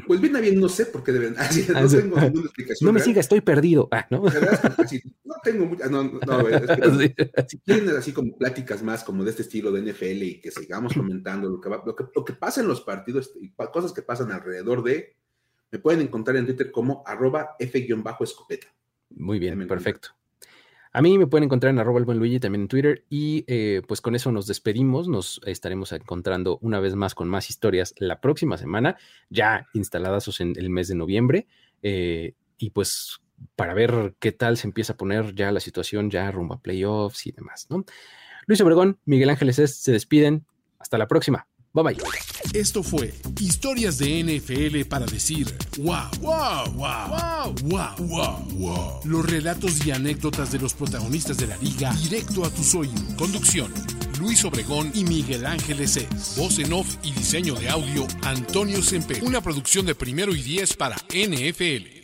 Pues 0.06 0.20
bien, 0.20 0.34
bien, 0.38 0.60
no 0.60 0.68
sé 0.68 0.84
por 0.86 1.02
qué 1.02 1.12
deben. 1.12 1.34
Así, 1.38 1.64
no 1.72 1.78
Ah, 1.78 1.88
sí. 1.88 1.96
tengo 1.96 2.20
ninguna 2.20 2.44
explicación. 2.46 2.86
no 2.86 2.92
me 2.92 3.00
siga, 3.00 3.20
estoy 3.20 3.40
perdido. 3.40 3.88
Ah, 3.90 4.06
¿no? 4.10 4.22
La 4.24 4.32
verdad 4.34 4.60
es 4.64 4.74
que 4.74 4.82
así, 4.82 5.02
no 5.24 5.34
tengo 5.42 5.64
mucha. 5.64 5.86
No, 5.88 6.02
no, 6.04 6.18
no, 6.26 6.48
es 6.48 6.60
que, 6.60 6.76
bueno, 6.76 6.98
Sí. 6.98 7.14
si 7.48 7.58
quieren 7.60 7.88
así 7.90 8.12
como 8.12 8.36
pláticas 8.36 8.82
más 8.82 9.02
como 9.02 9.24
de 9.24 9.30
este 9.30 9.42
estilo 9.42 9.72
de 9.72 9.80
NFL 9.92 10.22
y 10.24 10.40
que 10.40 10.50
sigamos 10.50 10.92
comentando 10.92 11.48
lo 11.48 11.58
que, 11.58 11.70
va- 11.70 11.82
lo 11.84 11.96
que, 11.96 12.04
lo 12.14 12.24
que 12.24 12.32
pasa 12.32 12.60
en 12.60 12.68
los 12.68 12.80
partidos 12.80 13.32
y 13.40 13.50
cosas 13.50 13.92
que 13.92 14.02
pasan 14.02 14.32
alrededor 14.32 14.82
de, 14.82 15.16
Me 15.70 15.78
pueden 15.78 16.00
encontrar 16.00 16.36
en 16.36 16.46
Twitter 16.46 16.70
como 16.70 17.02
arroba 17.06 17.56
F-escopeta. 17.58 18.68
Muy 19.10 19.38
bien, 19.38 19.66
perfecto. 19.66 20.10
A 20.96 21.02
mí 21.02 21.18
me 21.18 21.26
pueden 21.26 21.44
encontrar 21.44 21.70
en 21.72 21.80
arroba 21.80 21.98
el 21.98 22.04
buen 22.04 22.18
Luigi 22.18 22.38
también 22.38 22.62
en 22.62 22.68
Twitter 22.68 23.04
y 23.10 23.44
eh, 23.48 23.82
pues 23.88 24.00
con 24.00 24.14
eso 24.14 24.30
nos 24.30 24.46
despedimos. 24.46 25.08
Nos 25.08 25.40
estaremos 25.44 25.90
encontrando 25.90 26.58
una 26.62 26.78
vez 26.78 26.94
más 26.94 27.16
con 27.16 27.28
más 27.28 27.50
historias 27.50 27.94
la 27.98 28.20
próxima 28.20 28.56
semana, 28.56 28.96
ya 29.28 29.66
instaladas 29.74 30.40
en 30.40 30.52
el 30.56 30.70
mes 30.70 30.86
de 30.86 30.94
noviembre. 30.94 31.48
Eh, 31.82 32.34
y 32.58 32.70
pues 32.70 33.20
para 33.56 33.74
ver 33.74 34.14
qué 34.20 34.30
tal 34.30 34.56
se 34.56 34.68
empieza 34.68 34.92
a 34.92 34.96
poner 34.96 35.34
ya 35.34 35.50
la 35.50 35.58
situación, 35.58 36.10
ya 36.10 36.30
rumbo 36.30 36.54
a 36.54 36.62
playoffs 36.62 37.26
y 37.26 37.32
demás, 37.32 37.66
¿no? 37.70 37.84
Luis 38.46 38.60
Obregón, 38.60 39.00
Miguel 39.04 39.30
Ángeles 39.30 39.56
se 39.56 39.92
despiden. 39.92 40.46
Hasta 40.78 40.98
la 40.98 41.08
próxima. 41.08 41.48
Bye 41.74 41.82
bye. 41.82 41.96
Esto 42.52 42.84
fue 42.84 43.12
Historias 43.40 43.98
de 43.98 44.22
NFL 44.22 44.88
para 44.88 45.06
decir 45.06 45.52
wow, 45.78 46.08
wow, 46.20 46.72
wow, 46.72 47.52
wow, 47.64 47.96
wow, 47.98 48.48
wow, 48.52 49.00
Los 49.04 49.26
relatos 49.28 49.84
y 49.84 49.90
anécdotas 49.90 50.52
de 50.52 50.60
los 50.60 50.72
protagonistas 50.72 51.36
de 51.36 51.48
la 51.48 51.56
liga 51.56 51.92
directo 51.94 52.44
a 52.44 52.50
tus 52.50 52.76
oídos. 52.76 53.02
Conducción. 53.18 53.74
Luis 54.20 54.44
Obregón 54.44 54.92
y 54.94 55.02
Miguel 55.02 55.44
Ángeles 55.46 55.96
es. 55.96 56.36
Voz 56.36 56.60
en 56.60 56.72
off 56.72 56.94
y 57.02 57.10
diseño 57.10 57.56
de 57.56 57.68
audio 57.68 58.06
Antonio 58.22 58.80
Semper. 58.80 59.24
Una 59.24 59.40
producción 59.40 59.84
de 59.84 59.96
primero 59.96 60.32
y 60.32 60.42
diez 60.42 60.74
para 60.76 60.94
NFL. 61.08 62.03